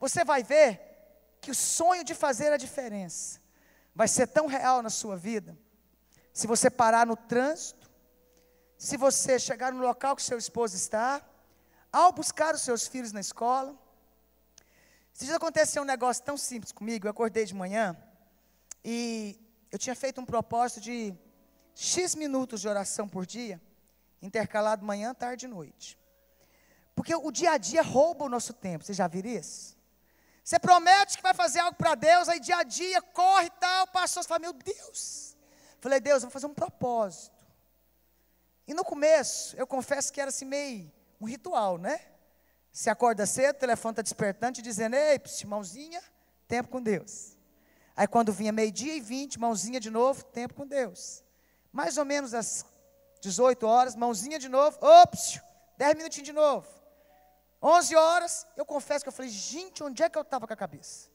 Você 0.00 0.24
vai 0.24 0.42
ver 0.42 0.80
que 1.42 1.50
o 1.50 1.54
sonho 1.54 2.02
de 2.02 2.14
fazer 2.14 2.50
a 2.50 2.56
diferença 2.56 3.40
vai 3.94 4.08
ser 4.08 4.28
tão 4.28 4.46
real 4.46 4.80
na 4.80 4.88
sua 4.88 5.16
vida 5.16 5.58
se 6.38 6.46
você 6.46 6.70
parar 6.70 7.04
no 7.04 7.16
trânsito, 7.16 7.90
se 8.76 8.96
você 8.96 9.40
chegar 9.40 9.72
no 9.72 9.80
local 9.80 10.14
que 10.14 10.22
seu 10.22 10.38
esposo 10.38 10.76
está, 10.76 11.20
ao 11.92 12.12
buscar 12.12 12.54
os 12.54 12.62
seus 12.62 12.86
filhos 12.86 13.10
na 13.10 13.18
escola. 13.18 13.76
Se 15.12 15.26
já 15.26 15.34
aconteceu 15.34 15.82
um 15.82 15.84
negócio 15.84 16.22
tão 16.22 16.36
simples 16.36 16.70
comigo, 16.70 17.08
eu 17.08 17.10
acordei 17.10 17.44
de 17.44 17.56
manhã 17.56 17.96
e 18.84 19.36
eu 19.72 19.80
tinha 19.80 19.96
feito 19.96 20.20
um 20.20 20.24
propósito 20.24 20.80
de 20.80 21.12
X 21.74 22.14
minutos 22.14 22.60
de 22.60 22.68
oração 22.68 23.08
por 23.08 23.26
dia, 23.26 23.60
intercalado 24.22 24.86
manhã, 24.86 25.12
tarde 25.12 25.46
e 25.46 25.48
noite. 25.48 25.98
Porque 26.94 27.12
o 27.16 27.32
dia 27.32 27.50
a 27.50 27.58
dia 27.58 27.82
rouba 27.82 28.26
o 28.26 28.28
nosso 28.28 28.52
tempo, 28.52 28.84
você 28.84 28.94
já 28.94 29.08
viram 29.08 29.30
isso? 29.30 29.76
Você 30.44 30.56
promete 30.60 31.16
que 31.16 31.22
vai 31.22 31.34
fazer 31.34 31.58
algo 31.58 31.76
para 31.76 31.96
Deus, 31.96 32.28
aí 32.28 32.38
dia 32.38 32.58
a 32.58 32.62
dia 32.62 33.02
corre 33.02 33.46
e 33.46 33.50
tal, 33.58 33.88
passou, 33.88 34.22
você 34.22 34.28
fala, 34.28 34.38
meu 34.38 34.52
Deus, 34.52 35.27
Falei, 35.80 36.00
Deus, 36.00 36.22
eu 36.22 36.28
vou 36.28 36.32
fazer 36.32 36.46
um 36.46 36.54
propósito. 36.54 37.36
E 38.66 38.74
no 38.74 38.84
começo, 38.84 39.56
eu 39.56 39.66
confesso 39.66 40.12
que 40.12 40.20
era 40.20 40.28
assim 40.28 40.44
meio 40.44 40.92
um 41.20 41.26
ritual, 41.26 41.78
né? 41.78 42.00
Se 42.70 42.90
acorda 42.90 43.26
cedo, 43.26 43.56
o 43.56 43.58
telefone 43.58 43.92
está 43.92 44.02
despertando, 44.02 44.60
dizendo, 44.60 44.94
ei, 44.94 45.20
mãozinha, 45.46 46.02
tempo 46.46 46.68
com 46.68 46.82
Deus. 46.82 47.36
Aí 47.96 48.06
quando 48.06 48.32
vinha 48.32 48.52
meio-dia 48.52 48.94
e 48.94 49.00
vinte, 49.00 49.38
mãozinha 49.38 49.80
de 49.80 49.90
novo, 49.90 50.22
tempo 50.24 50.54
com 50.54 50.66
Deus. 50.66 51.24
Mais 51.72 51.98
ou 51.98 52.04
menos 52.04 52.34
às 52.34 52.64
18 53.20 53.66
horas, 53.66 53.96
mãozinha 53.96 54.38
de 54.38 54.48
novo, 54.48 54.78
ops, 54.80 55.40
10 55.76 55.96
minutinhos 55.96 56.26
de 56.26 56.32
novo. 56.32 56.68
11 57.60 57.96
horas, 57.96 58.46
eu 58.56 58.64
confesso 58.64 59.04
que 59.04 59.08
eu 59.08 59.12
falei, 59.12 59.30
gente, 59.30 59.82
onde 59.82 60.02
é 60.02 60.08
que 60.08 60.16
eu 60.16 60.22
estava 60.22 60.46
com 60.46 60.52
a 60.52 60.56
cabeça? 60.56 61.08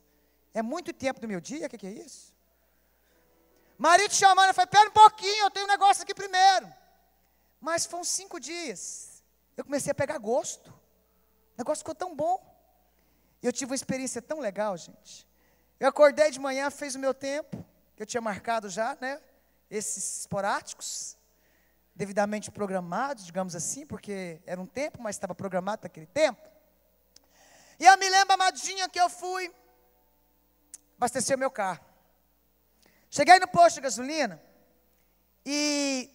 É 0.54 0.62
muito 0.62 0.92
tempo 0.92 1.22
do 1.22 1.28
meu 1.28 1.40
dia, 1.40 1.68
o 1.68 1.70
que, 1.70 1.78
que 1.78 1.88
é 1.88 1.92
isso? 1.92 2.33
Marido 3.78 4.14
chamando, 4.14 4.48
eu 4.48 4.54
falei, 4.54 4.68
pera 4.68 4.90
um 4.90 4.94
pouquinho, 4.94 5.46
eu 5.46 5.52
tenho 5.52 5.66
um 5.66 5.70
negócio 5.70 6.04
aqui 6.04 6.14
primeiro. 6.14 6.72
Mas 7.60 7.86
foram 7.86 8.04
cinco 8.04 8.40
dias. 8.40 9.24
Eu 9.56 9.64
comecei 9.64 9.92
a 9.92 9.96
pegar 9.96 10.18
gosto. 10.18 10.70
O 10.70 11.58
negócio 11.58 11.80
ficou 11.80 11.96
tão 11.96 12.16
bom. 12.16 12.42
Eu 13.42 13.52
tive 13.52 13.72
uma 13.72 13.76
experiência 13.76 14.22
tão 14.22 14.40
legal, 14.40 14.78
gente. 14.78 15.28
Eu 15.80 15.90
acordei 15.90 16.32
de 16.32 16.40
manhã, 16.40 16.70
fez 16.70 16.96
o 16.96 17.00
meu 17.00 17.14
tempo, 17.14 17.66
que 17.96 18.02
eu 18.02 18.06
tinha 18.06 18.22
marcado 18.22 18.70
já, 18.70 18.98
né? 19.02 19.22
Esses 19.70 20.22
esporádicos, 20.22 21.18
devidamente 21.96 22.50
programados, 22.50 23.26
digamos 23.26 23.56
assim, 23.56 23.86
porque 23.86 24.42
era 24.46 24.60
um 24.60 24.66
tempo, 24.66 25.02
mas 25.02 25.16
estava 25.16 25.36
programado 25.36 25.80
para 25.80 25.88
aquele 25.88 26.08
tempo. 26.08 26.42
E 27.80 27.86
eu 27.86 27.98
me 27.98 28.10
lembro, 28.10 28.34
amadinha, 28.34 28.88
que 28.88 29.00
eu 29.00 29.10
fui 29.10 29.54
abastecer 30.98 31.36
o 31.36 31.40
meu 31.40 31.52
carro. 31.52 31.84
Cheguei 33.16 33.38
no 33.38 33.48
posto 33.48 33.76
de 33.76 33.82
gasolina 33.82 34.42
e 35.46 36.10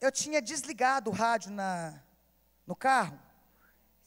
eu 0.00 0.12
tinha 0.12 0.40
desligado 0.40 1.10
o 1.10 1.12
rádio 1.12 1.50
na, 1.50 2.00
no 2.64 2.76
carro. 2.76 3.20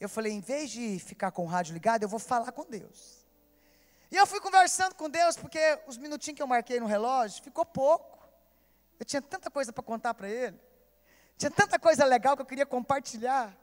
Eu 0.00 0.08
falei, 0.08 0.32
em 0.32 0.40
vez 0.40 0.70
de 0.70 0.98
ficar 1.00 1.32
com 1.32 1.44
o 1.44 1.46
rádio 1.46 1.74
ligado, 1.74 2.02
eu 2.02 2.08
vou 2.08 2.18
falar 2.18 2.50
com 2.52 2.64
Deus. 2.64 3.26
E 4.10 4.16
eu 4.16 4.26
fui 4.26 4.40
conversando 4.40 4.94
com 4.94 5.10
Deus, 5.10 5.36
porque 5.36 5.82
os 5.86 5.98
minutinhos 5.98 6.36
que 6.36 6.42
eu 6.42 6.46
marquei 6.46 6.80
no 6.80 6.86
relógio 6.86 7.44
ficou 7.44 7.66
pouco. 7.66 8.26
Eu 8.98 9.04
tinha 9.04 9.20
tanta 9.20 9.50
coisa 9.50 9.70
para 9.70 9.84
contar 9.84 10.14
para 10.14 10.30
Ele. 10.30 10.58
Tinha 11.36 11.50
tanta 11.50 11.78
coisa 11.78 12.06
legal 12.06 12.36
que 12.36 12.40
eu 12.40 12.46
queria 12.46 12.64
compartilhar. 12.64 13.54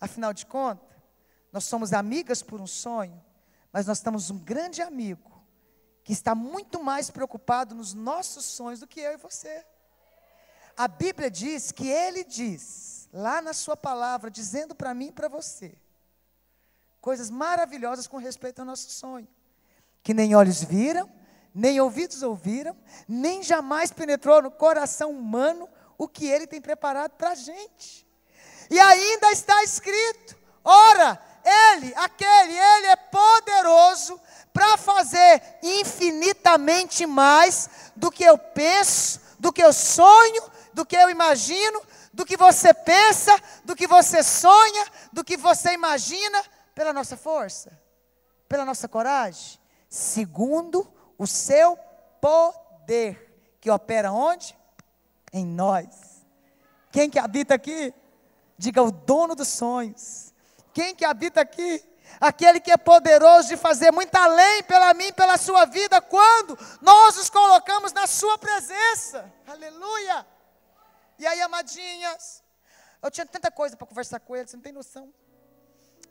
Afinal 0.00 0.32
de 0.32 0.44
contas, 0.44 0.88
nós 1.52 1.62
somos 1.62 1.92
amigas 1.92 2.42
por 2.42 2.60
um 2.60 2.66
sonho, 2.66 3.24
mas 3.72 3.86
nós 3.86 3.98
estamos 3.98 4.28
um 4.28 4.38
grande 4.40 4.82
amigo 4.82 5.37
que 6.08 6.14
está 6.14 6.34
muito 6.34 6.82
mais 6.82 7.10
preocupado 7.10 7.74
nos 7.74 7.92
nossos 7.92 8.42
sonhos 8.42 8.80
do 8.80 8.86
que 8.86 8.98
eu 8.98 9.12
e 9.12 9.18
você. 9.18 9.62
A 10.74 10.88
Bíblia 10.88 11.30
diz 11.30 11.70
que 11.70 11.86
Ele 11.86 12.24
diz, 12.24 13.10
lá 13.12 13.42
na 13.42 13.52
Sua 13.52 13.76
palavra, 13.76 14.30
dizendo 14.30 14.74
para 14.74 14.94
mim 14.94 15.08
e 15.08 15.12
para 15.12 15.28
você, 15.28 15.76
coisas 16.98 17.28
maravilhosas 17.28 18.06
com 18.06 18.16
respeito 18.16 18.60
ao 18.60 18.64
nosso 18.64 18.88
sonho, 18.88 19.28
que 20.02 20.14
nem 20.14 20.34
olhos 20.34 20.64
viram, 20.64 21.12
nem 21.54 21.78
ouvidos 21.78 22.22
ouviram, 22.22 22.74
nem 23.06 23.42
jamais 23.42 23.92
penetrou 23.92 24.40
no 24.40 24.50
coração 24.50 25.10
humano 25.10 25.68
o 25.98 26.08
que 26.08 26.26
Ele 26.26 26.46
tem 26.46 26.58
preparado 26.58 27.18
para 27.18 27.32
a 27.32 27.34
gente. 27.34 28.08
E 28.70 28.80
ainda 28.80 29.30
está 29.30 29.62
escrito: 29.62 30.38
ora, 30.64 31.20
Ele, 31.48 31.94
aquele, 31.96 32.52
Ele 32.52 32.86
é 32.88 32.96
poderoso 32.96 34.20
para 34.52 34.76
fazer 34.76 35.42
infinitamente 35.62 37.06
mais 37.06 37.70
do 37.94 38.10
que 38.10 38.24
eu 38.24 38.36
penso, 38.36 39.20
do 39.38 39.52
que 39.52 39.62
eu 39.62 39.72
sonho, 39.72 40.42
do 40.74 40.84
que 40.84 40.96
eu 40.96 41.08
imagino, 41.08 41.80
do 42.12 42.24
que 42.24 42.36
você 42.36 42.74
pensa, 42.74 43.36
do 43.64 43.76
que 43.76 43.86
você 43.86 44.22
sonha, 44.22 44.86
do 45.12 45.24
que 45.24 45.36
você 45.36 45.72
imagina, 45.72 46.42
pela 46.74 46.92
nossa 46.92 47.16
força, 47.16 47.78
pela 48.48 48.64
nossa 48.64 48.88
coragem, 48.88 49.58
segundo 49.88 50.86
o 51.16 51.26
seu 51.26 51.76
poder, 52.20 53.56
que 53.60 53.70
opera 53.70 54.12
onde? 54.12 54.56
Em 55.32 55.44
nós. 55.44 55.86
Quem 56.90 57.10
que 57.10 57.18
habita 57.18 57.54
aqui? 57.54 57.92
Diga 58.56 58.82
o 58.82 58.90
dono 58.90 59.34
dos 59.34 59.48
sonhos. 59.48 60.27
Quem 60.72 60.94
que 60.94 61.04
habita 61.04 61.40
aqui? 61.40 61.84
Aquele 62.20 62.58
que 62.58 62.70
é 62.70 62.76
poderoso 62.76 63.48
de 63.48 63.56
fazer 63.56 63.90
muito 63.92 64.14
além 64.16 64.62
pela 64.62 64.94
mim, 64.94 65.12
pela 65.12 65.36
sua 65.36 65.64
vida, 65.66 66.00
quando 66.00 66.58
nós 66.80 67.16
os 67.18 67.28
colocamos 67.28 67.92
na 67.92 68.06
sua 68.06 68.38
presença. 68.38 69.32
Aleluia! 69.46 70.26
E 71.18 71.26
aí, 71.26 71.40
amadinhas, 71.42 72.42
eu 73.02 73.10
tinha 73.10 73.26
tanta 73.26 73.50
coisa 73.50 73.76
para 73.76 73.86
conversar 73.86 74.20
com 74.20 74.34
ele, 74.34 74.48
você 74.48 74.56
não 74.56 74.62
tem 74.62 74.72
noção. 74.72 75.12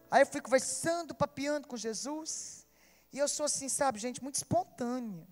Aí 0.09 0.21
eu 0.21 0.27
fui 0.27 0.39
conversando, 0.39 1.13
papeando 1.13 1.67
com 1.67 1.75
Jesus. 1.75 2.65
E 3.11 3.19
eu 3.19 3.27
sou 3.27 3.45
assim, 3.45 3.67
sabe, 3.69 3.99
gente, 3.99 4.21
muito 4.21 4.35
espontânea. 4.35 5.27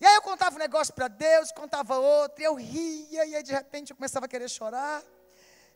E 0.00 0.06
aí 0.06 0.14
eu 0.14 0.22
contava 0.22 0.56
um 0.56 0.58
negócio 0.58 0.94
para 0.94 1.08
Deus, 1.08 1.52
contava 1.52 1.96
outro, 1.96 2.40
e 2.40 2.44
eu 2.44 2.54
ria, 2.54 3.26
e 3.26 3.34
aí 3.34 3.42
de 3.42 3.52
repente 3.52 3.90
eu 3.90 3.96
começava 3.96 4.24
a 4.24 4.28
querer 4.28 4.48
chorar. 4.48 5.02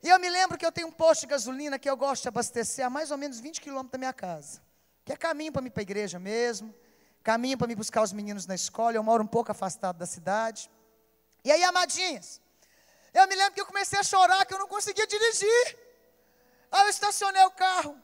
E 0.05 0.09
eu 0.11 0.21
me 0.21 0.29
lembro 0.29 0.59
que 0.59 0.67
eu 0.67 0.71
tenho 0.71 0.89
um 0.89 0.93
posto 0.93 1.23
de 1.23 1.29
gasolina 1.29 1.79
que 1.79 1.89
eu 1.89 1.97
gosto 1.97 2.21
de 2.21 2.29
abastecer 2.29 2.85
a 2.85 2.91
mais 2.91 3.11
ou 3.11 3.17
menos 3.17 3.41
20 3.41 3.59
quilômetros 3.59 3.93
da 3.93 3.97
minha 3.97 4.13
casa. 4.13 4.61
Que 5.03 5.15
é 5.15 5.17
caminho 5.17 5.51
para 5.51 5.63
me 5.63 5.69
ir 5.69 5.71
para 5.71 5.81
a 5.81 5.89
igreja 5.89 6.19
mesmo, 6.19 6.75
caminho 7.23 7.57
para 7.57 7.67
me 7.67 7.75
buscar 7.75 8.03
os 8.03 8.13
meninos 8.13 8.47
na 8.47 8.55
escola, 8.55 8.95
eu 8.95 9.03
moro 9.03 9.25
um 9.25 9.27
pouco 9.27 9.51
afastado 9.51 9.97
da 9.97 10.05
cidade. 10.05 10.71
E 11.43 11.51
aí, 11.51 11.65
amadinhas, 11.65 12.39
eu 13.15 13.27
me 13.27 13.35
lembro 13.35 13.55
que 13.55 13.63
eu 13.63 13.65
comecei 13.65 13.99
a 13.99 14.03
chorar, 14.03 14.45
que 14.45 14.53
eu 14.53 14.59
não 14.59 14.69
conseguia 14.69 15.07
dirigir. 15.07 15.79
Aí 16.71 16.83
eu 16.83 16.91
estacionei 16.91 17.45
o 17.47 17.51
carro, 17.53 17.99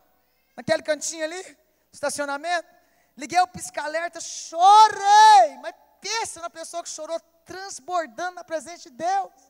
naquele 0.57 0.82
cantinho 0.82 1.24
ali, 1.24 1.59
estacionamento. 1.92 2.66
Liguei 3.14 3.40
o 3.40 3.46
pisca-alerta, 3.46 4.22
chorei. 4.22 5.59
Mas 5.61 5.74
pensa 6.01 6.40
na 6.40 6.48
pessoa 6.48 6.82
que 6.82 6.88
chorou, 6.88 7.20
transbordando 7.44 8.36
na 8.36 8.44
presença 8.44 8.88
de 8.88 8.96
Deus. 8.96 9.49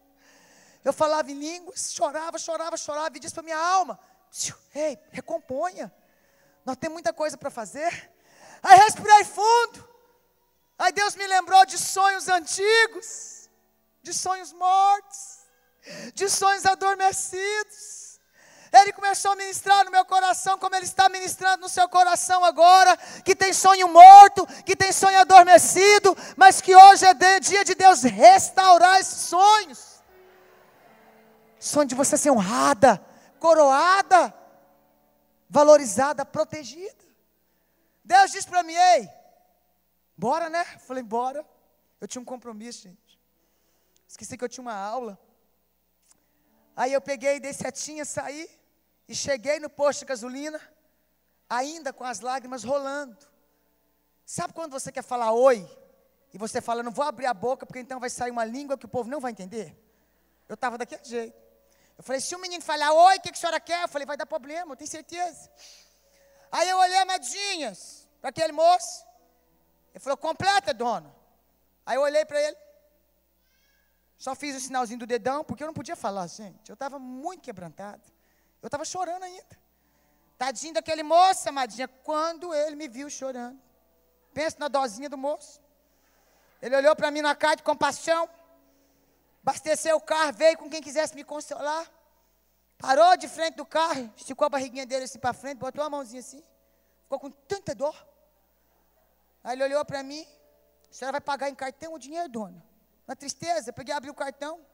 Eu 0.85 0.93
falava 0.93 1.31
em 1.31 1.39
línguas, 1.39 1.93
chorava, 1.93 2.39
chorava, 2.39 2.77
chorava 2.77 3.17
e 3.17 3.21
disse 3.21 3.35
para 3.35 3.43
minha 3.43 3.59
alma: 3.59 3.99
Ei, 4.75 4.99
recomponha. 5.11 5.93
Nós 6.65 6.77
temos 6.77 6.95
muita 6.95 7.13
coisa 7.13 7.37
para 7.37 7.51
fazer. 7.51 8.11
Aí 8.63 8.79
respirei 8.79 9.25
fundo. 9.25 9.89
Aí 10.79 10.93
Deus 10.93 11.15
me 11.15 11.27
lembrou 11.27 11.65
de 11.67 11.77
sonhos 11.77 12.29
antigos, 12.29 13.51
de 14.03 14.15
sonhos 14.15 14.53
mortos 14.53 15.41
de 16.15 16.29
sonhos 16.29 16.67
adormecidos. 16.67 18.11
Ele 18.73 18.93
começou 18.93 19.33
a 19.33 19.37
ministrar 19.37 19.85
no 19.85 19.91
meu 19.91 20.05
coração, 20.05 20.57
como 20.57 20.77
Ele 20.77 20.85
está 20.85 21.09
ministrando 21.09 21.63
no 21.63 21.69
seu 21.69 21.89
coração 21.89 22.45
agora, 22.45 22.97
que 23.25 23.35
tem 23.35 23.53
sonho 23.53 23.89
morto, 23.89 24.47
que 24.65 24.77
tem 24.77 24.93
sonho 24.93 25.19
adormecido, 25.19 26.17
mas 26.37 26.61
que 26.61 26.75
hoje 26.75 27.05
é 27.05 27.41
dia 27.41 27.65
de 27.65 27.75
Deus 27.75 28.03
restaurar 28.03 29.01
esses 29.01 29.23
sonhos. 29.23 29.90
Sonho 31.61 31.87
de 31.87 31.95
você 31.95 32.17
ser 32.17 32.31
honrada, 32.31 32.99
coroada, 33.39 34.35
valorizada, 35.49 36.25
protegida. 36.25 37.05
Deus 38.03 38.33
disse 38.33 38.49
para 38.49 38.63
mim: 38.63 38.75
Ei, 38.75 39.09
bora 40.17 40.49
né? 40.49 40.65
Falei: 40.65 41.03
Bora. 41.03 41.47
Eu 42.01 42.09
tinha 42.09 42.23
um 42.23 42.25
compromisso, 42.25 42.85
gente. 42.85 43.21
Esqueci 44.09 44.39
que 44.39 44.43
eu 44.43 44.49
tinha 44.49 44.63
uma 44.63 44.75
aula. 44.75 45.21
Aí 46.75 46.95
eu 46.95 47.01
peguei, 47.01 47.39
dei 47.39 47.53
setinha, 47.53 48.07
saí 48.07 48.49
e 49.07 49.15
cheguei 49.15 49.61
no 49.61 49.69
posto 49.69 50.01
de 50.01 50.07
gasolina, 50.07 50.59
ainda 51.49 51.93
com 51.93 52.05
as 52.05 52.21
lágrimas 52.21 52.65
rolando. 52.65 53.19
Sabe 54.25 54.55
quando 54.55 54.73
você 54.73 54.91
quer 54.91 55.03
falar 55.03 55.33
oi? 55.33 55.69
E 56.33 56.39
você 56.39 56.61
fala, 56.61 56.83
não 56.83 56.93
vou 56.93 57.05
abrir 57.05 57.27
a 57.27 57.35
boca, 57.35 57.67
porque 57.67 57.81
então 57.81 58.01
vai 58.01 58.09
sair 58.09 58.31
uma 58.31 58.45
língua 58.45 58.79
que 58.79 58.87
o 58.87 58.89
povo 58.89 59.11
não 59.11 59.21
vai 59.21 59.33
entender? 59.33 59.77
Eu 60.49 60.55
estava 60.55 60.79
daquele 60.79 61.05
jeito. 61.05 61.50
Eu 62.01 62.03
falei, 62.03 62.19
se 62.19 62.35
o 62.35 62.39
menino 62.39 62.65
falar 62.65 62.95
oi, 62.95 63.19
o 63.19 63.21
que, 63.21 63.31
que 63.31 63.37
a 63.37 63.41
senhora 63.41 63.61
quer? 63.61 63.83
Eu 63.83 63.89
falei, 63.89 64.07
vai 64.07 64.17
dar 64.17 64.25
problema, 64.25 64.73
eu 64.73 64.77
tenho 64.77 64.91
certeza. 64.91 65.51
Aí 66.51 66.67
eu 66.67 66.79
olhei 66.79 66.97
amadinhas 66.97 68.09
para 68.23 68.31
aquele 68.31 68.53
moço. 68.53 69.05
Ele 69.93 70.01
falou, 70.01 70.17
completa, 70.17 70.73
dona. 70.73 71.15
Aí 71.85 71.97
eu 71.97 72.01
olhei 72.01 72.25
para 72.25 72.41
ele. 72.41 72.57
Só 74.17 74.35
fiz 74.35 74.57
o 74.57 74.61
sinalzinho 74.61 74.99
do 75.01 75.07
dedão, 75.07 75.45
porque 75.45 75.63
eu 75.63 75.67
não 75.67 75.75
podia 75.75 75.95
falar, 75.95 76.27
gente. 76.27 76.71
Eu 76.71 76.73
estava 76.73 76.99
muito 76.99 77.43
quebrantado. 77.43 78.01
Eu 78.63 78.69
estava 78.69 78.87
chorando 78.87 79.25
ainda. 79.25 79.61
Tadinho 80.39 80.73
daquele 80.73 81.03
moço, 81.03 81.51
amadinha, 81.51 81.87
quando 81.87 82.55
ele 82.55 82.77
me 82.77 82.89
viu 82.89 83.11
chorando. 83.11 83.61
Pensa 84.33 84.57
na 84.59 84.69
dozinha 84.69 85.11
do 85.11 85.19
moço. 85.19 85.61
Ele 86.63 86.75
olhou 86.75 86.97
para 86.97 87.11
mim 87.11 87.21
na 87.21 87.35
cara 87.35 87.57
de 87.57 87.63
compaixão. 87.63 88.27
Abasteceu 89.43 89.97
o 89.97 90.01
carro, 90.01 90.33
veio 90.33 90.59
com 90.59 90.69
quem 90.69 90.83
quisesse 90.83 91.15
me 91.15 91.25
consolar. 91.25 91.91
Parou 92.79 93.17
de 93.17 93.29
frente 93.29 93.57
do 93.57 93.67
carro, 93.67 94.13
esticou 94.17 94.47
a 94.47 94.49
barriguinha 94.49 94.87
dele 94.87 95.05
assim 95.05 95.19
para 95.19 95.33
frente, 95.33 95.59
botou 95.59 95.85
a 95.85 95.91
mãozinha 95.91 96.21
assim. 96.21 96.43
Ficou 97.03 97.19
com 97.19 97.31
tanta 97.31 97.75
dor. 97.75 97.95
Aí 99.43 99.55
ele 99.55 99.65
olhou 99.65 99.85
para 99.85 100.03
mim. 100.03 100.27
A 100.91 100.93
senhora 100.93 101.13
vai 101.13 101.21
pagar 101.21 101.49
em 101.49 101.55
cartão 101.55 101.95
o 101.95 101.99
dinheiro, 101.99 102.29
dona? 102.29 102.65
Na 103.07 103.15
tristeza, 103.15 103.73
peguei, 103.73 103.95
abri 103.95 104.11
o 104.11 104.15
cartão 104.15 104.65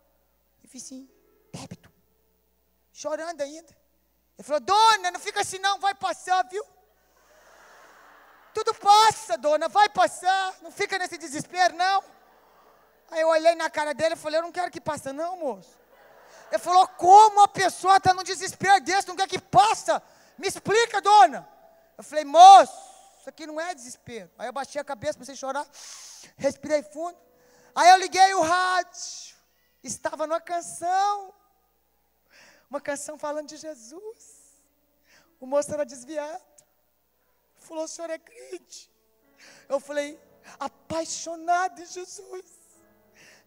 e 0.62 0.69
fiz 0.69 0.85
assim, 0.85 1.09
débito. 1.53 1.93
Chorando 2.93 3.41
ainda. 3.41 3.77
Ele 4.39 4.47
falou, 4.47 4.61
dona, 4.61 5.11
não 5.11 5.21
fica 5.21 5.41
assim 5.41 5.59
não, 5.59 5.79
vai 5.79 5.95
passar, 5.95 6.43
viu? 6.49 6.64
Tudo 8.53 8.75
passa, 8.75 9.37
dona, 9.37 9.69
vai 9.69 9.89
passar. 9.89 10.57
Não 10.62 10.71
fica 10.71 10.99
nesse 10.99 11.19
desespero, 11.19 11.75
não. 11.77 12.03
Aí 13.11 13.21
eu 13.21 13.29
olhei 13.29 13.55
na 13.55 13.71
cara 13.71 13.95
dele 13.95 14.15
e 14.15 14.19
falei, 14.19 14.39
eu 14.39 14.43
não 14.43 14.53
quero 14.53 14.71
que 14.71 14.81
passe, 14.81 15.13
não, 15.13 15.37
moço. 15.37 15.79
Ele 16.51 16.59
falou, 16.59 16.87
como 16.89 17.43
a 17.43 17.49
pessoa 17.49 17.97
está 17.97 18.15
num 18.15 18.23
desespero 18.23 18.81
desse, 18.81 19.09
não 19.09 19.17
quer 19.17 19.29
que 19.29 19.41
passa? 19.41 20.03
Me 20.39 20.49
explica, 20.49 21.01
dona. 21.01 21.49
Eu 21.97 22.05
falei, 22.05 22.25
moço, 22.25 22.73
isso 23.21 23.29
aqui 23.29 23.47
não 23.47 23.61
é 23.61 23.75
desespero. 23.75 24.31
Aí 24.39 24.49
eu 24.49 24.53
baixei 24.53 24.81
a 24.81 24.85
cabeça, 24.85 25.15
comecei 25.15 25.35
a 25.35 25.39
chorar, 25.39 25.67
respirei 26.37 26.83
fundo. 26.83 27.17
Aí 27.75 27.91
eu 27.91 27.97
liguei 27.99 28.35
o 28.35 28.43
rádio, 28.43 29.37
estava 29.83 30.27
numa 30.27 30.41
canção, 30.41 31.35
uma 32.71 32.81
canção 32.81 33.19
falando 33.19 33.49
de 33.49 33.57
Jesus. 33.57 34.37
O 35.41 35.47
moço 35.47 35.73
era 35.73 35.85
desviado. 35.85 36.43
Falou, 37.59 37.85
o 37.85 37.89
senhor 37.89 38.11
é 38.11 38.19
crente? 38.19 38.91
Eu 39.69 39.81
falei, 39.81 40.21
apaixonado 40.59 41.83
em 41.83 41.87
Jesus. 41.87 42.56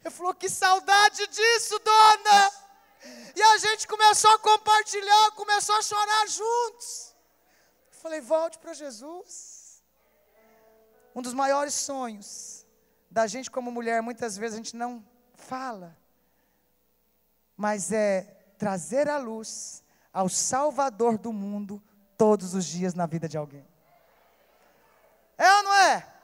Ele 0.04 0.14
falou, 0.14 0.34
que 0.34 0.50
saudade 0.50 1.28
disso, 1.28 1.80
dona. 1.80 2.52
E 3.36 3.42
a 3.42 3.58
gente 3.58 3.88
começou 3.88 4.32
a 4.32 4.40
compartilhar, 4.40 5.32
começou 5.32 5.76
a 5.76 5.82
chorar 5.82 6.28
juntos. 6.28 7.16
Eu 7.92 8.00
falei, 8.00 8.22
volte 8.22 8.58
para 8.60 8.74
Jesus. 8.74 9.84
Um 11.16 11.22
dos 11.22 11.34
maiores 11.34 11.74
sonhos 11.74 12.66
da 13.10 13.26
gente 13.28 13.50
como 13.50 13.72
mulher, 13.72 14.02
muitas 14.02 14.38
vezes 14.38 14.54
a 14.54 14.58
gente 14.58 14.76
não 14.76 15.04
fala, 15.34 15.98
mas 17.58 17.92
é 17.92 18.22
trazer 18.58 19.10
a 19.10 19.18
luz 19.18 19.84
ao 20.14 20.30
Salvador 20.30 21.18
do 21.18 21.34
mundo 21.34 21.82
todos 22.18 22.54
os 22.54 22.66
dias 22.66 22.94
na 22.94 23.06
vida 23.06 23.28
de 23.28 23.38
alguém. 23.38 23.66
É 25.38 25.52
ou 25.56 25.64
não 25.64 25.74
é? 25.74 26.19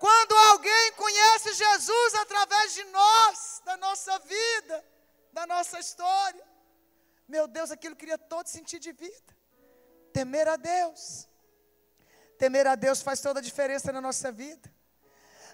Quando 0.00 0.34
alguém 0.34 0.92
conhece 0.92 1.52
Jesus 1.52 2.14
através 2.14 2.72
de 2.72 2.84
nós, 2.84 3.60
da 3.66 3.76
nossa 3.76 4.18
vida, 4.20 4.82
da 5.30 5.46
nossa 5.46 5.78
história, 5.78 6.42
meu 7.28 7.46
Deus, 7.46 7.70
aquilo 7.70 7.94
cria 7.94 8.16
todo 8.16 8.46
sentido 8.46 8.80
de 8.80 8.92
vida. 8.92 9.36
Temer 10.10 10.48
a 10.48 10.56
Deus. 10.56 11.28
Temer 12.38 12.66
a 12.66 12.76
Deus 12.76 13.02
faz 13.02 13.20
toda 13.20 13.40
a 13.40 13.42
diferença 13.42 13.92
na 13.92 14.00
nossa 14.00 14.32
vida. 14.32 14.72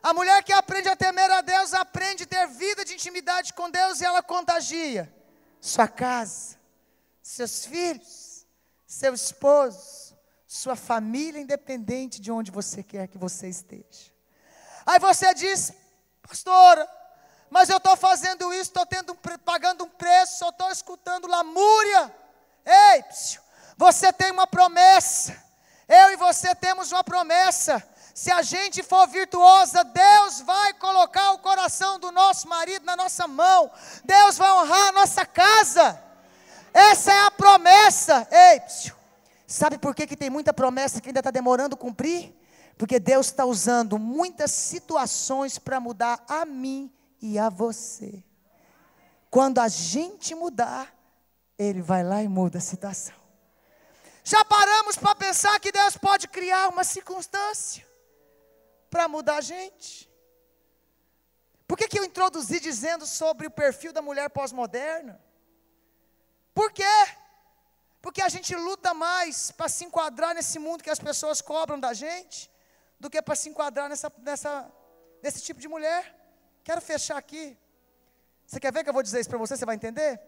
A 0.01 0.15
mulher 0.15 0.45
que 0.45 0.53
aprende 0.53 0.89
a 0.89 0.95
temer 0.95 1.29
a 1.29 1.41
Deus 1.41 1.75
aprende 1.75 2.23
a 2.23 2.27
ter 2.29 2.47
vida 2.47 2.85
de 2.85 2.95
intimidade 2.95 3.53
com 3.53 3.69
Deus 3.69 4.01
e 4.01 4.05
ela 4.05 4.23
contagia 4.23 5.13
sua 5.61 5.89
casa, 5.89 6.57
seus 7.21 7.67
filhos, 7.67 8.47
seu 8.87 9.13
esposo, 9.13 10.17
sua 10.47 10.77
família, 10.77 11.41
independente 11.41 12.21
de 12.21 12.31
onde 12.31 12.53
você 12.53 12.85
quer 12.85 13.09
que 13.09 13.19
você 13.19 13.49
esteja. 13.49 14.15
Aí 14.87 15.01
você 15.01 15.35
diz, 15.35 15.73
pastora, 16.23 16.89
mas 17.51 17.69
eu 17.69 17.79
estou 17.79 17.97
fazendo 17.97 18.53
isso, 18.55 18.73
estou 18.73 18.87
pagando 19.45 19.85
um 19.85 19.89
preço, 19.89 20.39
só 20.39 20.51
estou 20.51 20.71
escutando 20.71 21.27
lamúria. 21.27 22.15
Ei, 22.65 23.05
você 23.77 24.13
tem 24.13 24.31
uma 24.31 24.47
promessa. 24.47 25.37
Eu 25.89 26.13
e 26.13 26.17
você 26.17 26.55
temos 26.55 26.93
uma 26.93 27.03
promessa. 27.03 27.83
Se 28.15 28.31
a 28.31 28.43
gente 28.43 28.83
for 28.83 29.07
virtuosa, 29.09 29.85
Deus 29.85 30.41
vai 30.41 30.73
colocar 30.75 31.33
o 31.33 31.39
coração 31.39 31.99
do 31.99 32.11
nosso 32.11 32.49
marido 32.49 32.85
na 32.85 32.97
nossa 32.97 33.27
mão. 33.27 33.71
Deus 34.05 34.39
vai 34.39 34.51
honrar 34.53 34.89
a 34.89 34.93
nossa 34.93 35.27
casa. 35.27 36.03
Essa 36.73 37.13
é 37.13 37.27
a 37.27 37.31
promessa. 37.31 38.27
Ei, 38.31 38.63
sabe 39.47 39.79
por 39.79 39.95
que, 39.95 40.07
que 40.07 40.17
tem 40.17 40.31
muita 40.31 40.53
promessa 40.53 41.01
que 41.01 41.09
ainda 41.09 41.21
está 41.21 41.31
demorando 41.31 41.77
cumprir? 41.77 42.36
Porque 42.77 42.99
Deus 42.99 43.27
está 43.27 43.45
usando 43.45 43.99
muitas 43.99 44.51
situações 44.51 45.59
para 45.59 45.81
mudar 45.81 46.25
a 46.29 46.45
mim 46.45 46.93
e 47.21 47.39
a 47.39 47.49
você. 47.49 48.23
Quando 49.31 49.59
a 49.59 49.69
gente 49.69 50.35
mudar, 50.35 50.95
Ele 51.59 51.81
vai 51.81 52.05
lá 52.05 52.23
e 52.23 52.29
muda 52.29 52.59
a 52.59 52.61
situação. 52.61 53.15
Já 54.23 54.45
paramos 54.45 54.97
para 54.97 55.15
pensar 55.15 55.59
que 55.61 55.73
Deus 55.73 55.97
pode 55.97 56.29
criar 56.29 56.69
uma 56.69 56.85
circunstância 56.85 57.87
para 58.91 59.09
mudar 59.09 59.37
a 59.37 59.41
gente? 59.41 60.11
Por 61.67 61.77
que, 61.77 61.89
que 61.89 61.99
eu 61.99 62.05
introduzi 62.05 62.61
dizendo 62.61 63.07
sobre 63.07 63.47
o 63.47 63.51
perfil 63.51 63.93
da 63.93 64.03
mulher 64.03 64.29
pós-moderna? 64.31 65.21
Por 66.55 66.73
quê? 66.73 66.85
Porque 68.01 68.23
a 68.23 68.29
gente 68.29 68.55
luta 68.55 68.95
mais 68.95 69.51
para 69.51 69.69
se 69.69 69.85
enquadrar 69.85 70.35
nesse 70.35 70.59
mundo 70.59 70.83
que 70.83 70.91
as 70.91 70.99
pessoas 70.99 71.41
cobram 71.41 71.79
da 71.79 71.93
gente, 71.93 72.51
do 72.99 73.11
que 73.11 73.21
para 73.21 73.35
se 73.35 73.49
enquadrar 73.49 73.89
nessa, 73.89 74.13
nessa, 74.19 74.73
nesse 75.23 75.43
tipo 75.43 75.61
de 75.61 75.69
mulher. 75.69 76.15
Quero 76.65 76.81
fechar 76.81 77.17
aqui. 77.17 77.57
Você 78.47 78.61
quer 78.61 78.73
ver 78.73 78.85
que 78.85 78.91
eu 78.91 78.95
vou 78.95 79.03
dizer 79.03 79.21
isso 79.21 79.29
para 79.29 79.39
você? 79.39 79.57
Você 79.57 79.67
vai 79.67 79.75
entender? 79.75 80.21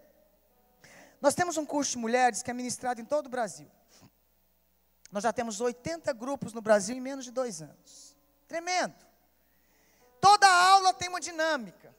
Nós 1.21 1.33
temos 1.33 1.57
um 1.57 1.65
curso 1.65 1.91
de 1.91 1.97
mulheres 1.97 2.41
que 2.41 2.51
é 2.51 2.53
ministrado 2.53 3.01
em 3.01 3.05
todo 3.05 3.27
o 3.27 3.29
Brasil. 3.29 3.69
Nós 5.11 5.23
já 5.23 5.33
temos 5.33 5.59
80 5.59 6.13
grupos 6.13 6.53
no 6.53 6.61
Brasil 6.61 6.95
em 6.95 7.01
menos 7.01 7.25
de 7.25 7.31
dois 7.31 7.61
anos. 7.61 8.15
Tremendo. 8.47 8.95
Toda 10.21 10.47
aula 10.47 10.93
tem 10.93 11.09
uma 11.09 11.19
dinâmica. 11.19 11.95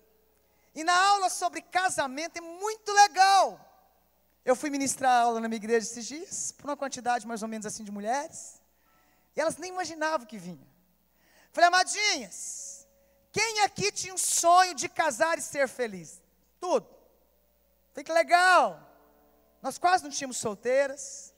E 0.75 0.85
na 0.85 0.97
aula 1.09 1.29
sobre 1.29 1.61
casamento 1.61 2.37
é 2.37 2.41
muito 2.41 2.93
legal. 2.93 3.59
Eu 4.45 4.55
fui 4.55 4.71
ministrar 4.71 5.23
aula 5.23 5.41
na 5.41 5.49
minha 5.49 5.57
igreja 5.57 5.87
esses 5.87 6.07
dias, 6.07 6.53
por 6.53 6.67
uma 6.67 6.77
quantidade 6.77 7.27
mais 7.27 7.43
ou 7.43 7.49
menos 7.49 7.67
assim 7.67 7.85
de 7.85 7.91
mulheres. 7.91 8.60
E 9.37 9.41
elas 9.41 9.57
nem 9.57 9.71
imaginavam 9.71 10.27
que 10.27 10.39
vinha. 10.39 10.69
Falei, 11.53 11.69
amadinhas, 11.69 12.87
quem 13.33 13.61
aqui 13.61 13.93
tinha 13.93 14.15
um 14.15 14.19
sonho 14.19 14.75
de 14.75 14.89
casar 14.89 15.39
e 15.39 15.43
ser 15.43 15.69
feliz? 15.69 16.21
Tudo. 16.61 16.89
Fica 17.93 18.13
legal. 18.13 18.81
Nós 19.63 19.79
quase 19.79 20.05
não 20.05 20.11
tínhamos 20.11 20.37
solteiras. 20.37 21.35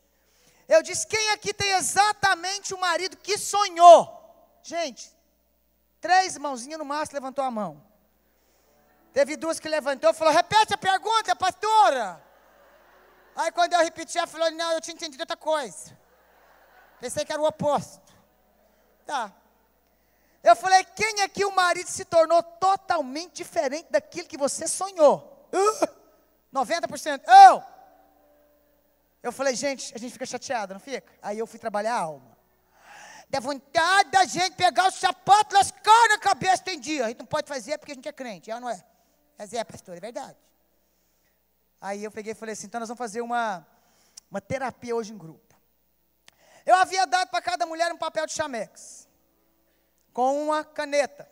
Eu 0.68 0.82
disse: 0.82 1.07
quem 1.07 1.30
aqui 1.30 1.53
tem 1.53 1.72
exatamente 1.72 2.72
o 2.74 2.78
marido 2.78 3.16
que 3.16 3.36
sonhou? 3.36 4.20
Gente, 4.62 5.14
três 6.01 6.36
mãozinhas 6.38 6.78
no 6.78 6.84
máximo 6.84 7.16
levantou 7.16 7.45
a 7.45 7.51
mão. 7.51 7.84
Teve 9.12 9.36
duas 9.36 9.61
que 9.61 9.68
levantou 9.68 10.11
e 10.11 10.14
falou: 10.14 10.32
repete 10.32 10.72
a 10.72 10.78
pergunta, 10.78 11.36
pastora. 11.36 12.22
Aí 13.34 13.51
quando 13.53 13.72
eu 13.74 13.80
repeti, 13.80 14.16
ela 14.16 14.26
falou: 14.26 14.51
não, 14.53 14.72
eu 14.72 14.80
tinha 14.80 14.95
entendido 14.95 15.22
outra 15.22 15.36
coisa. 15.36 15.99
Pensei 17.03 17.25
que 17.25 17.33
era 17.33 17.43
o 17.43 17.45
oposto. 17.45 18.01
Tá. 19.05 19.33
Eu 20.41 20.55
falei, 20.55 20.85
quem 20.85 21.21
é 21.21 21.29
que 21.29 21.45
o 21.45 21.51
marido 21.51 21.89
se 21.89 22.05
tornou 22.05 22.41
totalmente 22.45 23.33
diferente 23.33 23.91
daquilo 23.91 24.29
que 24.29 24.39
você 24.39 24.69
sonhou? 24.69 25.49
Uh, 25.53 25.89
90%. 26.55 27.23
Eu! 27.27 27.65
Eu 29.21 29.33
falei, 29.33 29.57
gente, 29.57 29.93
a 29.93 29.99
gente 29.99 30.13
fica 30.13 30.25
chateado, 30.25 30.75
não 30.75 30.81
fica? 30.81 31.13
Aí 31.21 31.41
eu 31.41 31.47
fui 31.47 31.59
trabalhar 31.59 31.97
a 31.97 32.03
alma. 32.03 32.39
Dá 33.29 33.41
vontade 33.41 34.13
da 34.13 34.25
gente 34.25 34.55
pegar 34.55 34.87
o 34.87 34.93
sapato, 34.93 35.57
lascar 35.57 36.09
na 36.09 36.21
cabeça 36.21 36.63
tem 36.63 36.79
dia. 36.79 37.07
A 37.07 37.09
gente 37.09 37.19
não 37.19 37.27
pode 37.27 37.49
fazer 37.49 37.79
porque 37.79 37.91
a 37.91 37.95
gente 37.97 38.09
é 38.09 38.13
crente, 38.13 38.49
ela 38.49 38.61
não 38.61 38.71
é? 38.71 38.81
Mas 39.37 39.53
é, 39.53 39.65
pastor, 39.65 39.97
é 39.97 40.01
verdade. 40.01 40.39
Aí 41.81 42.05
eu 42.05 42.13
peguei 42.13 42.31
e 42.31 42.37
falei 42.37 42.53
assim, 42.53 42.69
então 42.69 42.79
nós 42.79 42.89
vamos 42.89 42.99
fazer 43.01 43.23
uma, 43.23 43.67
uma 44.31 44.41
terapia 44.41 44.95
hoje 44.95 45.13
em 45.13 45.19
grupo. 45.19 45.52
Eu 46.65 46.77
havia 46.77 47.07
dado 47.07 47.29
para 47.29 47.43
cada 47.43 47.67
mulher 47.67 47.93
um 47.93 47.97
papel 47.97 48.27
de 48.27 48.33
chamex 48.33 49.09
com 50.13 50.43
uma 50.45 50.65
caneta. 50.65 51.31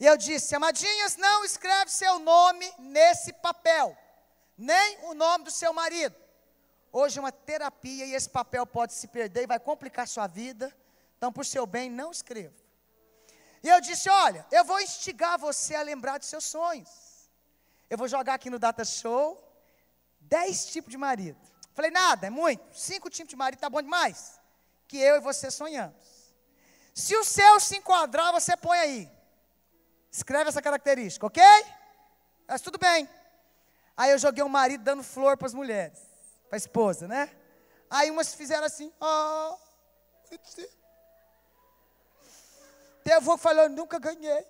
E 0.00 0.06
eu 0.06 0.16
disse: 0.16 0.54
Amadinhas, 0.54 1.16
não 1.16 1.44
escreve 1.44 1.90
seu 1.90 2.18
nome 2.18 2.72
nesse 2.78 3.32
papel, 3.32 3.96
nem 4.56 4.98
o 5.04 5.14
nome 5.14 5.44
do 5.44 5.50
seu 5.50 5.72
marido. 5.72 6.16
Hoje 6.92 7.18
é 7.18 7.22
uma 7.22 7.32
terapia 7.32 8.06
e 8.06 8.14
esse 8.14 8.30
papel 8.30 8.66
pode 8.66 8.92
se 8.94 9.08
perder 9.08 9.42
e 9.42 9.46
vai 9.46 9.60
complicar 9.60 10.08
sua 10.08 10.26
vida. 10.26 10.74
Então, 11.16 11.32
por 11.32 11.44
seu 11.44 11.66
bem, 11.66 11.90
não 11.90 12.10
escreva. 12.10 12.54
E 13.62 13.68
eu 13.68 13.80
disse: 13.80 14.08
Olha, 14.08 14.46
eu 14.50 14.64
vou 14.64 14.80
instigar 14.80 15.38
você 15.38 15.74
a 15.74 15.82
lembrar 15.82 16.18
de 16.18 16.26
seus 16.26 16.44
sonhos. 16.44 16.90
Eu 17.90 17.98
vou 17.98 18.08
jogar 18.08 18.34
aqui 18.34 18.50
no 18.50 18.58
Data 18.58 18.84
Show 18.84 19.44
dez 20.20 20.66
tipos 20.66 20.90
de 20.90 20.98
marido. 20.98 21.38
Falei: 21.78 21.92
Nada, 21.92 22.26
é 22.26 22.30
muito. 22.30 22.76
Cinco 22.76 23.08
tipos 23.08 23.28
de 23.30 23.36
marido 23.36 23.58
está 23.58 23.70
bom 23.70 23.80
demais. 23.80 24.40
Que 24.88 24.98
eu 24.98 25.14
e 25.14 25.20
você 25.20 25.48
sonhamos. 25.48 26.34
Se 26.92 27.14
o 27.14 27.22
seu 27.22 27.60
se 27.60 27.76
enquadrar, 27.76 28.32
você 28.32 28.56
põe 28.56 28.76
aí. 28.76 29.10
Escreve 30.10 30.48
essa 30.48 30.60
característica, 30.60 31.24
ok? 31.24 31.40
Mas 32.48 32.62
tudo 32.62 32.78
bem. 32.78 33.08
Aí 33.96 34.10
eu 34.10 34.18
joguei 34.18 34.42
o 34.42 34.48
marido 34.48 34.82
dando 34.82 35.04
flor 35.04 35.36
para 35.36 35.46
as 35.46 35.54
mulheres, 35.54 36.00
para 36.48 36.56
a 36.56 36.64
esposa, 36.64 37.06
né? 37.06 37.30
Aí 37.88 38.10
umas 38.10 38.34
fizeram 38.34 38.66
assim, 38.66 38.92
ah, 39.00 39.56
Teve 43.04 43.30
um 43.30 43.36
que 43.36 43.42
falou, 43.42 43.68
nunca 43.68 44.00
ganhei. 44.00 44.44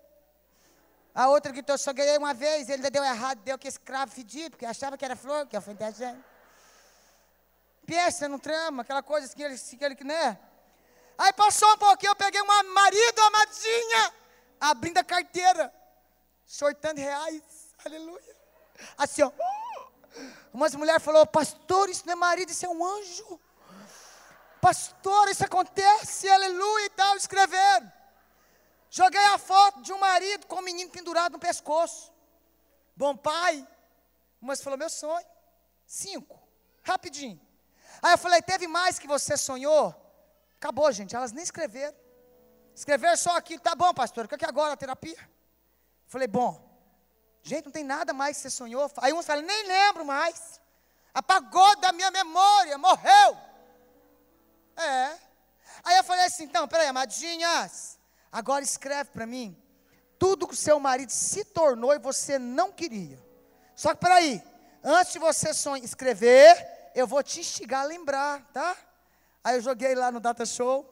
A 1.14 1.28
outra 1.28 1.52
gritou, 1.52 1.76
só 1.76 1.92
ganhei 1.92 2.16
uma 2.16 2.32
vez, 2.32 2.70
ele 2.70 2.88
deu 2.88 3.04
errado, 3.04 3.42
deu 3.42 3.58
que 3.58 3.68
escravo 3.68 4.12
fedido, 4.12 4.52
porque 4.52 4.64
achava 4.64 4.96
que 4.96 5.04
era 5.04 5.14
flor, 5.14 5.46
que 5.46 5.56
é 5.56 5.58
ofendente. 5.58 6.02
Pensa 7.88 8.28
no 8.28 8.38
trama, 8.38 8.82
aquela 8.82 9.02
coisa 9.02 9.34
que 9.34 9.42
ele, 9.42 9.56
que 9.56 9.82
ele, 9.82 9.96
né? 10.04 10.38
Aí 11.16 11.32
passou 11.32 11.72
um 11.72 11.78
pouquinho, 11.78 12.10
eu 12.10 12.16
peguei 12.16 12.38
uma 12.42 12.62
marido 12.62 13.18
amadinha, 13.18 14.14
abrindo 14.60 14.98
a 14.98 15.04
carteira, 15.04 15.74
sortando 16.44 17.00
reais. 17.00 17.42
Aleluia. 17.82 18.36
Assim, 18.98 19.22
ó. 19.22 19.32
Umas 20.52 20.74
mulheres 20.74 21.02
falou, 21.02 21.26
pastor, 21.26 21.88
isso 21.88 22.04
não 22.04 22.12
é 22.12 22.16
marido, 22.16 22.50
isso 22.50 22.66
é 22.66 22.68
um 22.68 22.84
anjo. 22.84 23.40
Pastor, 24.60 25.30
isso 25.30 25.46
acontece, 25.46 26.28
aleluia 26.28 26.84
e 26.84 26.90
tal, 26.90 27.16
escreveram. 27.16 27.90
Joguei 28.90 29.24
a 29.28 29.38
foto 29.38 29.80
de 29.80 29.94
um 29.94 29.98
marido 29.98 30.46
com 30.46 30.56
um 30.56 30.62
menino 30.62 30.90
pendurado 30.90 31.32
no 31.32 31.38
pescoço. 31.38 32.12
Bom 32.94 33.16
pai. 33.16 33.66
Umas 34.42 34.60
falou, 34.60 34.78
meu 34.78 34.90
sonho. 34.90 35.26
Cinco. 35.86 36.38
Rapidinho. 36.82 37.47
Aí 38.02 38.12
eu 38.12 38.18
falei, 38.18 38.40
teve 38.42 38.66
mais 38.66 38.98
que 38.98 39.06
você 39.06 39.36
sonhou? 39.36 39.94
Acabou, 40.56 40.90
gente. 40.92 41.14
Elas 41.14 41.32
nem 41.32 41.42
escreveram. 41.42 41.96
Escreveram 42.74 43.16
só 43.16 43.36
aquilo. 43.36 43.60
Tá 43.60 43.74
bom, 43.74 43.92
pastor. 43.92 44.24
O 44.24 44.28
que 44.28 44.44
é 44.44 44.48
agora 44.48 44.74
a 44.74 44.76
terapia? 44.76 45.18
Falei, 46.06 46.28
bom. 46.28 46.66
Gente, 47.42 47.66
não 47.66 47.72
tem 47.72 47.84
nada 47.84 48.12
mais 48.12 48.36
que 48.36 48.42
você 48.42 48.50
sonhou. 48.50 48.90
Aí 48.98 49.12
uns 49.12 49.26
falam, 49.26 49.42
nem 49.42 49.66
lembro 49.66 50.04
mais. 50.04 50.60
Apagou 51.14 51.76
da 51.80 51.92
minha 51.92 52.10
memória, 52.10 52.76
morreu. 52.78 53.36
É. 54.76 55.18
Aí 55.84 55.96
eu 55.96 56.04
falei 56.04 56.26
assim, 56.26 56.44
então, 56.44 56.68
peraí, 56.68 56.86
amadinhas. 56.86 57.98
Agora 58.30 58.62
escreve 58.62 59.10
para 59.10 59.26
mim 59.26 59.56
tudo 60.18 60.46
que 60.46 60.54
o 60.54 60.56
seu 60.56 60.78
marido 60.80 61.10
se 61.10 61.44
tornou 61.44 61.94
e 61.94 61.98
você 61.98 62.38
não 62.38 62.72
queria. 62.72 63.18
Só 63.74 63.94
que 63.94 64.00
peraí, 64.00 64.42
antes 64.82 65.12
de 65.12 65.18
você 65.18 65.50
escrever, 65.82 66.77
eu 66.94 67.06
vou 67.06 67.22
te 67.22 67.40
instigar 67.40 67.82
a 67.82 67.84
lembrar, 67.84 68.42
tá? 68.52 68.76
Aí 69.42 69.56
eu 69.56 69.60
joguei 69.60 69.94
lá 69.94 70.10
no 70.10 70.20
Data 70.20 70.44
Show, 70.44 70.88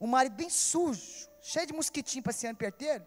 um 0.00 0.06
marido 0.06 0.34
bem 0.34 0.50
sujo, 0.50 1.28
cheio 1.42 1.66
de 1.66 1.72
mosquitinho 1.72 2.22
passeando 2.22 2.56
perteiro, 2.56 3.06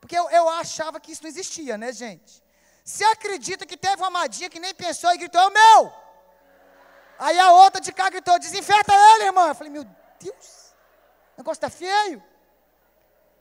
porque 0.00 0.16
eu, 0.16 0.28
eu 0.30 0.48
achava 0.48 1.00
que 1.00 1.12
isso 1.12 1.22
não 1.22 1.30
existia, 1.30 1.76
né, 1.76 1.92
gente? 1.92 2.42
Você 2.84 3.04
acredita 3.04 3.66
que 3.66 3.76
teve 3.76 3.96
uma 3.96 4.06
amadinha 4.06 4.48
que 4.48 4.60
nem 4.60 4.74
pensou 4.74 5.12
e 5.12 5.18
gritou, 5.18 5.40
é 5.40 5.46
o 5.46 5.52
meu! 5.52 5.92
Aí 7.18 7.38
a 7.38 7.50
outra 7.50 7.80
de 7.80 7.92
cá 7.92 8.08
gritou, 8.10 8.38
desinfeta 8.38 8.92
ele, 8.92 9.24
irmã. 9.24 9.48
Eu 9.48 9.54
falei, 9.54 9.72
meu 9.72 9.84
Deus, 10.20 10.74
o 11.34 11.38
negócio 11.38 11.58
está 11.58 11.70
feio. 11.70 12.22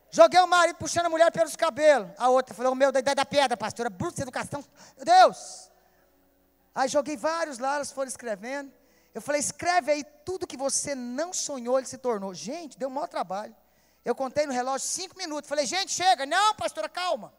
Joguei 0.09 0.39
o 0.39 0.47
marido 0.47 0.77
puxando 0.77 1.07
a 1.07 1.09
mulher 1.09 1.31
pelos 1.31 1.55
cabelos. 1.55 2.09
A 2.17 2.29
outra 2.29 2.55
falou, 2.55 2.71
o 2.71 2.75
meu 2.75 2.91
da 2.91 2.99
ideia 2.99 3.15
da 3.15 3.25
pedra, 3.25 3.57
pastora, 3.57 3.89
bruxa 3.89 4.15
de 4.15 4.21
educação. 4.23 4.63
Meu 4.95 5.05
Deus! 5.05 5.69
Aí 6.75 6.89
joguei 6.89 7.15
vários 7.15 7.57
lá, 7.57 7.75
elas 7.75 7.91
foram 7.91 8.09
escrevendo. 8.09 8.71
Eu 9.13 9.21
falei, 9.21 9.39
escreve 9.39 9.91
aí 9.93 10.03
tudo 10.25 10.45
que 10.45 10.57
você 10.57 10.93
não 10.93 11.31
sonhou, 11.31 11.79
ele 11.79 11.87
se 11.87 11.97
tornou. 11.97 12.33
Gente, 12.33 12.77
deu 12.77 12.89
um 12.89 12.91
maior 12.91 13.07
trabalho. 13.07 13.55
Eu 14.03 14.13
contei 14.13 14.45
no 14.45 14.51
relógio 14.51 14.85
cinco 14.85 15.17
minutos. 15.17 15.47
Falei, 15.47 15.65
gente, 15.65 15.91
chega. 15.91 16.25
Não, 16.25 16.53
pastora, 16.53 16.89
calma. 16.89 17.33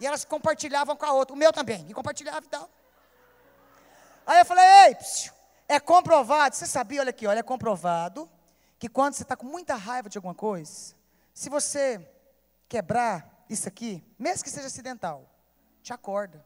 E 0.00 0.06
elas 0.06 0.24
compartilhavam 0.24 0.96
com 0.96 1.04
a 1.04 1.12
outra. 1.12 1.34
O 1.34 1.38
meu 1.38 1.52
também. 1.52 1.86
E 1.90 1.92
compartilhava 1.92 2.44
e 2.44 2.48
tal. 2.48 2.70
Aí 4.26 4.38
eu 4.38 4.46
falei, 4.46 4.64
ei, 4.86 4.94
psiu, 4.94 5.32
é 5.68 5.78
comprovado. 5.78 6.56
Você 6.56 6.66
sabia, 6.66 7.00
olha 7.00 7.10
aqui, 7.10 7.26
olha, 7.26 7.40
é 7.40 7.42
comprovado 7.42 8.28
que 8.78 8.88
quando 8.88 9.12
você 9.14 9.22
está 9.22 9.36
com 9.36 9.44
muita 9.44 9.74
raiva 9.74 10.08
de 10.08 10.16
alguma 10.16 10.34
coisa, 10.34 10.94
se 11.34 11.50
você 11.50 12.10
quebrar 12.66 13.44
isso 13.48 13.68
aqui, 13.68 14.02
mesmo 14.18 14.42
que 14.42 14.50
seja 14.50 14.68
acidental, 14.68 15.28
te 15.82 15.92
acorda. 15.92 16.44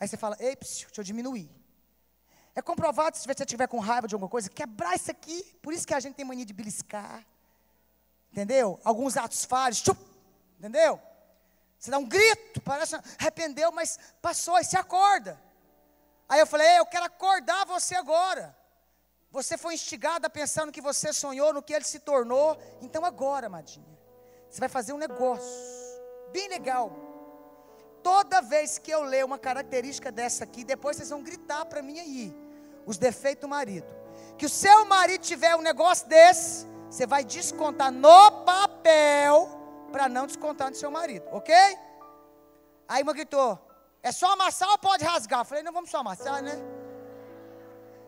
Aí 0.00 0.06
você 0.06 0.16
fala, 0.16 0.36
ei, 0.38 0.54
psiu, 0.56 0.86
deixa 0.88 1.00
eu 1.00 1.04
diminuir. 1.04 1.50
É 2.54 2.62
comprovado 2.62 3.16
se 3.16 3.26
você 3.26 3.44
estiver 3.44 3.68
com 3.68 3.78
raiva 3.78 4.08
de 4.08 4.14
alguma 4.14 4.28
coisa, 4.28 4.48
quebrar 4.50 4.94
isso 4.94 5.10
aqui. 5.10 5.42
Por 5.62 5.72
isso 5.72 5.86
que 5.86 5.94
a 5.94 6.00
gente 6.00 6.14
tem 6.14 6.24
mania 6.24 6.44
de 6.44 6.52
beliscar. 6.52 7.24
Entendeu? 8.32 8.80
Alguns 8.84 9.16
atos 9.16 9.44
falhos, 9.44 9.78
chup, 9.78 9.98
entendeu? 10.58 11.00
Você 11.78 11.90
dá 11.90 11.98
um 11.98 12.04
grito, 12.04 12.60
parece, 12.60 12.96
arrependeu, 13.18 13.70
mas 13.70 13.98
passou, 14.20 14.58
e 14.58 14.64
se 14.64 14.76
acorda. 14.76 15.40
Aí 16.28 16.40
eu 16.40 16.46
falei, 16.46 16.78
eu 16.78 16.86
quero 16.86 17.04
acordar 17.04 17.64
você 17.64 17.94
agora. 17.94 18.56
Você 19.30 19.56
foi 19.56 19.74
instigada 19.74 20.28
pensando 20.28 20.72
que 20.72 20.80
você 20.80 21.12
sonhou 21.12 21.52
no 21.52 21.62
que 21.62 21.72
ele 21.72 21.84
se 21.84 22.00
tornou. 22.00 22.60
Então 22.80 23.04
agora, 23.04 23.48
Madinha, 23.48 23.98
você 24.50 24.58
vai 24.58 24.68
fazer 24.68 24.92
um 24.92 24.98
negócio 24.98 25.48
bem 26.32 26.48
legal. 26.48 27.07
Toda 28.08 28.40
vez 28.40 28.78
que 28.78 28.90
eu 28.90 29.02
ler 29.02 29.22
uma 29.22 29.38
característica 29.38 30.10
dessa 30.10 30.42
aqui, 30.42 30.64
depois 30.64 30.96
vocês 30.96 31.10
vão 31.10 31.22
gritar 31.22 31.66
para 31.66 31.82
mim 31.82 31.98
aí, 32.00 32.34
os 32.86 32.96
defeitos 32.96 33.42
do 33.42 33.48
marido. 33.48 33.86
Que 34.38 34.46
o 34.46 34.48
seu 34.48 34.86
marido 34.86 35.20
tiver 35.20 35.54
um 35.54 35.60
negócio 35.60 36.08
desse, 36.08 36.66
você 36.88 37.06
vai 37.06 37.22
descontar 37.22 37.92
no 37.92 38.44
papel 38.46 39.36
para 39.92 40.08
não 40.08 40.26
descontar 40.26 40.70
no 40.70 40.76
seu 40.76 40.90
marido, 40.90 41.26
ok? 41.32 41.54
Aí 42.88 43.02
uma 43.02 43.12
gritou: 43.12 43.58
É 44.02 44.10
só 44.10 44.32
amassar 44.32 44.70
ou 44.70 44.78
pode 44.78 45.04
rasgar? 45.04 45.40
Eu 45.40 45.44
falei: 45.44 45.62
Não 45.62 45.72
vamos 45.78 45.90
só 45.90 45.98
amassar, 45.98 46.42
né? 46.42 46.58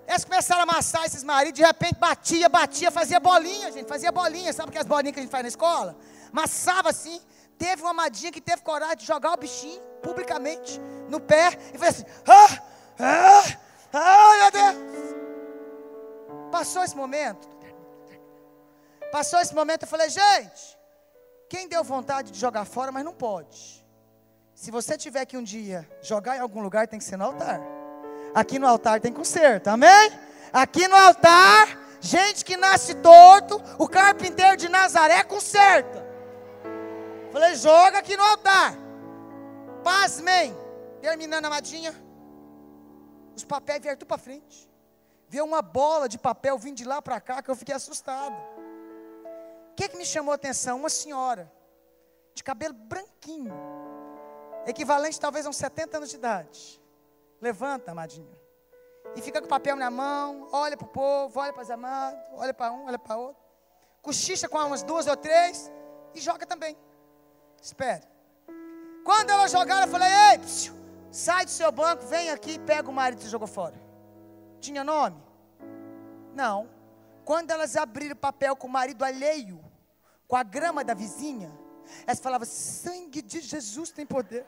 Eles 0.09 0.25
começaram 0.25 0.63
a 0.63 0.65
amassar 0.65 1.05
esses 1.05 1.23
maridos, 1.23 1.59
de 1.61 1.67
repente 1.67 1.99
batia, 1.99 2.49
batia, 2.49 2.91
fazia 2.91 3.21
bolinha, 3.21 3.71
gente, 3.71 3.87
fazia 3.87 4.11
bolinha, 4.11 4.51
sabe 4.55 4.71
aquelas 4.71 4.89
bolinhas 4.89 5.13
que 5.13 5.21
a 5.21 5.23
gente 5.25 5.31
faz 5.31 5.43
na 5.43 5.49
escola? 5.49 5.95
Amassava 6.33 6.89
assim. 6.89 7.21
Teve 7.61 7.83
uma 7.83 7.91
amadinha 7.91 8.33
que 8.33 8.41
teve 8.41 8.63
coragem 8.63 8.97
de 8.97 9.07
jogar 9.07 9.33
o 9.35 9.37
bichinho 9.37 9.81
publicamente 10.03 10.81
no 11.09 11.21
pé 11.21 11.47
e 11.75 11.79
fez 11.79 11.91
assim: 11.91 12.05
Ah, 12.27 12.63
ah, 12.99 13.45
ah, 13.93 14.33
meu 14.41 14.51
Deus. 14.51 14.77
Passou 16.51 16.83
esse 16.83 16.97
momento, 16.97 17.49
Passou 19.11 19.41
esse 19.41 19.55
momento, 19.55 19.83
eu 19.83 19.89
falei, 19.89 20.09
gente, 20.09 20.79
quem 21.49 21.67
deu 21.67 21.83
vontade 21.83 22.31
de 22.31 22.39
jogar 22.39 22.65
fora, 22.65 22.93
mas 22.93 23.05
não 23.05 23.13
pode. 23.13 23.85
Se 24.55 24.71
você 24.71 24.97
tiver 24.97 25.27
que 25.27 25.37
um 25.37 25.43
dia 25.43 25.89
jogar 26.01 26.37
em 26.37 26.41
algum 26.41 26.61
lugar, 26.61 26.87
tem 26.87 26.99
que 26.99 27.05
ser 27.05 27.17
no 27.17 27.25
altar. 27.25 27.61
Aqui 28.33 28.59
no 28.59 28.69
altar 28.69 29.01
tem 29.01 29.13
conserto, 29.13 29.67
amém? 29.69 30.13
Aqui 30.53 30.87
no 30.87 30.95
altar, 30.95 31.77
gente 32.01 32.45
que 32.45 32.57
nasce 32.57 32.95
torto, 32.97 33.61
o 33.79 33.89
carpinteiro 33.89 34.57
de 34.57 34.69
Nazaré 34.69 35.25
conserta. 35.25 36.10
Falei, 37.33 37.55
joga 37.55 37.99
aqui 37.99 38.17
no 38.17 38.23
altar. 38.23 38.75
Pasmem. 39.85 40.57
Terminando 41.01 41.47
a 41.47 41.51
madinha. 41.51 41.95
Os 43.35 43.45
papéis 43.45 43.81
vieram 43.81 43.99
tudo 43.99 44.09
para 44.09 44.19
frente. 44.19 44.71
Viu 45.29 45.45
uma 45.45 45.63
bola 45.63 46.09
de 46.09 46.19
papel 46.19 46.59
vindo 46.59 46.77
de 46.77 46.85
lá 46.85 47.01
para 47.01 47.21
cá 47.21 47.43
que 47.43 47.51
eu 47.51 47.57
fiquei 47.57 47.75
assustado 47.75 48.37
que, 49.81 49.89
que 49.89 49.97
me 49.97 50.05
chamou 50.05 50.33
a 50.33 50.35
atenção? 50.35 50.77
Uma 50.77 50.91
senhora, 50.91 51.51
de 52.35 52.45
cabelo 52.45 52.75
branquinho, 52.75 53.55
equivalente 54.67 55.19
talvez 55.19 55.47
a 55.47 55.49
uns 55.49 55.57
70 55.57 55.97
anos 55.97 56.11
de 56.11 56.17
idade. 56.17 56.83
Levanta, 57.41 57.91
amadinha. 57.91 58.39
E 59.17 59.23
fica 59.23 59.41
com 59.41 59.47
o 59.47 59.49
papel 59.49 59.77
na 59.77 59.91
mão, 59.91 60.49
olha 60.53 60.77
para 60.77 60.87
o 60.87 60.91
povo, 60.91 61.41
olha 61.41 61.53
para 61.53 61.63
os 61.63 61.71
amados, 61.71 62.21
olha 62.35 62.53
para 62.53 62.71
um, 62.73 62.85
olha 62.85 62.99
para 62.99 63.17
outro. 63.17 63.43
Cochicha 64.03 64.49
com 64.51 64.59
umas 64.59 64.83
duas 64.83 65.07
ou 65.07 65.17
três 65.17 65.73
e 66.15 66.21
joga 66.21 66.45
também. 66.45 66.77
Espere. 67.61 68.03
Quando 69.05 69.31
ela 69.31 69.49
jogar, 69.49 69.83
eu 69.83 69.89
falei: 69.89 70.09
Ei, 70.33 70.39
psiu, 70.39 70.75
sai 71.11 71.45
do 71.45 71.51
seu 71.51 71.71
banco, 71.71 72.07
vem 72.07 72.31
aqui 72.31 72.53
e 72.53 72.59
pega 72.59 72.89
o 72.89 72.93
marido 72.93 73.21
que 73.21 73.29
jogou 73.29 73.49
fora. 73.49 73.75
Tinha 74.61 74.85
nome? 74.85 75.23
Não. 76.35 76.69
Quando 77.25 77.51
elas 77.51 77.77
abriram 77.77 78.17
papel 78.17 78.57
com 78.57 78.67
o 78.67 78.71
marido 78.71 79.05
alheio, 79.05 79.63
com 80.27 80.37
a 80.37 80.43
grama 80.43 80.83
da 80.83 80.95
vizinha, 80.95 81.51
elas 82.07 82.21
falavam: 82.21 82.47
sangue 82.47 83.23
de 83.23 83.41
Jesus 83.41 83.91
tem 83.91 84.07
poder. 84.07 84.47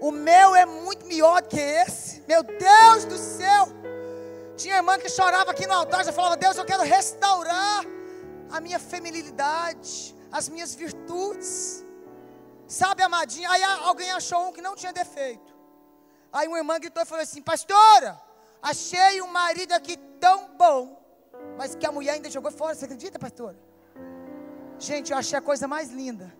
O 0.00 0.10
meu 0.10 0.54
é 0.54 0.66
muito 0.66 1.06
melhor 1.06 1.42
que 1.42 1.60
esse. 1.60 2.22
Meu 2.22 2.42
Deus 2.42 3.04
do 3.04 3.16
céu. 3.16 3.68
Tinha 4.56 4.76
irmã 4.76 4.98
que 4.98 5.08
chorava 5.08 5.50
aqui 5.50 5.66
no 5.66 5.74
altar, 5.74 6.04
já 6.04 6.12
falava: 6.12 6.36
Deus, 6.36 6.56
eu 6.56 6.64
quero 6.64 6.82
restaurar 6.82 7.84
a 8.50 8.60
minha 8.60 8.78
feminilidade, 8.78 10.14
as 10.32 10.48
minhas 10.48 10.74
virtudes. 10.74 11.84
Sabe, 12.66 13.02
amadinha? 13.02 13.50
Aí 13.50 13.62
alguém 13.62 14.10
achou 14.12 14.48
um 14.48 14.52
que 14.52 14.62
não 14.62 14.74
tinha 14.74 14.92
defeito. 14.92 15.52
Aí 16.32 16.48
uma 16.48 16.58
irmã 16.58 16.78
gritou 16.80 17.02
e 17.02 17.06
falou 17.06 17.22
assim: 17.22 17.42
Pastora, 17.42 18.18
achei 18.62 19.20
um 19.20 19.28
marido 19.28 19.72
aqui 19.72 19.96
tão 20.18 20.56
bom, 20.56 20.98
mas 21.58 21.74
que 21.74 21.86
a 21.86 21.92
mulher 21.92 22.12
ainda 22.12 22.30
jogou 22.30 22.50
fora. 22.50 22.74
Você 22.74 22.86
acredita, 22.86 23.18
pastora? 23.18 23.58
Gente, 24.78 25.12
eu 25.12 25.18
achei 25.18 25.38
a 25.38 25.42
coisa 25.42 25.68
mais 25.68 25.90
linda. 25.90 26.34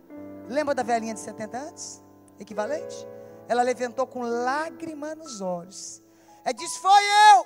Lembra 0.49 0.73
da 0.73 0.83
velhinha 0.83 1.13
de 1.13 1.19
70 1.19 1.57
anos? 1.57 2.03
Equivalente? 2.39 3.07
Ela 3.47 3.61
levantou 3.61 4.07
com 4.07 4.21
lágrima 4.23 5.13
nos 5.13 5.39
olhos. 5.39 6.01
Ela 6.43 6.53
disse: 6.53 6.79
Foi 6.79 7.01
eu. 7.31 7.45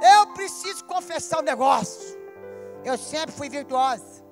Eu 0.00 0.32
preciso 0.34 0.84
confessar 0.84 1.40
o 1.40 1.42
negócio. 1.42 2.16
Eu 2.84 2.96
sempre 2.96 3.32
fui 3.32 3.48
virtuosa, 3.48 4.24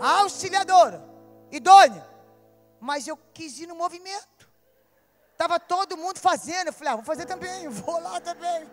auxiliadora, 0.00 1.04
idônea. 1.50 2.06
Mas 2.80 3.06
eu 3.08 3.16
quis 3.32 3.58
ir 3.60 3.66
no 3.66 3.74
movimento. 3.74 4.48
Estava 5.32 5.58
todo 5.58 5.96
mundo 5.96 6.18
fazendo. 6.18 6.68
Eu 6.68 6.72
falei: 6.72 6.92
ah, 6.92 6.96
vou 6.96 7.04
fazer 7.04 7.26
também. 7.26 7.66
Vou 7.68 8.00
lá 8.00 8.20
também. 8.20 8.68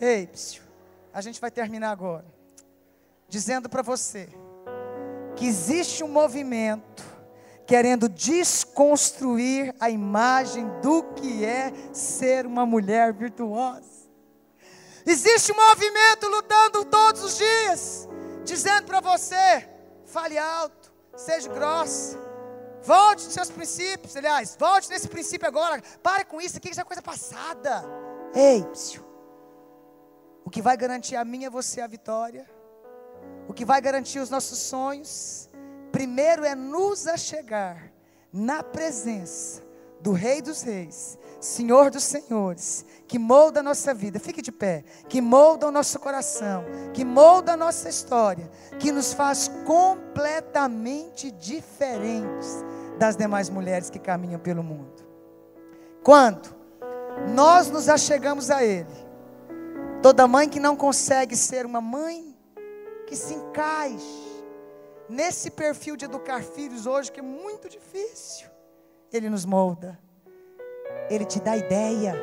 Ei, 0.00 0.26
psiu, 0.26 0.62
a 1.12 1.20
gente 1.20 1.40
vai 1.40 1.50
terminar 1.50 1.90
agora. 1.90 2.24
Dizendo 3.28 3.68
para 3.68 3.82
você 3.82 4.28
que 5.36 5.46
existe 5.46 6.02
um 6.04 6.08
movimento 6.08 7.02
querendo 7.66 8.08
desconstruir 8.08 9.74
a 9.80 9.88
imagem 9.88 10.68
do 10.80 11.02
que 11.14 11.44
é 11.44 11.72
ser 11.92 12.46
uma 12.46 12.66
mulher 12.66 13.12
virtuosa. 13.12 13.92
Existe 15.06 15.52
um 15.52 15.56
movimento 15.56 16.28
lutando 16.28 16.84
todos 16.84 17.22
os 17.22 17.38
dias, 17.38 18.08
dizendo 18.44 18.86
para 18.86 19.00
você: 19.00 19.68
fale 20.06 20.38
alto, 20.38 20.92
seja 21.16 21.48
grossa, 21.48 22.18
volte 22.82 23.24
nos 23.24 23.34
seus 23.34 23.50
princípios. 23.50 24.16
Aliás, 24.16 24.56
volte 24.58 24.88
nesse 24.90 25.08
princípio 25.08 25.46
agora. 25.46 25.82
Pare 26.02 26.24
com 26.24 26.40
isso 26.40 26.56
aqui, 26.56 26.70
isso 26.70 26.80
é 26.80 26.84
coisa 26.84 27.02
passada. 27.02 27.84
Ei, 28.34 28.64
psiu. 28.72 29.04
o 30.44 30.50
que 30.50 30.62
vai 30.62 30.76
garantir 30.76 31.16
a 31.16 31.24
minha 31.24 31.46
e 31.46 31.50
você 31.50 31.80
a 31.80 31.86
vitória, 31.86 32.48
o 33.48 33.52
que 33.52 33.64
vai 33.64 33.80
garantir 33.80 34.18
os 34.18 34.30
nossos 34.30 34.58
sonhos, 34.58 35.48
primeiro 35.90 36.44
é 36.44 36.54
nos 36.54 37.06
achegar 37.06 37.92
na 38.32 38.62
presença 38.62 39.62
do 40.02 40.12
Rei 40.12 40.42
dos 40.42 40.62
Reis, 40.62 41.16
Senhor 41.40 41.90
dos 41.90 42.04
Senhores, 42.04 42.84
que 43.06 43.18
molda 43.18 43.60
a 43.60 43.62
nossa 43.62 43.94
vida, 43.94 44.18
fique 44.18 44.42
de 44.42 44.50
pé, 44.50 44.84
que 45.08 45.20
molda 45.20 45.68
o 45.68 45.70
nosso 45.70 45.98
coração, 46.00 46.64
que 46.92 47.04
molda 47.04 47.52
a 47.52 47.56
nossa 47.56 47.88
história, 47.88 48.50
que 48.78 48.90
nos 48.90 49.12
faz 49.12 49.48
completamente 49.64 51.30
diferentes 51.30 52.64
das 52.98 53.16
demais 53.16 53.48
mulheres 53.48 53.90
que 53.90 53.98
caminham 53.98 54.40
pelo 54.40 54.62
mundo. 54.62 55.06
Quando 56.02 56.54
nós 57.34 57.70
nos 57.70 57.88
achegamos 57.88 58.50
a 58.50 58.64
Ele, 58.64 58.86
toda 60.02 60.26
mãe 60.26 60.48
que 60.48 60.58
não 60.58 60.76
consegue 60.76 61.36
ser 61.36 61.64
uma 61.64 61.80
mãe 61.80 62.36
que 63.06 63.14
se 63.14 63.34
encaixe, 63.34 64.32
nesse 65.08 65.50
perfil 65.50 65.96
de 65.96 66.06
educar 66.06 66.42
filhos 66.42 66.86
hoje, 66.86 67.12
que 67.12 67.20
é 67.20 67.22
muito 67.22 67.68
difícil, 67.68 68.51
Ele 69.12 69.28
nos 69.28 69.44
molda, 69.44 69.98
Ele 71.10 71.24
te 71.24 71.40
dá 71.40 71.56
ideia, 71.56 72.14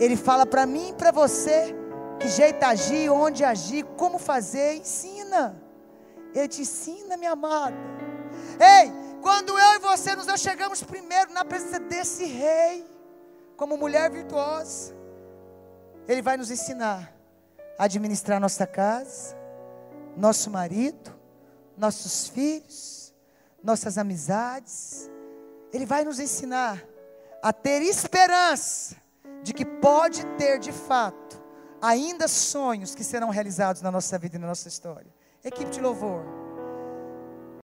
Ele 0.00 0.16
fala 0.16 0.44
para 0.44 0.66
mim 0.66 0.90
e 0.90 0.94
para 0.94 1.10
você 1.10 1.74
que 2.18 2.28
jeito 2.28 2.62
agir, 2.62 3.08
onde 3.10 3.44
agir, 3.44 3.84
como 3.96 4.18
fazer, 4.18 4.74
ensina. 4.74 5.60
Ele 6.34 6.48
te 6.48 6.62
ensina, 6.62 7.16
minha 7.16 7.32
amada. 7.32 7.76
Ei, 8.58 8.92
quando 9.22 9.58
eu 9.58 9.74
e 9.76 9.78
você 9.78 10.14
nos 10.14 10.26
chegamos 10.40 10.82
primeiro 10.82 11.32
na 11.32 11.44
presença 11.44 11.78
desse 11.80 12.24
rei, 12.24 12.86
como 13.56 13.76
mulher 13.76 14.10
virtuosa, 14.10 14.94
ele 16.06 16.22
vai 16.22 16.36
nos 16.36 16.50
ensinar 16.50 17.14
a 17.78 17.84
administrar 17.84 18.40
nossa 18.40 18.66
casa, 18.66 19.36
nosso 20.16 20.50
marido, 20.50 21.14
nossos 21.76 22.28
filhos, 22.28 23.14
nossas 23.62 23.96
amizades. 23.96 25.10
Ele 25.72 25.86
vai 25.86 26.04
nos 26.04 26.18
ensinar 26.18 26.82
a 27.42 27.52
ter 27.52 27.82
esperança 27.82 28.96
de 29.42 29.54
que 29.54 29.64
pode 29.64 30.24
ter 30.36 30.58
de 30.58 30.72
fato 30.72 31.40
ainda 31.80 32.28
sonhos 32.28 32.94
que 32.94 33.02
serão 33.02 33.30
realizados 33.30 33.80
na 33.82 33.90
nossa 33.90 34.18
vida 34.18 34.36
e 34.36 34.38
na 34.38 34.46
nossa 34.46 34.68
história. 34.68 35.12
Equipe 35.42 35.70
de 35.70 35.80
louvor. 35.80 36.39